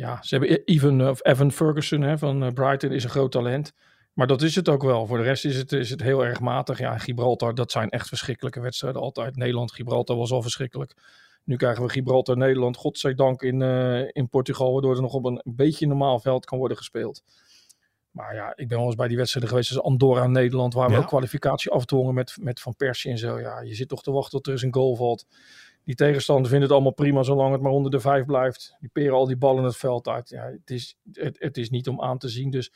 ja, 0.00 0.22
ze 0.22 0.36
hebben 0.36 0.64
Even, 0.64 1.08
of 1.08 1.24
Evan 1.24 1.52
Ferguson 1.52 2.00
hè, 2.00 2.18
van 2.18 2.52
Brighton 2.54 2.92
is 2.92 3.04
een 3.04 3.10
groot 3.10 3.32
talent. 3.32 3.72
Maar 4.12 4.26
dat 4.26 4.42
is 4.42 4.54
het 4.54 4.68
ook 4.68 4.82
wel. 4.82 5.06
Voor 5.06 5.18
de 5.18 5.24
rest 5.24 5.44
is 5.44 5.56
het, 5.56 5.72
is 5.72 5.90
het 5.90 6.02
heel 6.02 6.24
erg 6.24 6.40
matig. 6.40 6.78
Ja, 6.78 6.98
Gibraltar, 6.98 7.54
dat 7.54 7.72
zijn 7.72 7.88
echt 7.88 8.08
verschrikkelijke 8.08 8.60
wedstrijden 8.60 9.00
altijd. 9.00 9.36
Nederland, 9.36 9.72
Gibraltar 9.72 10.16
was 10.16 10.32
al 10.32 10.42
verschrikkelijk. 10.42 10.94
Nu 11.44 11.56
krijgen 11.56 11.82
we 11.82 11.88
Gibraltar, 11.88 12.36
Nederland, 12.36 12.76
godzijdank 12.76 13.42
in, 13.42 13.60
uh, 13.60 14.08
in 14.12 14.28
Portugal, 14.28 14.72
waardoor 14.72 14.94
er 14.94 15.02
nog 15.02 15.12
op 15.12 15.24
een, 15.24 15.40
een 15.42 15.56
beetje 15.56 15.86
normaal 15.86 16.20
veld 16.20 16.44
kan 16.44 16.58
worden 16.58 16.76
gespeeld. 16.76 17.22
Maar 18.10 18.34
ja, 18.34 18.52
ik 18.56 18.68
ben 18.68 18.78
wel 18.78 18.86
eens 18.86 18.94
bij 18.94 19.08
die 19.08 19.16
wedstrijden 19.16 19.50
geweest 19.50 19.70
als 19.70 19.84
Andorra, 19.84 20.26
Nederland, 20.26 20.74
waar 20.74 20.88
we 20.88 20.94
ja. 20.94 21.00
ook 21.00 21.06
kwalificatie 21.06 21.70
afdwongen 21.70 22.14
met, 22.14 22.36
met 22.40 22.60
Van 22.60 22.76
Persie 22.76 23.10
en 23.10 23.18
zo. 23.18 23.40
Ja, 23.40 23.60
je 23.60 23.74
zit 23.74 23.88
toch 23.88 24.02
te 24.02 24.10
wachten 24.10 24.30
tot 24.30 24.46
er 24.46 24.52
eens 24.52 24.62
een 24.62 24.74
goal 24.74 24.96
valt. 24.96 25.26
Die 25.90 25.98
tegenstander 25.98 26.48
vindt 26.50 26.64
het 26.64 26.72
allemaal 26.72 26.92
prima 26.92 27.22
zolang 27.22 27.52
het 27.52 27.60
maar 27.60 27.72
onder 27.72 27.90
de 27.90 28.00
vijf 28.00 28.24
blijft. 28.24 28.76
Die 28.80 28.90
peren 28.92 29.14
al 29.14 29.26
die 29.26 29.36
ballen 29.36 29.64
het 29.64 29.76
veld 29.76 30.08
uit. 30.08 30.28
Ja, 30.28 30.42
het, 30.42 30.70
is, 30.70 30.96
het, 31.12 31.36
het 31.38 31.56
is 31.56 31.70
niet 31.70 31.88
om 31.88 32.00
aan 32.02 32.18
te 32.18 32.28
zien. 32.28 32.50
Dus 32.50 32.72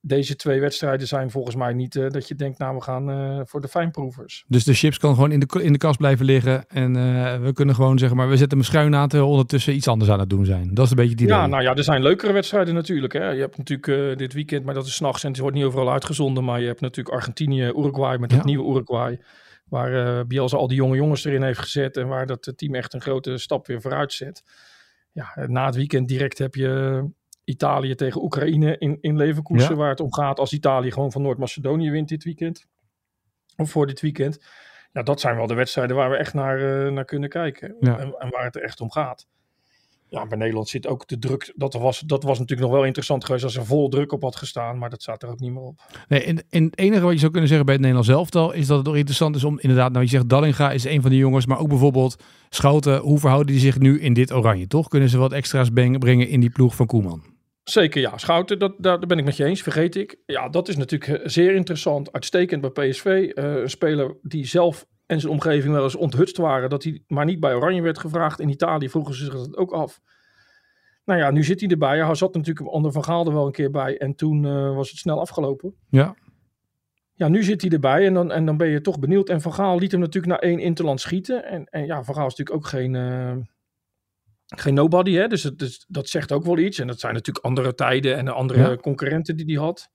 deze 0.00 0.36
twee 0.36 0.60
wedstrijden 0.60 1.06
zijn 1.06 1.30
volgens 1.30 1.56
mij 1.56 1.72
niet 1.72 1.94
uh, 1.94 2.10
dat 2.10 2.28
je 2.28 2.34
denkt, 2.34 2.58
nou 2.58 2.76
we 2.76 2.82
gaan 2.82 3.10
uh, 3.10 3.40
voor 3.44 3.60
de 3.60 3.68
fijnproevers. 3.68 4.44
Dus 4.48 4.64
de 4.64 4.74
chips 4.74 4.98
kan 4.98 5.14
gewoon 5.14 5.32
in 5.32 5.40
de, 5.40 5.62
in 5.62 5.72
de 5.72 5.78
kast 5.78 5.98
blijven 5.98 6.24
liggen 6.24 6.68
en 6.68 6.96
uh, 6.96 7.40
we 7.40 7.52
kunnen 7.52 7.74
gewoon 7.74 7.98
zeggen, 7.98 8.16
maar 8.16 8.28
we 8.28 8.36
zetten 8.36 8.58
hem 8.58 8.66
schuin 8.66 8.94
aan 8.94 9.08
terwijl 9.08 9.30
ondertussen 9.30 9.74
iets 9.74 9.88
anders 9.88 10.10
aan 10.10 10.20
het 10.20 10.30
doen 10.30 10.44
zijn. 10.44 10.74
Dat 10.74 10.84
is 10.84 10.90
een 10.90 10.96
beetje 10.96 11.16
die 11.16 11.26
Ja, 11.26 11.38
idee. 11.38 11.48
nou 11.48 11.62
ja, 11.62 11.74
er 11.74 11.84
zijn 11.84 12.02
leukere 12.02 12.32
wedstrijden 12.32 12.74
natuurlijk. 12.74 13.12
Hè. 13.12 13.30
Je 13.30 13.40
hebt 13.40 13.58
natuurlijk 13.58 14.18
dit 14.18 14.32
weekend, 14.32 14.64
maar 14.64 14.74
dat 14.74 14.86
is 14.86 14.94
s'nachts 14.94 15.24
en 15.24 15.30
het 15.30 15.38
wordt 15.38 15.56
niet 15.56 15.64
overal 15.64 15.92
uitgezonden, 15.92 16.44
maar 16.44 16.60
je 16.60 16.66
hebt 16.66 16.80
natuurlijk 16.80 17.14
Argentinië, 17.14 17.62
Uruguay 17.62 18.16
met 18.16 18.30
ja. 18.30 18.36
het 18.36 18.46
nieuwe 18.46 18.70
Uruguay. 18.70 19.18
Waar 19.74 19.92
uh, 19.92 20.20
Bielsa 20.26 20.56
al 20.56 20.68
die 20.68 20.76
jonge 20.76 20.96
jongens 20.96 21.24
erin 21.24 21.42
heeft 21.42 21.58
gezet 21.58 21.96
en 21.96 22.08
waar 22.08 22.26
dat 22.26 22.52
team 22.56 22.74
echt 22.74 22.94
een 22.94 23.00
grote 23.00 23.38
stap 23.38 23.66
weer 23.66 23.80
vooruit 23.80 24.12
zet. 24.12 24.42
Ja, 25.12 25.32
na 25.46 25.66
het 25.66 25.74
weekend 25.74 26.08
direct 26.08 26.38
heb 26.38 26.54
je 26.54 27.04
Italië 27.44 27.94
tegen 27.94 28.22
Oekraïne 28.22 28.78
in, 28.78 28.98
in 29.00 29.16
Leverkusen, 29.16 29.70
Ja. 29.70 29.76
waar 29.76 29.88
het 29.88 30.00
om 30.00 30.12
gaat 30.12 30.38
als 30.38 30.52
Italië 30.52 30.92
gewoon 30.92 31.12
van 31.12 31.22
Noord-Macedonië 31.22 31.90
wint 31.90 32.08
dit 32.08 32.24
weekend. 32.24 32.66
Of 33.56 33.70
voor 33.70 33.86
dit 33.86 34.00
weekend. 34.00 34.44
Ja, 34.92 35.02
dat 35.02 35.20
zijn 35.20 35.36
wel 35.36 35.46
de 35.46 35.54
wedstrijden 35.54 35.96
waar 35.96 36.10
we 36.10 36.16
echt 36.16 36.34
naar, 36.34 36.86
eh, 36.86 36.92
naar 36.92 37.04
kunnen 37.04 37.28
kijken. 37.28 37.76
Ja. 37.80 37.98
En, 37.98 38.14
en 38.18 38.30
waar 38.30 38.44
het 38.44 38.56
er 38.56 38.62
echt 38.62 38.80
om 38.80 38.90
gaat. 38.90 39.28
Ja, 40.14 40.26
bij 40.26 40.38
Nederland 40.38 40.68
zit 40.68 40.86
ook 40.86 41.08
de 41.08 41.18
druk. 41.18 41.52
Dat 41.56 41.74
was, 41.74 42.00
dat 42.00 42.22
was 42.22 42.38
natuurlijk 42.38 42.68
nog 42.68 42.76
wel 42.76 42.86
interessant 42.86 43.24
geweest 43.24 43.44
als 43.44 43.56
er 43.56 43.66
vol 43.66 43.88
druk 43.88 44.12
op 44.12 44.22
had 44.22 44.36
gestaan. 44.36 44.78
Maar 44.78 44.90
dat 44.90 45.02
staat 45.02 45.22
er 45.22 45.28
ook 45.28 45.40
niet 45.40 45.52
meer 45.52 45.62
op. 45.62 45.80
Nee, 46.08 46.24
en, 46.24 46.44
en 46.50 46.64
het 46.64 46.78
enige 46.78 47.02
wat 47.02 47.12
je 47.12 47.18
zou 47.18 47.30
kunnen 47.30 47.48
zeggen 47.48 47.66
bij 47.66 47.74
het 47.74 47.84
Nederlands 47.84 48.12
elftal 48.12 48.52
is 48.52 48.66
dat 48.66 48.78
het 48.78 48.88
ook 48.88 48.94
interessant 48.94 49.36
is 49.36 49.44
om 49.44 49.58
inderdaad, 49.60 49.92
nou 49.92 50.04
je 50.04 50.10
zegt 50.10 50.28
Dallinga 50.28 50.70
is 50.70 50.84
een 50.84 51.00
van 51.00 51.10
die 51.10 51.18
jongens, 51.18 51.46
maar 51.46 51.58
ook 51.58 51.68
bijvoorbeeld 51.68 52.22
Schouten, 52.48 52.98
hoe 52.98 53.18
verhouden 53.18 53.52
die 53.52 53.62
zich 53.62 53.78
nu 53.78 54.00
in 54.00 54.14
dit 54.14 54.32
oranje, 54.32 54.66
toch? 54.66 54.88
Kunnen 54.88 55.08
ze 55.08 55.18
wat 55.18 55.32
extra's 55.32 55.68
brengen 55.72 56.28
in 56.28 56.40
die 56.40 56.50
ploeg 56.50 56.74
van 56.74 56.86
Koeman? 56.86 57.22
Zeker 57.64 58.00
ja, 58.00 58.18
Schouten, 58.18 58.58
dat, 58.58 58.74
daar, 58.78 58.98
daar 58.98 59.08
ben 59.08 59.18
ik 59.18 59.24
met 59.24 59.36
je 59.36 59.44
eens, 59.44 59.62
vergeet 59.62 59.96
ik. 59.96 60.16
Ja, 60.26 60.48
dat 60.48 60.68
is 60.68 60.76
natuurlijk 60.76 61.20
eh, 61.20 61.28
zeer 61.28 61.54
interessant, 61.54 62.12
uitstekend 62.12 62.72
bij 62.72 62.88
PSV. 62.88 63.04
Eh, 63.04 63.54
een 63.54 63.70
speler 63.70 64.16
die 64.22 64.46
zelf 64.46 64.86
en 65.06 65.20
zijn 65.20 65.32
omgeving 65.32 65.74
wel 65.74 65.82
eens 65.82 65.94
onthutst 65.94 66.36
waren, 66.36 66.70
dat 66.70 66.82
hij 66.84 67.02
maar 67.06 67.24
niet 67.24 67.40
bij 67.40 67.54
Oranje 67.54 67.82
werd 67.82 67.98
gevraagd. 67.98 68.40
In 68.40 68.48
Italië 68.48 68.88
vroegen 68.88 69.14
ze 69.14 69.24
zich 69.24 69.34
dat 69.34 69.56
ook 69.56 69.72
af. 69.72 70.00
Nou 71.04 71.18
ja, 71.20 71.30
nu 71.30 71.44
zit 71.44 71.60
hij 71.60 71.68
erbij. 71.68 72.04
Hij 72.04 72.14
zat 72.14 72.34
natuurlijk 72.34 72.72
onder 72.72 72.92
Van 72.92 73.04
Gaal 73.04 73.26
er 73.26 73.32
wel 73.32 73.46
een 73.46 73.52
keer 73.52 73.70
bij 73.70 73.98
en 73.98 74.14
toen 74.14 74.44
eh, 74.44 74.74
was 74.74 74.90
het 74.90 74.98
snel 74.98 75.20
afgelopen. 75.20 75.74
Ja. 75.88 76.14
Ja, 77.16 77.28
nu 77.28 77.42
zit 77.42 77.60
hij 77.62 77.70
erbij 77.70 78.06
en 78.06 78.14
dan, 78.14 78.32
en 78.32 78.46
dan 78.46 78.56
ben 78.56 78.68
je 78.68 78.80
toch 78.80 78.98
benieuwd. 78.98 79.28
En 79.28 79.40
Van 79.40 79.52
Gaal 79.54 79.78
liet 79.78 79.90
hem 79.90 80.00
natuurlijk 80.00 80.32
naar 80.32 80.50
één 80.50 80.58
interland 80.58 81.00
schieten. 81.00 81.44
En, 81.44 81.64
en 81.64 81.86
ja, 81.86 82.02
Van 82.04 82.14
Gaal 82.14 82.26
is 82.26 82.34
natuurlijk 82.34 82.56
ook 82.64 82.70
geen, 82.70 82.94
eh, 82.94 83.36
geen 84.46 84.74
nobody, 84.74 85.12
hè. 85.12 85.26
Dus, 85.26 85.42
het, 85.42 85.58
dus 85.58 85.84
dat 85.88 86.08
zegt 86.08 86.32
ook 86.32 86.44
wel 86.44 86.58
iets. 86.58 86.78
En 86.78 86.86
dat 86.86 87.00
zijn 87.00 87.14
natuurlijk 87.14 87.44
andere 87.44 87.74
tijden 87.74 88.16
en 88.16 88.28
andere 88.28 88.58
Ja. 88.58 88.76
concurrenten 88.76 89.36
die 89.36 89.46
hij 89.46 89.64
had. 89.64 89.90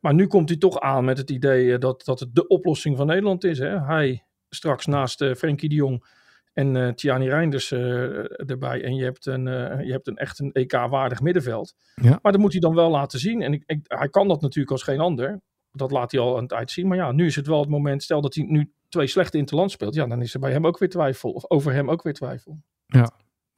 Maar 0.00 0.14
nu 0.14 0.26
komt 0.26 0.48
hij 0.48 0.58
toch 0.58 0.80
aan 0.80 1.04
met 1.04 1.18
het 1.18 1.30
idee 1.30 1.72
eh, 1.72 1.78
dat, 1.78 2.04
dat 2.04 2.20
het 2.20 2.34
de 2.34 2.46
oplossing 2.46 2.96
van 2.96 3.06
Nederland 3.06 3.44
is. 3.44 3.58
Hè? 3.58 3.80
Hij 3.80 4.24
straks 4.50 4.86
naast 4.86 5.20
eh 5.20 5.34
Frenkie 5.34 5.68
de 5.68 5.74
Jong 5.74 6.04
en 6.52 6.76
eh 6.76 6.92
Tiani 6.92 7.28
Reinders 7.28 7.70
eh, 7.70 8.40
erbij. 8.50 8.84
En 8.84 8.94
je 8.94 9.04
hebt 9.04 9.26
een, 9.26 9.44
je 9.86 9.92
hebt 9.92 10.06
een 10.06 10.16
echt 10.16 10.38
een 10.38 10.52
EK-waardig 10.52 11.20
middenveld. 11.20 11.74
Ja. 11.94 12.18
Maar 12.22 12.32
dat 12.32 12.40
moet 12.40 12.52
hij 12.52 12.60
dan 12.60 12.74
wel 12.74 12.90
laten 12.90 13.18
zien. 13.18 13.42
En 13.42 13.52
ik, 13.52 13.62
ik, 13.66 13.80
hij 13.82 14.08
kan 14.08 14.28
dat 14.28 14.40
natuurlijk 14.40 14.72
als 14.72 14.82
geen 14.82 15.00
ander. 15.00 15.40
Dat 15.72 15.90
laat 15.90 16.12
hij 16.12 16.20
al 16.20 16.32
aan 16.34 16.40
het 16.40 16.48
tijd 16.48 16.70
zien. 16.70 16.88
Maar 16.88 16.96
ja, 16.96 17.12
nu 17.12 17.26
is 17.26 17.36
het 17.36 17.46
wel 17.46 17.60
het 17.60 17.68
moment. 17.68 18.02
Stel 18.02 18.20
dat 18.20 18.34
hij 18.34 18.44
nu 18.44 18.72
twee 18.88 19.06
slechte 19.06 19.38
interland 19.38 19.70
speelt. 19.70 19.94
Ja, 19.94 20.06
dan 20.06 20.22
is 20.22 20.34
er 20.34 20.40
bij 20.40 20.52
hem 20.52 20.66
ook 20.66 20.78
weer 20.78 20.88
twijfel. 20.88 21.30
Of 21.30 21.50
over 21.50 21.72
hem 21.72 21.90
ook 21.90 22.02
weer 22.02 22.12
twijfel. 22.12 22.62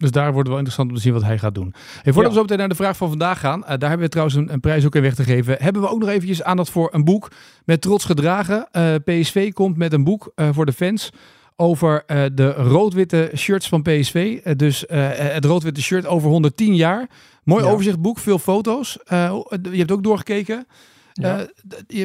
Dus 0.02 0.10
daar 0.10 0.32
wordt 0.32 0.38
het 0.38 0.48
wel 0.48 0.56
interessant 0.58 0.88
om 0.88 0.94
te 0.96 1.00
zien 1.02 1.12
wat 1.12 1.22
hij 1.22 1.38
gaat 1.38 1.54
doen. 1.54 1.74
Hey, 2.02 2.12
voordat 2.12 2.22
Ja. 2.22 2.28
we 2.28 2.34
zo 2.34 2.40
meteen 2.42 2.58
naar 2.58 2.68
de 2.68 2.74
vraag 2.74 2.96
van 2.96 3.08
vandaag 3.08 3.40
gaan, 3.40 3.62
eh, 3.64 3.68
daar 3.68 3.88
hebben 3.88 4.06
we 4.06 4.08
trouwens 4.08 4.36
een, 4.36 4.52
een 4.52 4.60
prijs 4.60 4.84
ook 4.86 4.94
in 4.94 5.02
weg 5.02 5.14
te 5.14 5.24
geven. 5.24 5.56
Hebben 5.58 5.82
we 5.82 5.88
ook 5.88 5.98
nog 6.00 6.08
eventjes 6.08 6.42
aandacht 6.42 6.70
voor 6.70 6.88
een 6.92 7.04
boek 7.04 7.30
met 7.64 7.80
trots 7.80 8.04
gedragen. 8.04 8.68
Eh, 8.70 8.94
PSV 9.04 9.52
komt 9.52 9.76
met 9.76 9.92
een 9.92 10.04
boek 10.04 10.32
eh, 10.34 10.48
voor 10.52 10.66
de 10.66 10.72
fans 10.72 11.10
over 11.56 12.02
de 12.34 12.52
rood-witte 12.52 13.30
shirts 13.36 13.68
van 13.68 13.82
PSV. 13.82 14.40
Dus 14.56 14.84
het 14.88 15.44
rood-witte 15.44 15.82
shirt 15.82 16.06
over 16.06 16.28
110 16.30 16.74
jaar. 16.74 17.08
Mooi 17.44 17.64
Ja. 17.64 17.70
overzichtboek, 17.70 18.18
veel 18.18 18.38
foto's. 18.38 18.98
Je 19.08 19.44
hebt 19.76 19.92
ook 19.92 20.02
doorgekeken. 20.02 20.66
Ja. 21.12 21.46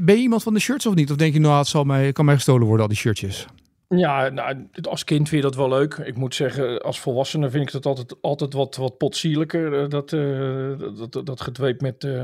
Ben 0.04 0.16
je 0.16 0.22
iemand 0.22 0.44
van 0.44 0.54
de 0.54 0.60
shirts 0.60 0.86
of 0.86 0.94
niet? 0.96 1.12
Of 1.12 1.18
denk 1.18 1.34
je, 1.34 1.40
nou, 1.40 1.58
het 1.58 1.68
zal 1.68 1.84
mij, 1.84 2.12
kan 2.12 2.26
mij 2.26 2.36
gestolen 2.36 2.66
worden, 2.68 2.82
al 2.82 2.88
die 2.92 2.98
shirtjes? 3.02 3.48
Ja, 3.88 4.30
nou, 4.30 4.68
als 4.82 5.04
kind 5.04 5.30
vind 5.30 5.42
je 5.44 5.48
dat 5.50 5.58
wel 5.58 5.70
leuk. 5.70 5.94
Ik 5.94 6.16
moet 6.18 6.36
zeggen, 6.36 6.82
als 6.82 7.00
volwassene 7.00 7.50
vind 7.50 7.64
ik 7.64 7.72
dat 7.72 7.86
altijd, 7.86 8.22
altijd 8.22 8.54
wat, 8.54 8.76
wat 8.76 8.98
potsierlijker. 8.98 9.84
eh, 9.84 9.90
Dat, 9.90 10.14
eh, 10.14 10.78
dat, 10.98 11.12
dat, 11.12 11.26
dat 11.26 11.42
gedweep 11.42 11.82
met, 11.82 12.04
eh, 12.04 12.22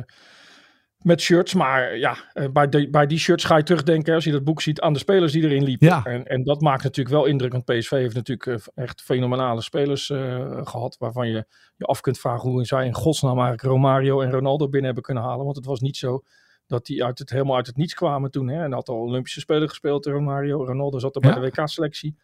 met 0.97 1.21
shirts. 1.21 1.53
Maar 1.53 1.97
ja, 1.97 2.15
bij, 2.51 2.69
die, 2.69 2.89
bij 2.89 3.05
die 3.07 3.17
shirts 3.17 3.43
ga 3.43 3.57
je 3.57 3.63
terugdenken, 3.63 4.13
als 4.13 4.23
je 4.23 4.31
dat 4.31 4.43
boek 4.43 4.61
ziet, 4.61 4.81
aan 4.81 4.93
de 4.93 4.99
spelers 4.99 5.31
die 5.31 5.43
erin 5.43 5.63
liepen. 5.63 5.87
Ja. 5.87 6.03
En, 6.03 6.25
en 6.25 6.43
dat 6.43 6.61
maakt 6.61 6.83
natuurlijk 6.83 7.15
wel 7.15 7.25
indruk. 7.25 7.51
Want 7.51 7.65
PSV 7.65 7.89
heeft 7.89 8.15
natuurlijk 8.15 8.69
echt 8.75 9.01
fenomenale 9.01 9.61
spelers 9.61 10.09
eh, 10.09 10.59
gehad. 10.63 10.95
Waarvan 10.99 11.27
je 11.27 11.45
je 11.75 11.85
af 11.85 12.01
kunt 12.01 12.19
vragen 12.19 12.49
hoe 12.49 12.65
zij 12.65 12.85
in 12.85 12.93
godsnaam 12.93 13.39
eigenlijk 13.39 13.61
Romario 13.63 14.21
en 14.21 14.31
Ronaldo 14.31 14.65
binnen 14.65 14.85
hebben 14.85 15.03
kunnen 15.03 15.23
halen. 15.23 15.43
Want 15.43 15.55
het 15.55 15.65
was 15.65 15.79
niet 15.79 15.97
zo 15.97 16.23
dat 16.67 16.85
die 16.85 17.03
uit 17.03 17.19
het, 17.19 17.29
helemaal 17.29 17.55
uit 17.55 17.67
het 17.67 17.77
niets 17.77 17.93
kwamen 17.93 18.31
toen. 18.31 18.47
Hè? 18.47 18.63
En 18.63 18.71
had 18.71 18.89
al 18.89 18.95
Olympische 18.95 19.39
Spelen 19.39 19.69
gespeeld, 19.69 20.05
Romario. 20.05 20.65
Ronaldo 20.65 20.99
zat 20.99 21.15
er 21.15 21.25
Ja. 21.25 21.33
bij 21.33 21.49
de 21.49 21.55
WK-selectie. 21.55 22.17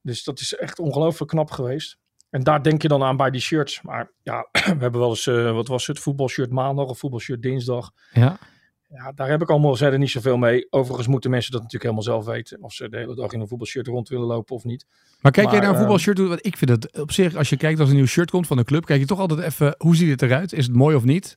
Dus 0.00 0.24
dat 0.24 0.40
is 0.40 0.54
echt 0.54 0.78
ongelooflijk 0.78 1.30
knap 1.30 1.50
geweest. 1.50 1.98
En 2.30 2.42
daar 2.42 2.62
denk 2.62 2.82
je 2.82 2.88
dan 2.88 3.02
aan 3.02 3.16
bij 3.16 3.30
die 3.30 3.40
shirts. 3.40 3.82
Maar 3.82 4.10
ja, 4.22 4.48
we 4.52 4.60
hebben 4.78 5.00
wel 5.00 5.08
eens, 5.08 5.26
eh, 5.26 5.52
wat 5.52 5.68
was 5.68 5.86
het, 5.86 5.98
voetbalshirt 5.98 6.50
maandag 6.50 6.86
of 6.86 6.98
voetbalshirt 6.98 7.42
dinsdag. 7.42 7.90
Ja. 8.12 8.38
Ja, 8.88 9.12
daar 9.12 9.28
heb 9.28 9.42
ik 9.42 9.50
allemaal 9.50 9.76
verder 9.76 9.98
niet 9.98 10.10
zoveel 10.10 10.36
mee. 10.36 10.66
Overigens 10.70 11.06
moeten 11.08 11.30
mensen 11.30 11.52
dat 11.52 11.62
natuurlijk 11.62 11.92
helemaal 11.92 12.22
zelf 12.22 12.34
weten. 12.34 12.62
Of 12.62 12.72
ze 12.72 12.88
de 12.88 12.96
hele 12.96 13.14
dag 13.14 13.32
in 13.32 13.40
een 13.40 13.48
voetbalshirt 13.48 13.86
rond 13.86 14.08
willen 14.08 14.26
lopen 14.26 14.54
of 14.54 14.64
niet. 14.64 14.86
Maar 15.20 15.32
kijk 15.32 15.50
jij 15.50 15.58
naar 15.58 15.68
een 15.68 15.74
ehm, 15.74 15.80
voetbalshirt? 15.80 16.18
Want 16.18 16.46
ik 16.46 16.56
vind 16.56 16.70
het 16.70 16.98
op 17.00 17.12
zich, 17.12 17.34
als 17.34 17.48
je 17.48 17.56
kijkt 17.56 17.80
als 17.80 17.88
een 17.88 17.96
nieuw 17.96 18.06
shirt 18.06 18.30
komt 18.30 18.46
van 18.46 18.58
een 18.58 18.64
club, 18.64 18.84
kijk 18.84 19.00
je 19.00 19.06
toch 19.06 19.18
altijd 19.18 19.40
even, 19.40 19.74
hoe 19.78 19.96
ziet 19.96 20.10
het 20.10 20.22
eruit? 20.22 20.52
Is 20.52 20.66
het 20.66 20.76
mooi 20.76 20.96
of 20.96 21.04
niet? 21.04 21.36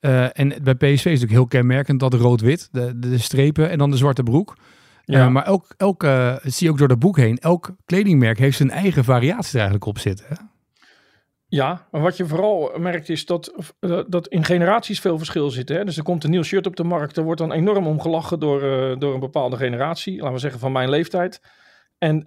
Eh, 0.00 0.38
en 0.38 0.54
bij 0.62 0.74
PSV 0.74 0.90
is 0.90 1.02
het 1.02 1.04
natuurlijk 1.04 1.30
heel 1.30 1.46
kenmerkend 1.46 2.00
dat 2.00 2.14
rood-wit, 2.14 2.68
de, 2.72 2.98
de, 2.98 3.18
strepen 3.18 3.70
en 3.70 3.78
dan 3.78 3.90
de 3.90 3.96
zwarte 3.96 4.22
broek. 4.22 4.56
Ja. 5.04 5.24
Eh, 5.24 5.28
maar 5.28 5.44
elk, 5.44 5.74
elk 5.76 6.04
eh, 6.04 6.36
zie 6.42 6.66
je 6.66 6.72
ook 6.72 6.78
door 6.78 6.88
dat 6.88 6.98
boek 6.98 7.16
heen, 7.16 7.38
elk 7.38 7.74
kledingmerk 7.84 8.38
heeft 8.38 8.56
zijn 8.56 8.70
eigen 8.70 9.04
variatie 9.04 9.52
er 9.52 9.54
eigenlijk 9.54 9.84
op 9.84 9.98
zitten. 9.98 10.26
Hè? 10.28 10.34
Ja, 11.46 11.86
maar 11.90 12.00
wat 12.00 12.16
je 12.16 12.26
vooral 12.26 12.72
merkt 12.78 13.08
is 13.08 13.26
dat, 13.26 13.52
dat 14.08 14.28
in 14.28 14.44
generaties 14.44 15.00
veel 15.00 15.18
verschil 15.18 15.50
zit. 15.50 15.68
Hè? 15.68 15.84
Dus 15.84 15.96
er 15.96 16.02
komt 16.02 16.24
een 16.24 16.30
nieuw 16.30 16.42
shirt 16.42 16.66
op 16.66 16.76
de 16.76 16.84
markt. 16.84 17.16
Er 17.16 17.24
wordt 17.24 17.40
dan 17.40 17.52
enorm 17.52 17.86
om 17.86 18.00
gelachen 18.00 18.40
door, 18.40 18.60
door 18.98 19.14
een 19.14 19.20
bepaalde 19.20 19.56
generatie. 19.56 20.16
Laten 20.16 20.32
we 20.32 20.38
zeggen 20.38 20.60
van 20.60 20.72
mijn 20.72 20.90
leeftijd. 20.90 21.40
En 21.98 22.24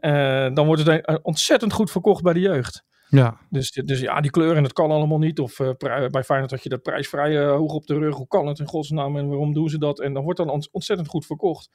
dan 0.53 0.65
wordt 0.65 0.86
het 0.86 1.19
ontzettend 1.21 1.73
goed 1.73 1.91
verkocht 1.91 2.23
bij 2.23 2.33
de 2.33 2.39
jeugd. 2.39 2.83
Ja, 3.15 3.38
Dus, 3.49 3.71
dus 3.71 3.99
ja, 3.99 4.21
die 4.21 4.32
kleuren, 4.32 4.63
dat 4.63 4.73
kan 4.73 4.91
allemaal 4.91 5.17
niet. 5.17 5.39
Of 5.39 5.56
pri- 5.56 6.08
bij 6.10 6.23
Feyenoord 6.23 6.52
had 6.52 6.63
je 6.63 6.69
dat 6.69 6.82
prijsvrij 6.82 7.39
eh, 7.41 7.52
hoog 7.56 7.73
op 7.73 7.86
de 7.88 7.97
rug. 7.97 8.15
Hoe 8.15 8.28
kan 8.28 8.47
het 8.47 8.60
in 8.60 8.65
godsnaam 8.67 9.17
en 9.17 9.28
waarom 9.28 9.54
doen 9.54 9.69
ze 9.69 9.78
dat? 9.78 9.99
En 9.99 10.13
dan 10.13 10.23
wordt 10.23 10.39
dan 10.39 10.49
ont- 10.49 10.69
ontzettend 10.71 11.10
goed 11.10 11.26
verkocht. 11.26 11.69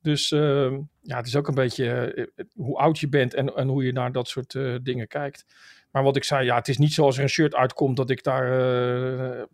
Dus 0.00 0.32
eh, 0.32 0.72
ja, 1.00 1.16
het 1.16 1.26
is 1.26 1.36
ook 1.36 1.48
een 1.48 1.54
beetje 1.54 1.88
eh, 1.90 2.44
hoe 2.54 2.76
oud 2.78 2.98
je 2.98 3.08
bent 3.08 3.34
en, 3.34 3.54
en 3.56 3.68
hoe 3.68 3.84
je 3.84 3.92
naar 3.92 4.12
dat 4.12 4.28
soort 4.28 4.58
dingen 4.82 5.06
kijkt. 5.08 5.44
Maar 5.90 6.02
wat 6.02 6.16
ik 6.16 6.24
zei, 6.24 6.44
ja, 6.44 6.56
het 6.56 6.68
is 6.68 6.78
niet 6.78 6.92
zoals 6.92 7.16
er 7.16 7.22
een 7.22 7.28
shirt 7.28 7.54
uitkomt 7.54 7.96
dat 7.96 8.10
ik 8.10 8.22
daar 8.22 9.46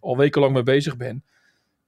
al 0.00 0.16
wekenlang 0.16 0.52
mee 0.52 0.62
bezig 0.62 0.96
ben. 0.96 1.24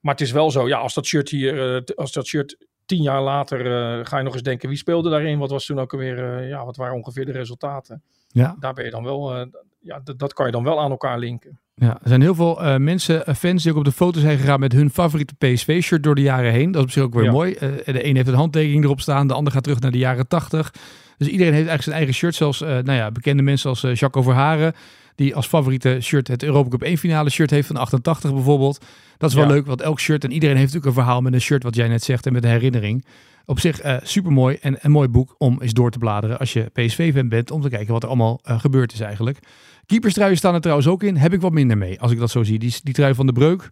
Maar 0.00 0.12
het 0.14 0.22
is 0.22 0.30
wel 0.32 0.50
zo, 0.50 0.68
ja, 0.68 0.78
als 0.78 0.94
dat 0.94 1.06
shirt 1.06 1.28
hier, 1.28 1.84
als 1.94 2.12
dat 2.12 2.26
shirt 2.26 2.66
tien 2.86 3.02
jaar 3.02 3.22
later, 3.22 3.58
ga 4.06 4.18
je 4.18 4.24
nog 4.24 4.32
eens 4.32 4.42
denken, 4.42 4.68
wie 4.68 4.78
speelde 4.78 5.10
daarin? 5.10 5.38
Wat 5.38 5.50
was 5.50 5.66
toen 5.66 5.78
ook 5.78 5.92
alweer, 5.92 6.42
ja, 6.48 6.64
wat 6.64 6.76
waren 6.76 6.94
ongeveer 6.94 7.24
de 7.26 7.32
resultaten? 7.32 8.02
Ja. 8.28 8.56
daar 8.60 8.72
ben 8.74 8.84
je 8.84 8.90
dan 8.90 9.04
wel, 9.04 9.34
eh, 9.36 9.46
ja, 9.80 10.00
dat 10.16 10.32
kan 10.32 10.46
je 10.46 10.52
dan 10.52 10.64
wel 10.64 10.80
aan 10.80 10.90
elkaar 10.90 11.18
linken. 11.18 11.60
Ja, 11.74 11.92
er 12.02 12.08
zijn 12.08 12.20
heel 12.20 12.34
veel 12.34 12.62
eh, 12.62 12.76
mensen, 12.76 13.26
eh, 13.26 13.34
fans, 13.34 13.62
die 13.62 13.72
ook 13.72 13.78
op 13.78 13.84
de 13.84 13.92
foto 13.92 14.20
zijn 14.20 14.38
gegaan 14.38 14.60
met 14.60 14.72
hun 14.72 14.90
favoriete 14.90 15.34
PSV-shirt 15.34 16.02
door 16.02 16.14
de 16.14 16.22
jaren 16.22 16.52
heen. 16.52 16.70
Dat 16.70 16.80
is 16.80 16.86
op 16.86 16.90
zich 16.92 17.02
ook 17.02 17.14
weer 17.14 17.24
Ja. 17.24 17.30
mooi. 17.30 17.54
De 17.84 18.06
een 18.06 18.16
heeft 18.16 18.28
een 18.28 18.34
handtekening 18.34 18.84
erop 18.84 19.00
staan, 19.00 19.26
de 19.26 19.34
ander 19.34 19.52
gaat 19.52 19.62
terug 19.62 19.80
naar 19.80 19.90
de 19.90 19.98
jaren 19.98 20.28
80. 20.28 20.72
Dus 21.16 21.28
iedereen 21.28 21.52
heeft 21.54 21.68
eigenlijk 21.68 21.82
zijn 21.82 21.96
eigen 21.96 22.14
shirt. 22.14 22.34
Zelfs 22.34 22.60
nou 22.60 22.92
ja, 22.92 23.10
bekende 23.10 23.42
mensen 23.42 23.68
als 23.70 23.80
Jacques 23.80 24.14
Overharen, 24.24 24.72
die 25.14 25.34
als 25.34 25.46
favoriete 25.46 25.98
shirt 26.00 26.28
het 26.28 26.42
Europa 26.42 26.68
Cup 26.68 26.82
1 26.82 26.98
finale 26.98 27.30
shirt 27.30 27.50
heeft 27.50 27.66
van 27.66 27.76
88 27.76 28.32
bijvoorbeeld. 28.32 28.84
Dat 29.18 29.30
is 29.30 29.36
wel 29.36 29.44
Ja. 29.46 29.50
leuk, 29.50 29.66
want 29.66 29.80
elk 29.80 30.00
shirt 30.00 30.24
en 30.24 30.32
iedereen 30.32 30.56
heeft 30.56 30.72
natuurlijk 30.72 30.96
een 30.96 31.02
verhaal 31.04 31.20
met 31.22 31.32
een 31.32 31.40
shirt, 31.40 31.62
wat 31.62 31.74
jij 31.74 31.88
net 31.88 32.02
zegt, 32.02 32.26
en 32.26 32.32
met 32.32 32.44
een 32.44 32.50
herinnering. 32.50 33.04
Op 33.48 33.60
zich 33.60 33.80
eh 33.80 33.96
super 34.02 34.32
mooi 34.32 34.56
en 34.60 34.76
een 34.80 34.90
mooi 34.90 35.08
boek 35.08 35.34
om 35.38 35.60
eens 35.62 35.72
door 35.72 35.90
te 35.90 35.98
bladeren 35.98 36.38
als 36.38 36.52
je 36.52 36.70
PSV-fan 36.72 37.28
bent, 37.28 37.50
om 37.50 37.60
te 37.62 37.68
kijken 37.68 37.92
wat 37.92 38.02
er 38.02 38.08
allemaal 38.08 38.40
eh, 38.42 38.60
gebeurd 38.60 38.92
is 38.92 39.00
eigenlijk. 39.00 39.38
Keeperstruien 39.86 40.36
staan 40.36 40.54
er 40.54 40.60
trouwens 40.60 40.88
ook 40.88 41.02
in. 41.02 41.16
Heb 41.16 41.32
ik 41.32 41.40
wat 41.40 41.52
minder 41.52 41.78
mee, 41.78 42.00
als 42.00 42.12
ik 42.12 42.18
dat 42.18 42.30
zo 42.30 42.42
zie. 42.42 42.58
Die, 42.58 42.74
die 42.82 42.94
trui 42.94 43.14
van 43.14 43.26
de 43.26 43.32
breuk 43.32 43.68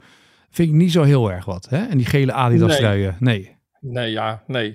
vind 0.51 0.69
ik 0.69 0.75
niet 0.75 0.93
zo 0.93 1.03
heel 1.03 1.33
erg 1.33 1.45
wat. 1.45 1.67
Hè? 1.71 1.87
En 1.87 1.97
die 1.97 2.07
gele 2.07 2.33
Adidas 2.33 2.69
Nee. 2.69 2.79
truien. 2.79 3.17
Nee. 3.19 3.57
Nee, 3.81 4.11
ja, 4.11 4.43
nee. 4.47 4.71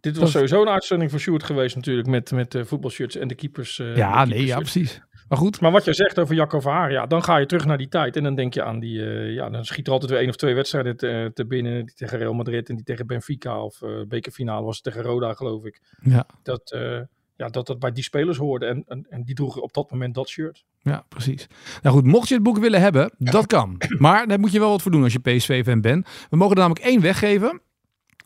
Dit 0.00 0.12
Dat- 0.14 0.22
was 0.22 0.30
sowieso 0.32 0.62
een 0.62 0.68
uitzending 0.68 1.10
voor 1.10 1.20
Sjoerd 1.20 1.42
geweest 1.44 1.76
natuurlijk, 1.76 2.08
met, 2.08 2.30
met 2.30 2.50
de 2.50 2.64
voetbalshirts 2.64 3.16
en 3.16 3.28
de 3.28 3.34
keepers. 3.34 3.78
eh, 3.78 3.96
Ja, 3.96 4.24
de 4.24 4.30
nee, 4.34 4.46
ja, 4.46 4.56
precies. 4.56 5.00
Maar 5.30 5.38
goed. 5.38 5.60
Maar 5.60 5.70
wat 5.70 5.84
je 5.84 5.94
zegt 5.94 6.18
over 6.18 6.34
Jacco 6.34 6.60
Verhaar, 6.60 6.92
ja, 6.92 7.06
dan 7.06 7.22
ga 7.24 7.36
je 7.36 7.46
terug 7.46 7.64
naar 7.64 7.78
die 7.78 7.88
tijd. 7.88 8.16
En 8.16 8.22
dan 8.22 8.34
denk 8.34 8.54
je 8.54 8.62
aan 8.62 8.78
die, 8.78 9.04
eh, 9.04 9.34
ja, 9.34 9.50
dan 9.50 9.64
schiet 9.64 9.86
er 9.86 9.92
altijd 9.92 10.10
weer 10.10 10.20
één 10.20 10.28
of 10.28 10.36
twee 10.36 10.54
wedstrijden 10.54 10.96
te, 10.96 11.30
te 11.34 11.46
binnen. 11.46 11.86
Die 11.86 11.94
tegen 11.94 12.18
Real 12.18 12.32
Madrid 12.32 12.68
en 12.68 12.74
die 12.74 12.84
tegen 12.84 13.06
Benfica 13.06 13.64
of 13.64 13.82
eh 13.82 13.88
bekerfinale 14.08 14.64
was 14.64 14.74
het 14.74 14.84
tegen 14.84 15.02
Roda, 15.02 15.34
geloof 15.34 15.64
ik. 15.64 15.80
Ja, 16.02 16.26
Dat, 16.42 16.72
eh, 16.72 17.00
ja, 17.36 17.48
dat 17.48 17.66
dat 17.66 17.78
bij 17.78 17.92
die 17.92 18.02
spelers 18.02 18.38
hoorde. 18.38 18.66
En, 18.66 18.84
en, 18.86 19.06
en 19.10 19.22
die 19.24 19.34
droegen 19.34 19.62
op 19.62 19.72
dat 19.72 19.90
moment 19.90 20.14
dat 20.14 20.28
shirt. 20.28 20.64
ja, 20.82 21.04
precies. 21.08 21.46
Nou 21.82 21.94
goed, 21.96 22.04
mocht 22.04 22.28
je 22.28 22.34
het 22.34 22.42
boek 22.42 22.58
willen 22.58 22.80
hebben, 22.80 23.12
dat 23.18 23.46
kan. 23.46 23.80
Maar 23.98 24.26
daar 24.26 24.40
moet 24.40 24.52
je 24.52 24.58
wel 24.58 24.70
wat 24.70 24.82
voor 24.82 24.90
doen 24.90 25.02
als 25.02 25.12
je 25.12 25.18
PSV-fan 25.20 25.80
bent. 25.80 26.08
We 26.30 26.36
mogen 26.36 26.56
er 26.56 26.62
namelijk 26.62 26.84
één 26.84 27.00
weggeven. 27.00 27.60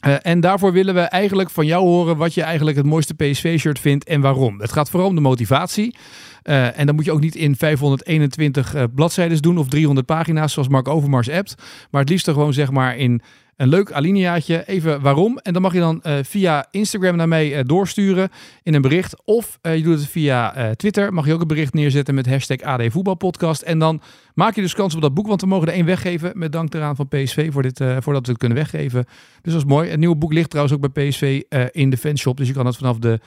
Uh, 0.07 0.14
en 0.23 0.40
daarvoor 0.40 0.73
willen 0.73 0.95
we 0.95 1.01
eigenlijk 1.01 1.51
van 1.51 1.67
jou 1.67 1.85
horen 1.85 2.17
wat 2.17 2.35
je 2.35 2.43
eigenlijk 2.43 2.77
het 2.77 2.87
mooiste 2.87 3.14
PSV-shirt 3.14 3.79
vindt 3.79 4.05
en 4.05 4.21
waarom. 4.21 4.61
Het 4.61 4.73
gaat 4.73 4.90
vooral 4.90 5.09
om 5.09 5.14
de 5.14 5.21
motivatie. 5.21 5.97
Uh, 6.45 6.79
en 6.79 6.87
dan 6.87 6.95
moet 6.95 7.05
je 7.05 7.12
ook 7.12 7.21
niet 7.21 7.35
in 7.35 7.57
521 7.57 8.75
uh, 8.75 8.83
bladzijden 8.95 9.43
doen 9.43 9.59
of 9.59 9.69
300 9.69 10.07
pagina's 10.07 10.53
zoals 10.53 10.69
Mark 10.69 10.88
Overmars 10.88 11.31
appt. 11.31 11.55
Maar 11.90 12.01
het 12.01 12.11
liefst 12.11 12.31
gewoon 12.31 12.53
zeg 12.53 12.71
maar 12.71 12.97
in 12.97 13.23
een 13.57 13.69
leuk 13.69 13.93
alineaatje. 13.93 14.67
Even 14.67 15.01
waarom. 15.01 15.38
En 15.38 15.53
dan 15.53 15.62
mag 15.62 15.73
je 15.73 15.79
dan 15.79 16.01
uh, 16.07 16.14
via 16.23 16.67
Instagram 16.71 17.17
naar 17.17 17.29
mij 17.29 17.59
uh, 17.59 17.61
doorsturen 17.64 18.29
in 18.62 18.75
een 18.75 18.83
bericht. 18.83 19.17
Of 19.25 19.59
uh, 19.62 19.77
je 19.77 19.83
doet 19.83 19.99
het 19.99 20.09
via 20.09 20.75
Twitter. 20.75 21.12
Mag 21.12 21.27
je 21.27 21.33
ook 21.33 21.40
een 21.40 21.47
bericht 21.47 21.75
neerzetten 21.75 22.14
met 22.14 22.27
hashtag 22.27 22.61
AD 22.61 22.83
Voetbalpodcast. 22.88 23.62
En 23.62 23.79
dan 23.79 24.01
maak 24.35 24.55
je 24.55 24.61
dus 24.61 24.75
kans 24.75 24.95
op 24.95 25.01
dat 25.01 25.14
boek. 25.14 25.27
Want 25.27 25.40
we 25.40 25.47
mogen 25.47 25.69
er 25.69 25.75
één 25.75 25.87
weggeven. 25.87 26.33
Met 26.35 26.53
dank 26.53 26.75
eraan 26.75 26.97
van 26.97 27.09
PSV 27.09 27.53
voor 27.53 27.62
dit, 27.62 27.77
voordat 27.79 28.27
we 28.27 28.31
het 28.31 28.38
kunnen 28.38 28.59
weggeven. 28.59 29.05
Dus 29.43 29.53
dat 29.53 29.62
is 29.62 29.69
mooi. 29.69 29.90
Het 29.90 29.99
nieuwe 29.99 30.17
boek 30.17 30.33
ligt 30.33 30.51
trouwens 30.51 30.77
ook 30.77 30.93
bij 30.93 31.09
PSV 31.09 31.43
in 31.71 31.90
de 31.90 31.97
fanshop. 31.97 32.37
Dus 32.37 32.49
je 32.49 32.55
kan 32.55 32.67
het 32.67 32.77
vanaf 32.77 32.99
de 32.99 33.21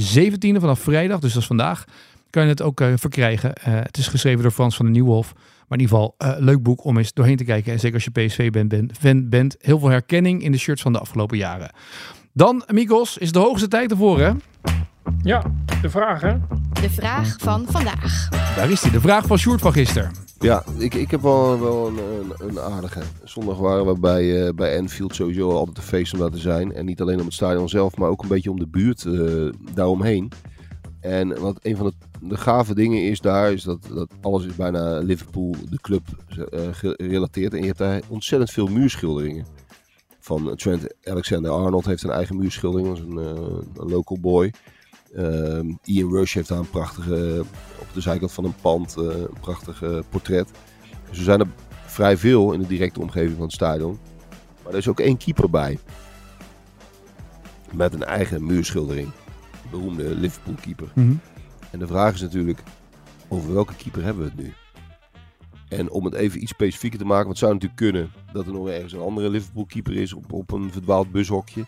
17e, 0.00 0.60
vanaf 0.60 0.80
vrijdag, 0.80 1.20
dus 1.20 1.32
dat 1.32 1.42
is 1.42 1.48
vandaag, 1.48 1.84
kan 2.30 2.42
je 2.42 2.48
het 2.48 2.62
ook 2.62 2.82
verkrijgen. 2.94 3.52
het 3.62 3.96
is 3.96 4.08
geschreven 4.08 4.42
door 4.42 4.50
Frans 4.50 4.76
van 4.76 4.84
den 4.84 4.94
Nieuwhof. 4.94 5.34
Maar 5.70 5.78
in 5.78 5.84
ieder 5.84 5.98
geval, 5.98 6.14
uh, 6.18 6.44
leuk 6.44 6.62
boek 6.62 6.84
om 6.84 6.98
eens 6.98 7.12
doorheen 7.12 7.36
te 7.36 7.44
kijken. 7.44 7.72
En 7.72 7.80
zeker 7.80 7.94
als 7.94 8.04
je 8.04 8.10
PSV 8.10 8.50
bent, 8.50 8.68
bent, 8.68 8.92
fan 8.98 9.28
bent. 9.28 9.56
Heel 9.58 9.78
veel 9.78 9.88
herkenning 9.88 10.42
in 10.42 10.52
de 10.52 10.58
shirts 10.58 10.82
van 10.82 10.92
de 10.92 10.98
afgelopen 10.98 11.36
jaren. 11.36 11.70
Dan, 12.32 12.62
Mikos, 12.66 13.18
is 13.18 13.32
de 13.32 13.38
hoogste 13.38 13.68
tijd 13.68 13.90
ervoor, 13.90 14.20
hè? 14.20 14.30
Ja, 15.22 15.42
de 15.82 15.90
vraag, 15.90 16.20
hè? 16.20 16.36
De 16.80 16.90
vraag 16.90 17.36
van 17.38 17.66
vandaag. 17.68 18.28
Daar 18.56 18.70
is 18.70 18.82
hij, 18.82 18.90
de 18.90 19.00
vraag 19.00 19.26
van 19.26 19.38
Sjoerd 19.38 19.60
van 19.60 19.72
gisteren. 19.72 20.10
Ja, 20.38 20.64
ik, 20.78 20.94
ik 20.94 21.10
heb 21.10 21.20
wel, 21.20 21.60
wel 21.60 21.86
een, 21.86 21.98
een, 21.98 22.48
een 22.48 22.60
aardige. 22.60 23.00
Zondag 23.24 23.58
waren 23.58 23.86
we 23.86 23.98
bij, 24.00 24.24
uh, 24.24 24.52
bij 24.54 24.78
Anfield 24.78 25.14
sowieso 25.14 25.50
altijd 25.50 25.76
een 25.76 25.82
feest 25.82 26.12
om 26.12 26.18
daar 26.18 26.30
te 26.30 26.38
zijn. 26.38 26.72
En 26.72 26.84
niet 26.84 27.00
alleen 27.00 27.18
om 27.18 27.24
het 27.24 27.34
stadion 27.34 27.68
zelf, 27.68 27.96
maar 27.96 28.08
ook 28.08 28.22
een 28.22 28.28
beetje 28.28 28.50
om 28.50 28.58
de 28.58 28.68
buurt 28.68 29.04
uh, 29.04 29.52
daaromheen. 29.74 30.32
En 31.00 31.40
wat 31.40 31.58
een 31.62 31.76
van 31.76 31.92
de, 32.20 32.36
gave 32.36 32.74
dingen 32.74 33.02
is 33.02 33.20
daar, 33.20 33.52
is 33.52 33.62
dat, 33.62 33.78
dat 33.94 34.10
alles 34.20 34.46
is 34.46 34.56
bijna 34.56 34.98
Liverpool, 34.98 35.54
de 35.70 35.80
club, 35.80 36.02
uh, 36.28 36.60
gerelateerd. 36.72 37.52
En 37.54 37.60
je 37.60 37.66
hebt 37.66 37.78
daar 37.78 38.00
ontzettend 38.08 38.50
veel 38.50 38.66
muurschilderingen. 38.66 39.46
Van 40.20 40.56
Trent 40.56 40.94
Alexander-Arnold 41.04 41.84
heeft 41.84 42.02
een 42.02 42.10
eigen 42.10 42.36
muurschildering, 42.36 42.92
is 42.92 43.00
een, 43.00 43.60
local 43.74 44.18
boy. 44.20 44.52
Uh, 45.14 45.58
Ian 45.84 46.12
Rush 46.12 46.34
heeft 46.34 46.48
daar 46.48 46.58
een 46.58 46.70
prachtige, 46.70 47.44
op 47.80 47.86
de 47.92 48.00
zijkant 48.00 48.32
van 48.32 48.44
een 48.44 48.54
pand, 48.60 48.96
uh, 48.98 49.04
een 49.04 49.40
prachtig 49.40 49.82
portret. 50.08 50.50
Dus 51.08 51.18
er 51.18 51.24
zijn 51.24 51.40
er 51.40 51.48
vrij 51.86 52.16
veel 52.16 52.52
in 52.52 52.60
de 52.60 52.66
directe 52.66 53.00
omgeving 53.00 53.34
van 53.34 53.44
het 53.44 53.52
stadion. 53.52 53.98
Maar 54.62 54.72
er 54.72 54.78
is 54.78 54.88
ook 54.88 55.00
één 55.00 55.16
keeper 55.16 55.50
bij. 55.50 55.78
Met 57.72 57.94
een 57.94 58.04
eigen 58.04 58.46
muurschildering 58.46 59.12
beroemde 59.70 60.14
Liverpool 60.14 60.54
keeper. 60.60 60.88
Mm 60.94 61.06
-hmm. 61.06 61.20
En 61.70 61.78
de 61.78 61.86
vraag 61.86 62.14
is 62.14 62.20
natuurlijk, 62.20 62.62
over 63.28 63.54
welke 63.54 63.74
keeper 63.74 64.02
hebben 64.02 64.22
we 64.22 64.30
het 64.30 64.38
nu? 64.38 64.52
En 65.68 65.90
om 65.90 66.04
het 66.04 66.14
even 66.14 66.42
iets 66.42 66.50
specifieker 66.50 66.98
te 66.98 67.04
maken, 67.04 67.24
want 67.24 67.38
het 67.38 67.48
zou 67.48 67.52
natuurlijk 67.52 67.80
kunnen 67.80 68.10
dat 68.32 68.46
er 68.46 68.52
nog 68.52 68.68
ergens 68.68 68.92
een 68.92 69.00
andere 69.00 69.30
Liverpool 69.30 69.64
keeper 69.64 69.96
is 69.96 70.12
op, 70.12 70.32
op 70.32 70.52
een 70.52 70.72
verdwaald 70.72 71.12
bushokje. 71.12 71.64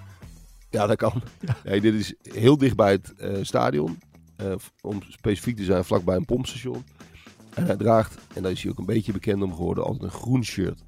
ja, 0.70 0.86
dat 0.86 0.96
kan. 0.96 1.22
Ja. 1.40 1.56
Nee, 1.64 1.80
dit 1.80 1.94
is 1.94 2.14
heel 2.22 2.58
dicht 2.58 2.76
bij 2.76 2.92
het 2.92 3.12
uh, 3.16 3.38
stadion. 3.42 3.98
Uh, 4.42 4.54
om 4.80 5.02
specifiek 5.08 5.56
te 5.56 5.64
zijn, 5.64 5.84
vlakbij 5.84 6.16
een 6.16 6.24
pompstation. 6.24 6.84
En 7.54 7.64
hij 7.66 7.76
draagt, 7.76 8.18
en 8.34 8.42
daar 8.42 8.50
is 8.50 8.62
hij 8.62 8.70
ook 8.70 8.78
een 8.78 8.86
beetje 8.86 9.12
bekend 9.12 9.42
om 9.42 9.54
geworden, 9.54 9.84
altijd 9.84 10.02
een 10.02 10.18
groen 10.18 10.44
shirt. 10.44 10.84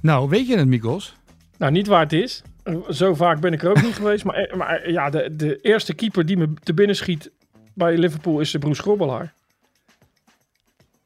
Nou, 0.00 0.28
weet 0.28 0.46
je 0.46 0.56
het, 0.56 0.68
Mikos? 0.68 1.16
Nou, 1.58 1.72
niet 1.72 1.86
waar 1.86 2.02
het 2.02 2.12
is. 2.12 2.42
Zo 2.90 3.14
vaak 3.14 3.40
ben 3.40 3.52
ik 3.52 3.62
er 3.62 3.70
ook 3.70 3.82
niet 3.82 3.94
geweest. 3.94 4.24
Maar, 4.24 4.48
maar 4.56 4.90
ja, 4.90 5.10
de, 5.10 5.36
de 5.36 5.58
eerste 5.62 5.94
keeper 5.94 6.26
die 6.26 6.36
me 6.36 6.48
te 6.62 6.74
binnen 6.74 6.96
schiet 6.96 7.30
bij 7.74 7.96
Liverpool 7.96 8.40
is 8.40 8.56
Bruce 8.58 8.82
Grobbelaar. 8.82 9.34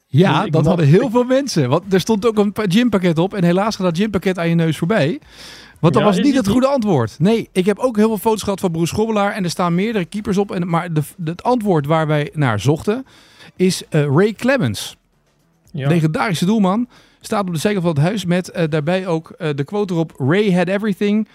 Ja, 0.06 0.46
dat 0.46 0.66
hadden 0.66 0.86
heel 0.86 1.10
veel 1.10 1.24
mensen. 1.24 1.68
Want 1.68 1.92
er 1.92 2.00
stond 2.00 2.26
ook 2.26 2.38
een 2.38 2.52
gympakket 2.54 3.18
op. 3.18 3.34
En 3.34 3.44
helaas 3.44 3.76
gaat 3.76 3.86
dat 3.86 3.96
gympakket 3.96 4.38
aan 4.38 4.48
je 4.48 4.54
neus 4.54 4.78
voorbij. 4.78 5.20
Want 5.78 5.94
dat 5.94 6.02
ja, 6.02 6.08
was 6.08 6.18
niet 6.18 6.34
het 6.34 6.48
goede 6.48 6.66
antwoord. 6.66 7.18
Nee, 7.18 7.48
ik 7.52 7.66
heb 7.66 7.78
ook 7.78 7.96
heel 7.96 8.08
veel 8.08 8.18
foto's 8.18 8.42
gehad 8.42 8.60
van 8.60 8.70
Bruce 8.70 8.94
Grobbelaar. 8.94 9.32
En 9.32 9.44
er 9.44 9.50
staan 9.50 9.74
meerdere 9.74 10.04
keepers 10.04 10.38
op. 10.38 10.50
En, 10.50 10.68
maar 10.68 10.92
de, 10.92 11.02
de, 11.16 11.30
het 11.30 11.42
antwoord 11.42 11.86
waar 11.86 12.06
wij 12.06 12.30
naar 12.34 12.60
zochten 12.60 13.06
is 13.56 13.82
uh, 13.90 14.04
Ray 14.04 14.32
Clemens. 14.32 14.96
Ja. 15.72 15.88
Legendarische 15.88 16.44
doelman. 16.44 16.88
Staat 17.20 17.46
op 17.46 17.52
de 17.52 17.60
zijkant 17.60 17.84
van 17.84 17.94
het 17.94 18.04
huis 18.04 18.24
met 18.24 18.52
uh, 18.56 18.62
daarbij 18.68 19.06
ook 19.06 19.34
uh, 19.38 19.48
de 19.54 19.64
quote 19.64 19.94
erop. 19.94 20.12
Ray 20.16 20.52
had 20.52 20.68
everything. 20.68 21.28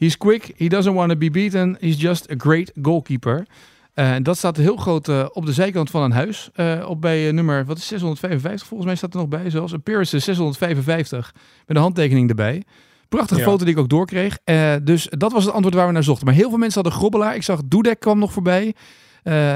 He's 0.00 0.16
quick, 0.16 0.52
he 0.56 0.68
doesn't 0.68 0.94
want 0.94 1.10
to 1.10 1.16
be 1.16 1.30
beaten, 1.30 1.76
he's 1.80 2.00
just 2.00 2.30
a 2.30 2.34
great 2.38 2.72
goalkeeper. 2.82 3.46
Uh, 3.94 4.16
dat 4.22 4.36
staat 4.36 4.56
heel 4.56 4.76
groot 4.76 5.08
uh, 5.08 5.26
op 5.32 5.46
de 5.46 5.52
zijkant 5.52 5.90
van 5.90 6.02
een 6.02 6.12
huis. 6.12 6.50
Uh, 6.56 6.88
op 6.88 7.00
bij 7.00 7.32
nummer, 7.32 7.64
wat 7.64 7.76
is 7.76 7.86
655 7.86 8.66
volgens 8.66 8.88
mij 8.88 8.96
staat 8.96 9.14
er 9.14 9.20
nog 9.20 9.28
bij. 9.28 9.50
Zoals 9.50 9.74
Appearances 9.74 10.24
655 10.24 11.34
met 11.66 11.76
een 11.76 11.82
handtekening 11.82 12.28
erbij. 12.28 12.62
Prachtige 13.08 13.40
ja. 13.40 13.46
foto 13.46 13.64
die 13.64 13.74
ik 13.74 13.80
ook 13.80 13.88
doorkreeg. 13.88 14.38
dus 14.82 15.06
dat 15.10 15.32
was 15.32 15.44
het 15.44 15.54
antwoord 15.54 15.74
waar 15.74 15.86
we 15.86 15.92
naar 15.92 16.02
zochten. 16.02 16.26
Maar 16.26 16.34
heel 16.34 16.48
veel 16.48 16.58
mensen 16.58 16.82
hadden 16.82 17.00
Grobbelaar. 17.00 17.34
Ik 17.34 17.42
zag 17.42 17.60
Dudek 17.64 18.00
kwam 18.00 18.18
nog 18.18 18.32
voorbij. 18.32 18.74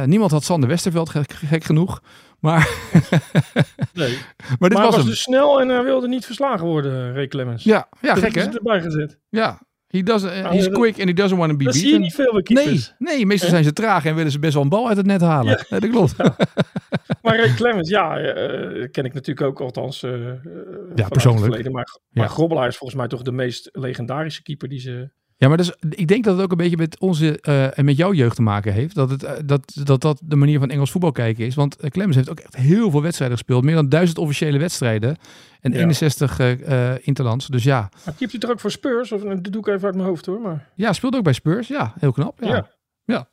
niemand 0.06 0.30
had 0.30 0.44
Sander 0.44 0.68
Westerveld, 0.68 1.08
gek, 1.08 1.32
gek 1.32 1.64
genoeg. 1.64 2.00
Maar, 2.40 2.68
nee. 3.92 4.18
maar 4.58 4.68
dit 4.68 4.78
maar 4.78 4.86
was, 4.86 4.96
was 4.96 5.04
dus 5.04 5.22
snel 5.22 5.60
en 5.60 5.68
hij 5.68 5.82
wilde 5.82 6.08
niet 6.08 6.26
verslagen 6.26 6.66
worden, 6.66 7.14
Ray 7.14 7.28
Clemens. 7.28 7.64
Ja, 7.64 7.88
ja 8.00 8.14
gek 8.14 8.34
hè? 8.34 8.42
erbij 8.42 8.80
gezet. 8.80 9.18
Ja, 9.28 9.60
He 9.94 10.02
doesn't, 10.02 10.30
uh, 10.30 10.50
he's 10.50 10.68
quick 10.68 10.98
and 10.98 11.08
he 11.08 11.14
doesn't 11.14 11.38
want 11.38 11.50
to 11.50 11.56
be 11.56 11.64
dat 11.64 11.72
beaten. 11.72 11.80
zie 11.80 11.92
je 11.92 11.98
niet 11.98 12.14
veel 12.14 12.32
bij 12.32 12.42
keepers. 12.42 12.94
Nee, 12.98 13.16
nee 13.16 13.26
meestal 13.26 13.48
zijn 13.48 13.64
ze 13.64 13.72
traag 13.72 14.04
en 14.04 14.14
willen 14.14 14.32
ze 14.32 14.38
best 14.38 14.54
wel 14.54 14.62
een 14.62 14.68
bal 14.68 14.88
uit 14.88 14.96
het 14.96 15.06
net 15.06 15.20
halen. 15.20 15.50
Ja. 15.50 15.64
Nee, 15.68 15.80
dat 15.80 15.90
klopt. 15.90 16.14
Ja. 16.16 16.36
maar 17.22 17.36
Ray 17.36 17.54
Clemens, 17.54 17.88
ja, 17.88 18.20
uh, 18.20 18.88
ken 18.90 19.04
ik 19.04 19.14
natuurlijk 19.14 19.46
ook 19.46 19.60
althans 19.60 20.02
uh, 20.02 20.32
ja, 20.94 21.08
persoonlijk. 21.08 21.70
Maar, 21.70 21.98
maar 22.10 22.24
ja. 22.24 22.30
Grobbelaar 22.30 22.68
is 22.68 22.76
volgens 22.76 22.98
mij 22.98 23.08
toch 23.08 23.22
de 23.22 23.32
meest 23.32 23.68
legendarische 23.72 24.42
keeper 24.42 24.68
die 24.68 24.80
ze... 24.80 25.10
Ja, 25.44 25.50
maar 25.50 25.58
dus, 25.58 25.72
ik 25.90 26.08
denk 26.08 26.24
dat 26.24 26.34
het 26.34 26.44
ook 26.44 26.50
een 26.50 26.56
beetje 26.56 26.76
met 26.76 27.00
onze 27.00 27.38
uh, 27.42 27.78
en 27.78 27.84
met 27.84 27.96
jouw 27.96 28.12
jeugd 28.12 28.36
te 28.36 28.42
maken 28.42 28.72
heeft. 28.72 28.94
Dat, 28.94 29.10
het, 29.10 29.22
uh, 29.22 29.30
dat, 29.44 29.76
dat 29.84 30.00
dat 30.00 30.20
de 30.24 30.36
manier 30.36 30.58
van 30.58 30.70
Engels 30.70 30.90
voetbal 30.90 31.12
kijken 31.12 31.46
is. 31.46 31.54
Want 31.54 31.84
uh, 31.84 31.90
Clemens 31.90 32.16
heeft 32.16 32.30
ook 32.30 32.40
echt 32.40 32.56
heel 32.56 32.90
veel 32.90 33.02
wedstrijden 33.02 33.36
gespeeld. 33.36 33.64
Meer 33.64 33.74
dan 33.74 33.88
duizend 33.88 34.18
officiële 34.18 34.58
wedstrijden. 34.58 35.16
En 35.60 35.72
ja. 35.72 35.78
61 35.78 36.38
interlands. 37.00 37.46
Dus 37.46 37.64
ja. 37.64 37.88
Maar 38.04 38.14
keept 38.14 38.32
hij 38.32 38.40
er 38.40 38.50
ook 38.50 38.60
voor 38.60 38.70
Spurs? 38.70 39.12
Of 39.12 39.22
dat 39.22 39.44
doe 39.44 39.60
ik 39.60 39.66
even 39.66 39.84
uit 39.84 39.94
mijn 39.94 40.08
hoofd 40.08 40.26
hoor. 40.26 40.40
Maar... 40.40 40.68
Ja, 40.74 40.92
speelt 40.92 41.16
ook 41.16 41.22
bij 41.22 41.32
Spurs. 41.32 41.68
Ja, 41.68 41.94
heel 41.98 42.12
knap. 42.12 42.38
Ja. 42.40 42.48
Ja. 42.48 42.68
ja. 43.04 43.28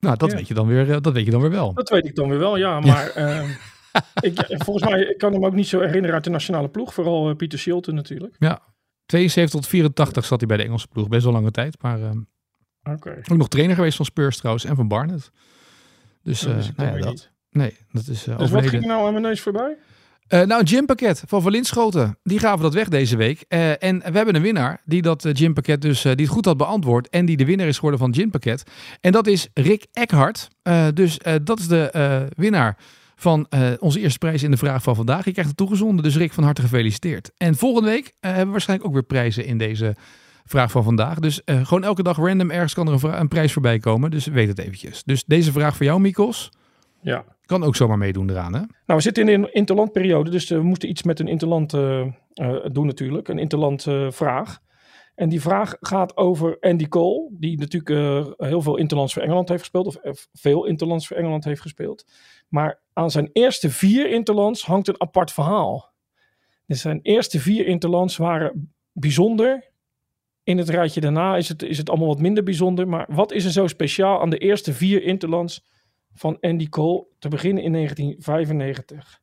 Nou, 0.00 0.16
dat, 0.16 0.32
weet 0.32 0.48
je 0.48 0.54
dan 0.54 0.66
weer, 0.66 1.00
dat 1.00 1.12
weet 1.12 1.24
je 1.24 1.30
dan 1.30 1.40
weer 1.40 1.50
wel. 1.50 1.74
Dat 1.74 1.88
weet 1.88 2.06
ik 2.06 2.14
dan 2.14 2.28
weer 2.28 2.38
wel, 2.38 2.56
ja. 2.56 2.80
Maar 2.80 3.10
ehm, 3.10 3.48
ik, 4.20 4.44
volgens 4.48 4.90
mij 4.90 5.00
ik 5.00 5.18
kan 5.18 5.32
hem 5.32 5.44
ook 5.44 5.54
niet 5.54 5.68
zo 5.68 5.80
herinneren 5.80 6.14
uit 6.14 6.24
de 6.24 6.30
nationale 6.30 6.68
ploeg. 6.68 6.94
Vooral 6.94 7.34
Pieter 7.34 7.58
Schilten 7.58 7.94
natuurlijk. 7.94 8.36
Ja, 8.38 8.60
72 9.06 9.60
tot 9.60 9.70
84 9.70 10.24
zat 10.24 10.38
hij 10.38 10.48
bij 10.48 10.56
de 10.56 10.62
Engelse 10.62 10.88
ploeg. 10.88 11.08
Best 11.08 11.24
wel 11.24 11.32
lange 11.32 11.50
tijd. 11.50 11.82
Maar 11.82 11.98
okay. 12.82 13.16
ook 13.16 13.36
nog 13.36 13.48
trainer 13.48 13.76
geweest 13.76 13.96
van 13.96 14.04
Spurs 14.04 14.36
trouwens. 14.36 14.64
En 14.64 14.76
van 14.76 14.88
Barnet. 14.88 15.30
Dus, 16.22 16.46
uh, 16.46 16.56
nou 16.76 16.98
ja, 16.98 17.04
dat. 17.04 17.30
Nee, 17.50 17.76
dat 17.92 18.06
is 18.06 18.26
uh, 18.26 18.38
Dus 18.38 18.50
wat 18.50 18.66
ging 18.66 18.84
nou 18.84 19.06
aan 19.06 19.12
mijn 19.12 19.24
neus 19.24 19.40
voorbij? 19.40 19.76
Uh, 20.28 20.42
nou, 20.42 20.60
een 20.60 20.68
gympakket 20.68 21.22
van 21.26 21.42
Verlinschoten. 21.42 22.18
Die 22.22 22.38
gaven 22.38 22.62
dat 22.62 22.74
weg 22.74 22.88
deze 22.88 23.16
week. 23.16 23.44
Uh, 23.48 23.82
en 23.82 23.98
we 23.98 24.16
hebben 24.16 24.34
een 24.34 24.42
winnaar 24.42 24.80
die 24.84 25.02
dat 25.02 25.28
gympakket 25.32 25.80
dus 25.80 26.02
die 26.02 26.10
het 26.10 26.28
goed 26.28 26.44
had 26.44 26.56
beantwoord. 26.56 27.08
En 27.08 27.26
die 27.26 27.36
de 27.36 27.44
winnaar 27.44 27.66
is 27.66 27.74
geworden 27.74 27.98
van 27.98 28.08
het 28.08 28.18
gympakket. 28.18 28.62
En 29.00 29.12
dat 29.12 29.26
is 29.26 29.48
Rick 29.54 29.86
Eckhart. 29.92 30.48
dus 30.94 31.18
dat 31.42 31.58
is 31.58 31.68
de 31.68 32.28
winnaar 32.36 32.76
van 33.22 33.46
uh, 33.50 33.70
onze 33.78 34.00
eerste 34.00 34.18
prijs 34.18 34.42
in 34.42 34.50
de 34.50 34.56
vraag 34.56 34.82
van 34.82 34.96
vandaag. 34.96 35.24
Je 35.24 35.30
krijgt 35.30 35.50
het 35.50 35.58
toegezonden, 35.58 36.04
dus 36.04 36.16
Rick 36.16 36.32
van 36.32 36.44
harte 36.44 36.62
gefeliciteerd. 36.62 37.30
En 37.36 37.54
volgende 37.54 37.88
week 37.88 38.06
uh, 38.06 38.12
hebben 38.20 38.44
we 38.44 38.50
waarschijnlijk 38.50 38.88
ook 38.88 38.94
weer 38.94 39.04
prijzen 39.04 39.44
in 39.44 39.58
deze 39.58 39.94
vraag 40.44 40.70
van 40.70 40.84
vandaag. 40.84 41.18
Dus 41.18 41.42
uh, 41.44 41.66
gewoon 41.66 41.84
elke 41.84 42.02
dag 42.02 42.16
random 42.16 42.50
ergens 42.50 42.74
kan 42.74 42.88
er 42.88 43.04
een, 43.04 43.20
een, 43.20 43.28
prijs 43.28 43.52
voorbij 43.52 43.78
komen. 43.78 44.10
Dus 44.10 44.26
weet 44.26 44.48
het 44.48 44.58
eventjes. 44.58 45.02
Dus 45.04 45.24
deze 45.24 45.52
vraag 45.52 45.76
voor 45.76 45.86
jou, 45.86 46.00
Mikos. 46.00 46.50
Ja. 47.00 47.24
Kan 47.46 47.64
ook 47.64 47.76
zomaar 47.76 47.98
meedoen 47.98 48.30
eraan, 48.30 48.52
hè? 48.52 48.58
Nou, 48.58 48.68
we 48.86 49.00
zitten 49.00 49.28
in 49.28 49.42
een 49.42 49.52
interlandperiode, 49.52 50.30
dus 50.30 50.48
we 50.48 50.62
moeten 50.62 50.88
iets 50.88 51.02
met 51.02 51.20
een 51.20 51.28
interland 51.28 51.70
doen 52.72 52.86
natuurlijk. 52.86 53.28
Een 53.28 53.38
interland 53.38 53.86
vraag. 54.08 54.58
En 55.22 55.28
die 55.28 55.40
vraag 55.40 55.76
gaat 55.80 56.16
over 56.16 56.56
Andy 56.60 56.88
Cole, 56.88 57.28
die 57.32 57.58
natuurlijk 57.58 58.36
heel 58.36 58.62
veel 58.62 58.76
interlands 58.76 59.12
voor 59.12 59.22
Engeland 59.22 59.48
heeft 59.48 59.60
gespeeld. 59.60 60.02
Of 60.02 60.28
veel 60.32 60.64
interlands 60.64 61.06
voor 61.06 61.16
Engeland 61.16 61.44
heeft 61.44 61.60
gespeeld. 61.60 62.06
Maar 62.48 62.80
aan 62.92 63.10
zijn 63.10 63.30
eerste 63.32 63.70
vier 63.70 64.10
interlands 64.10 64.64
hangt 64.64 64.88
een 64.88 65.00
apart 65.00 65.32
verhaal. 65.32 65.92
Dus 66.66 66.80
zijn 66.80 67.00
eerste 67.02 67.40
vier 67.40 67.66
interlands 67.66 68.16
waren 68.16 68.74
bijzonder. 68.92 69.70
In 70.42 70.58
het 70.58 70.68
rijtje 70.68 71.00
daarna 71.00 71.36
is 71.36 71.48
het, 71.48 71.62
is 71.62 71.78
het 71.78 71.88
allemaal 71.88 72.08
wat 72.08 72.20
minder 72.20 72.42
bijzonder. 72.42 72.88
Maar 72.88 73.06
wat 73.08 73.32
is 73.32 73.44
er 73.44 73.52
zo 73.52 73.66
speciaal 73.66 74.20
aan 74.20 74.30
de 74.30 74.38
eerste 74.38 74.72
vier 74.72 75.02
interlands 75.02 75.64
van 76.12 76.40
Andy 76.40 76.68
Cole 76.68 77.06
te 77.18 77.28
beginnen 77.28 77.62
in 77.62 77.72
1995? 77.72 79.20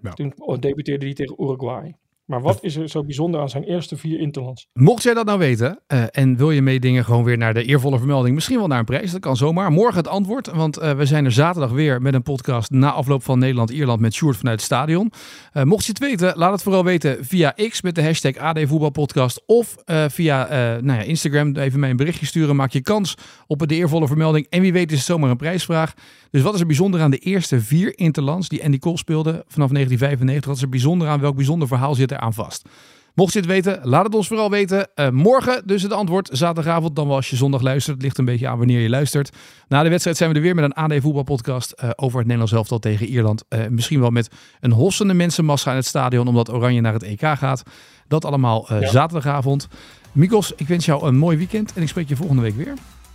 Nou. 0.00 0.14
Toen 0.14 0.60
debuteerde 0.60 1.04
hij 1.04 1.14
tegen 1.14 1.42
Uruguay. 1.42 1.94
Maar 2.30 2.40
wat 2.40 2.58
is 2.60 2.76
er 2.76 2.88
zo 2.88 3.04
bijzonder 3.04 3.40
aan 3.40 3.48
zijn 3.48 3.64
eerste 3.64 3.96
vier 3.96 4.20
Interlands? 4.20 4.66
Mocht 4.72 5.02
jij 5.02 5.14
dat 5.14 5.26
nou 5.26 5.38
weten 5.38 5.80
uh, 5.88 6.02
en 6.10 6.36
wil 6.36 6.50
je 6.50 6.62
meedingen 6.62 7.04
gewoon 7.04 7.24
weer 7.24 7.36
naar 7.36 7.54
de 7.54 7.64
eervolle 7.64 7.98
vermelding, 7.98 8.34
misschien 8.34 8.58
wel 8.58 8.66
naar 8.66 8.78
een 8.78 8.84
prijs, 8.84 9.12
dat 9.12 9.20
kan 9.20 9.36
zomaar. 9.36 9.72
Morgen 9.72 9.96
het 9.96 10.08
antwoord, 10.08 10.46
want 10.46 10.78
uh, 10.78 10.92
we 10.92 11.06
zijn 11.06 11.24
er 11.24 11.32
zaterdag 11.32 11.70
weer 11.70 12.02
met 12.02 12.14
een 12.14 12.22
podcast 12.22 12.70
na 12.70 12.92
afloop 12.92 13.22
van 13.22 13.38
Nederland-Ierland 13.38 14.00
met 14.00 14.14
Sjoerd 14.14 14.36
vanuit 14.36 14.56
het 14.56 14.64
stadion. 14.64 15.12
Uh, 15.54 15.62
mocht 15.62 15.84
je 15.84 15.90
het 15.90 16.00
weten, 16.00 16.32
laat 16.36 16.52
het 16.52 16.62
vooral 16.62 16.84
weten 16.84 17.24
via 17.24 17.54
X 17.68 17.82
met 17.82 17.94
de 17.94 18.02
hashtag 18.02 18.36
AD 18.36 18.58
Voetbalpodcast 18.64 19.42
of 19.46 19.76
via 20.08 20.48
nou 20.80 20.98
ja, 20.98 21.02
Instagram 21.02 21.56
even 21.56 21.80
mij 21.80 21.90
een 21.90 21.96
berichtje 21.96 22.26
sturen. 22.26 22.56
Maak 22.56 22.72
je 22.72 22.80
kans 22.80 23.14
op 23.46 23.68
de 23.68 23.74
eervolle 23.74 24.06
vermelding 24.06 24.46
en 24.50 24.60
wie 24.60 24.72
weet 24.72 24.92
is 24.92 24.96
het 24.96 25.06
zomaar 25.06 25.30
een 25.30 25.36
prijsvraag. 25.36 25.94
Dus 26.30 26.42
wat 26.42 26.54
is 26.54 26.60
er 26.60 26.66
bijzonder 26.66 27.00
aan 27.00 27.10
de 27.10 27.18
eerste 27.18 27.60
vier 27.60 27.98
Interlands 27.98 28.48
die 28.48 28.64
Andy 28.64 28.78
Cole 28.78 28.98
speelde 28.98 29.30
vanaf 29.30 29.70
1995? 29.70 30.46
Wat 30.46 30.56
is 30.56 30.62
er 30.62 30.68
bijzonder 30.68 31.08
aan? 31.08 31.20
Welk 31.20 31.36
bijzonder 31.36 31.68
verhaal 31.68 31.94
zit 31.94 32.10
er 32.10 32.18
aan 32.20 32.34
vast? 32.34 32.68
Mocht 33.14 33.32
je 33.32 33.38
het 33.38 33.48
weten, 33.48 33.80
laat 33.82 34.04
het 34.04 34.14
ons 34.14 34.28
vooral 34.28 34.50
weten. 34.50 34.88
Uh, 34.94 35.08
morgen 35.08 35.62
dus 35.66 35.82
het 35.82 35.92
antwoord, 35.92 36.28
zaterdagavond, 36.32 36.96
dan 36.96 37.06
wel 37.06 37.16
als 37.16 37.30
je 37.30 37.36
zondag 37.36 37.60
luistert. 37.60 37.94
Het 37.96 38.04
ligt 38.04 38.18
een 38.18 38.24
beetje 38.24 38.48
aan 38.48 38.58
wanneer 38.58 38.80
je 38.80 38.88
luistert. 38.88 39.30
Na 39.68 39.82
de 39.82 39.88
wedstrijd 39.88 40.16
zijn 40.16 40.30
we 40.30 40.36
er 40.36 40.42
weer 40.42 40.54
met 40.54 40.64
een 40.64 40.72
AD 40.72 40.92
voetbalpodcast 41.02 41.74
uh, 41.84 41.90
over 41.96 42.16
het 42.16 42.26
Nederlands 42.26 42.52
elftal 42.52 42.78
tegen 42.78 43.06
Ierland. 43.06 43.44
Uh, 43.48 43.66
misschien 43.66 44.00
wel 44.00 44.10
met 44.10 44.30
een 44.60 44.72
hossende 44.72 45.14
mensenmassa 45.14 45.70
in 45.70 45.76
het 45.76 45.86
stadion, 45.86 46.28
omdat 46.28 46.52
Oranje 46.52 46.80
naar 46.80 46.92
het 46.92 47.02
EK 47.02 47.20
gaat. 47.20 47.62
Dat 48.08 48.24
allemaal 48.24 48.66
ja. 48.68 48.86
zaterdagavond. 48.86 49.68
Mikos, 50.12 50.52
ik 50.56 50.68
wens 50.68 50.84
jou 50.84 51.06
een 51.06 51.16
mooi 51.16 51.36
weekend 51.36 51.72
en 51.74 51.82
ik 51.82 51.88
spreek 51.88 52.08
je 52.08 52.16
volgende 52.16 52.42
week 52.42 52.56
weer. 52.56 52.74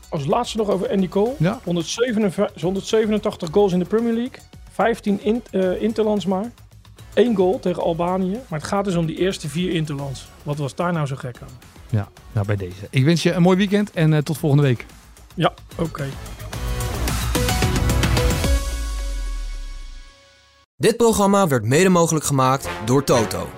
Als 0.10 0.26
laatste 0.26 0.58
nog 0.58 0.70
over 0.70 0.90
Andy 0.90 1.08
Cole. 1.08 1.34
Ja. 1.38 1.60
187, 1.64 2.62
187 2.62 3.50
goals 3.52 3.74
in 3.74 3.80
de 3.80 3.86
Premier 3.86 4.14
League. 4.14 4.40
15 4.72 5.24
in, 5.24 5.44
interlands 5.80 6.26
maar. 6.26 6.52
Eén 7.16 7.36
goal 7.36 7.60
tegen 7.60 7.84
Albanië. 7.84 8.40
Maar 8.48 8.60
het 8.60 8.68
gaat 8.68 8.86
dus 8.86 8.96
om 8.96 9.06
die 9.06 9.18
eerste 9.18 9.50
vier 9.50 9.72
Interlands. 9.72 10.28
Wat 10.44 10.58
was 10.58 10.76
daar 10.76 10.94
nou 10.94 11.08
zo 11.08 11.16
gek 11.16 11.38
aan? 11.42 11.48
Ja, 11.90 12.10
nou 12.32 12.46
bij 12.46 12.56
deze. 12.56 12.88
Ik 12.90 13.06
wens 13.06 13.24
je 13.24 13.32
een 13.32 13.42
mooi 13.42 13.58
weekend 13.58 13.92
en 13.92 14.12
uh, 14.12 14.18
tot 14.18 14.38
volgende 14.38 14.64
week. 14.64 14.86
Ja, 15.34 15.54
oké. 15.72 15.82
Okay. 15.84 16.10
Dit 20.78 20.98
programma 20.98 21.48
werd 21.48 21.64
mede 21.64 21.90
mogelijk 21.90 22.26
gemaakt 22.26 22.70
door 22.86 23.04
Toto. 23.04 23.50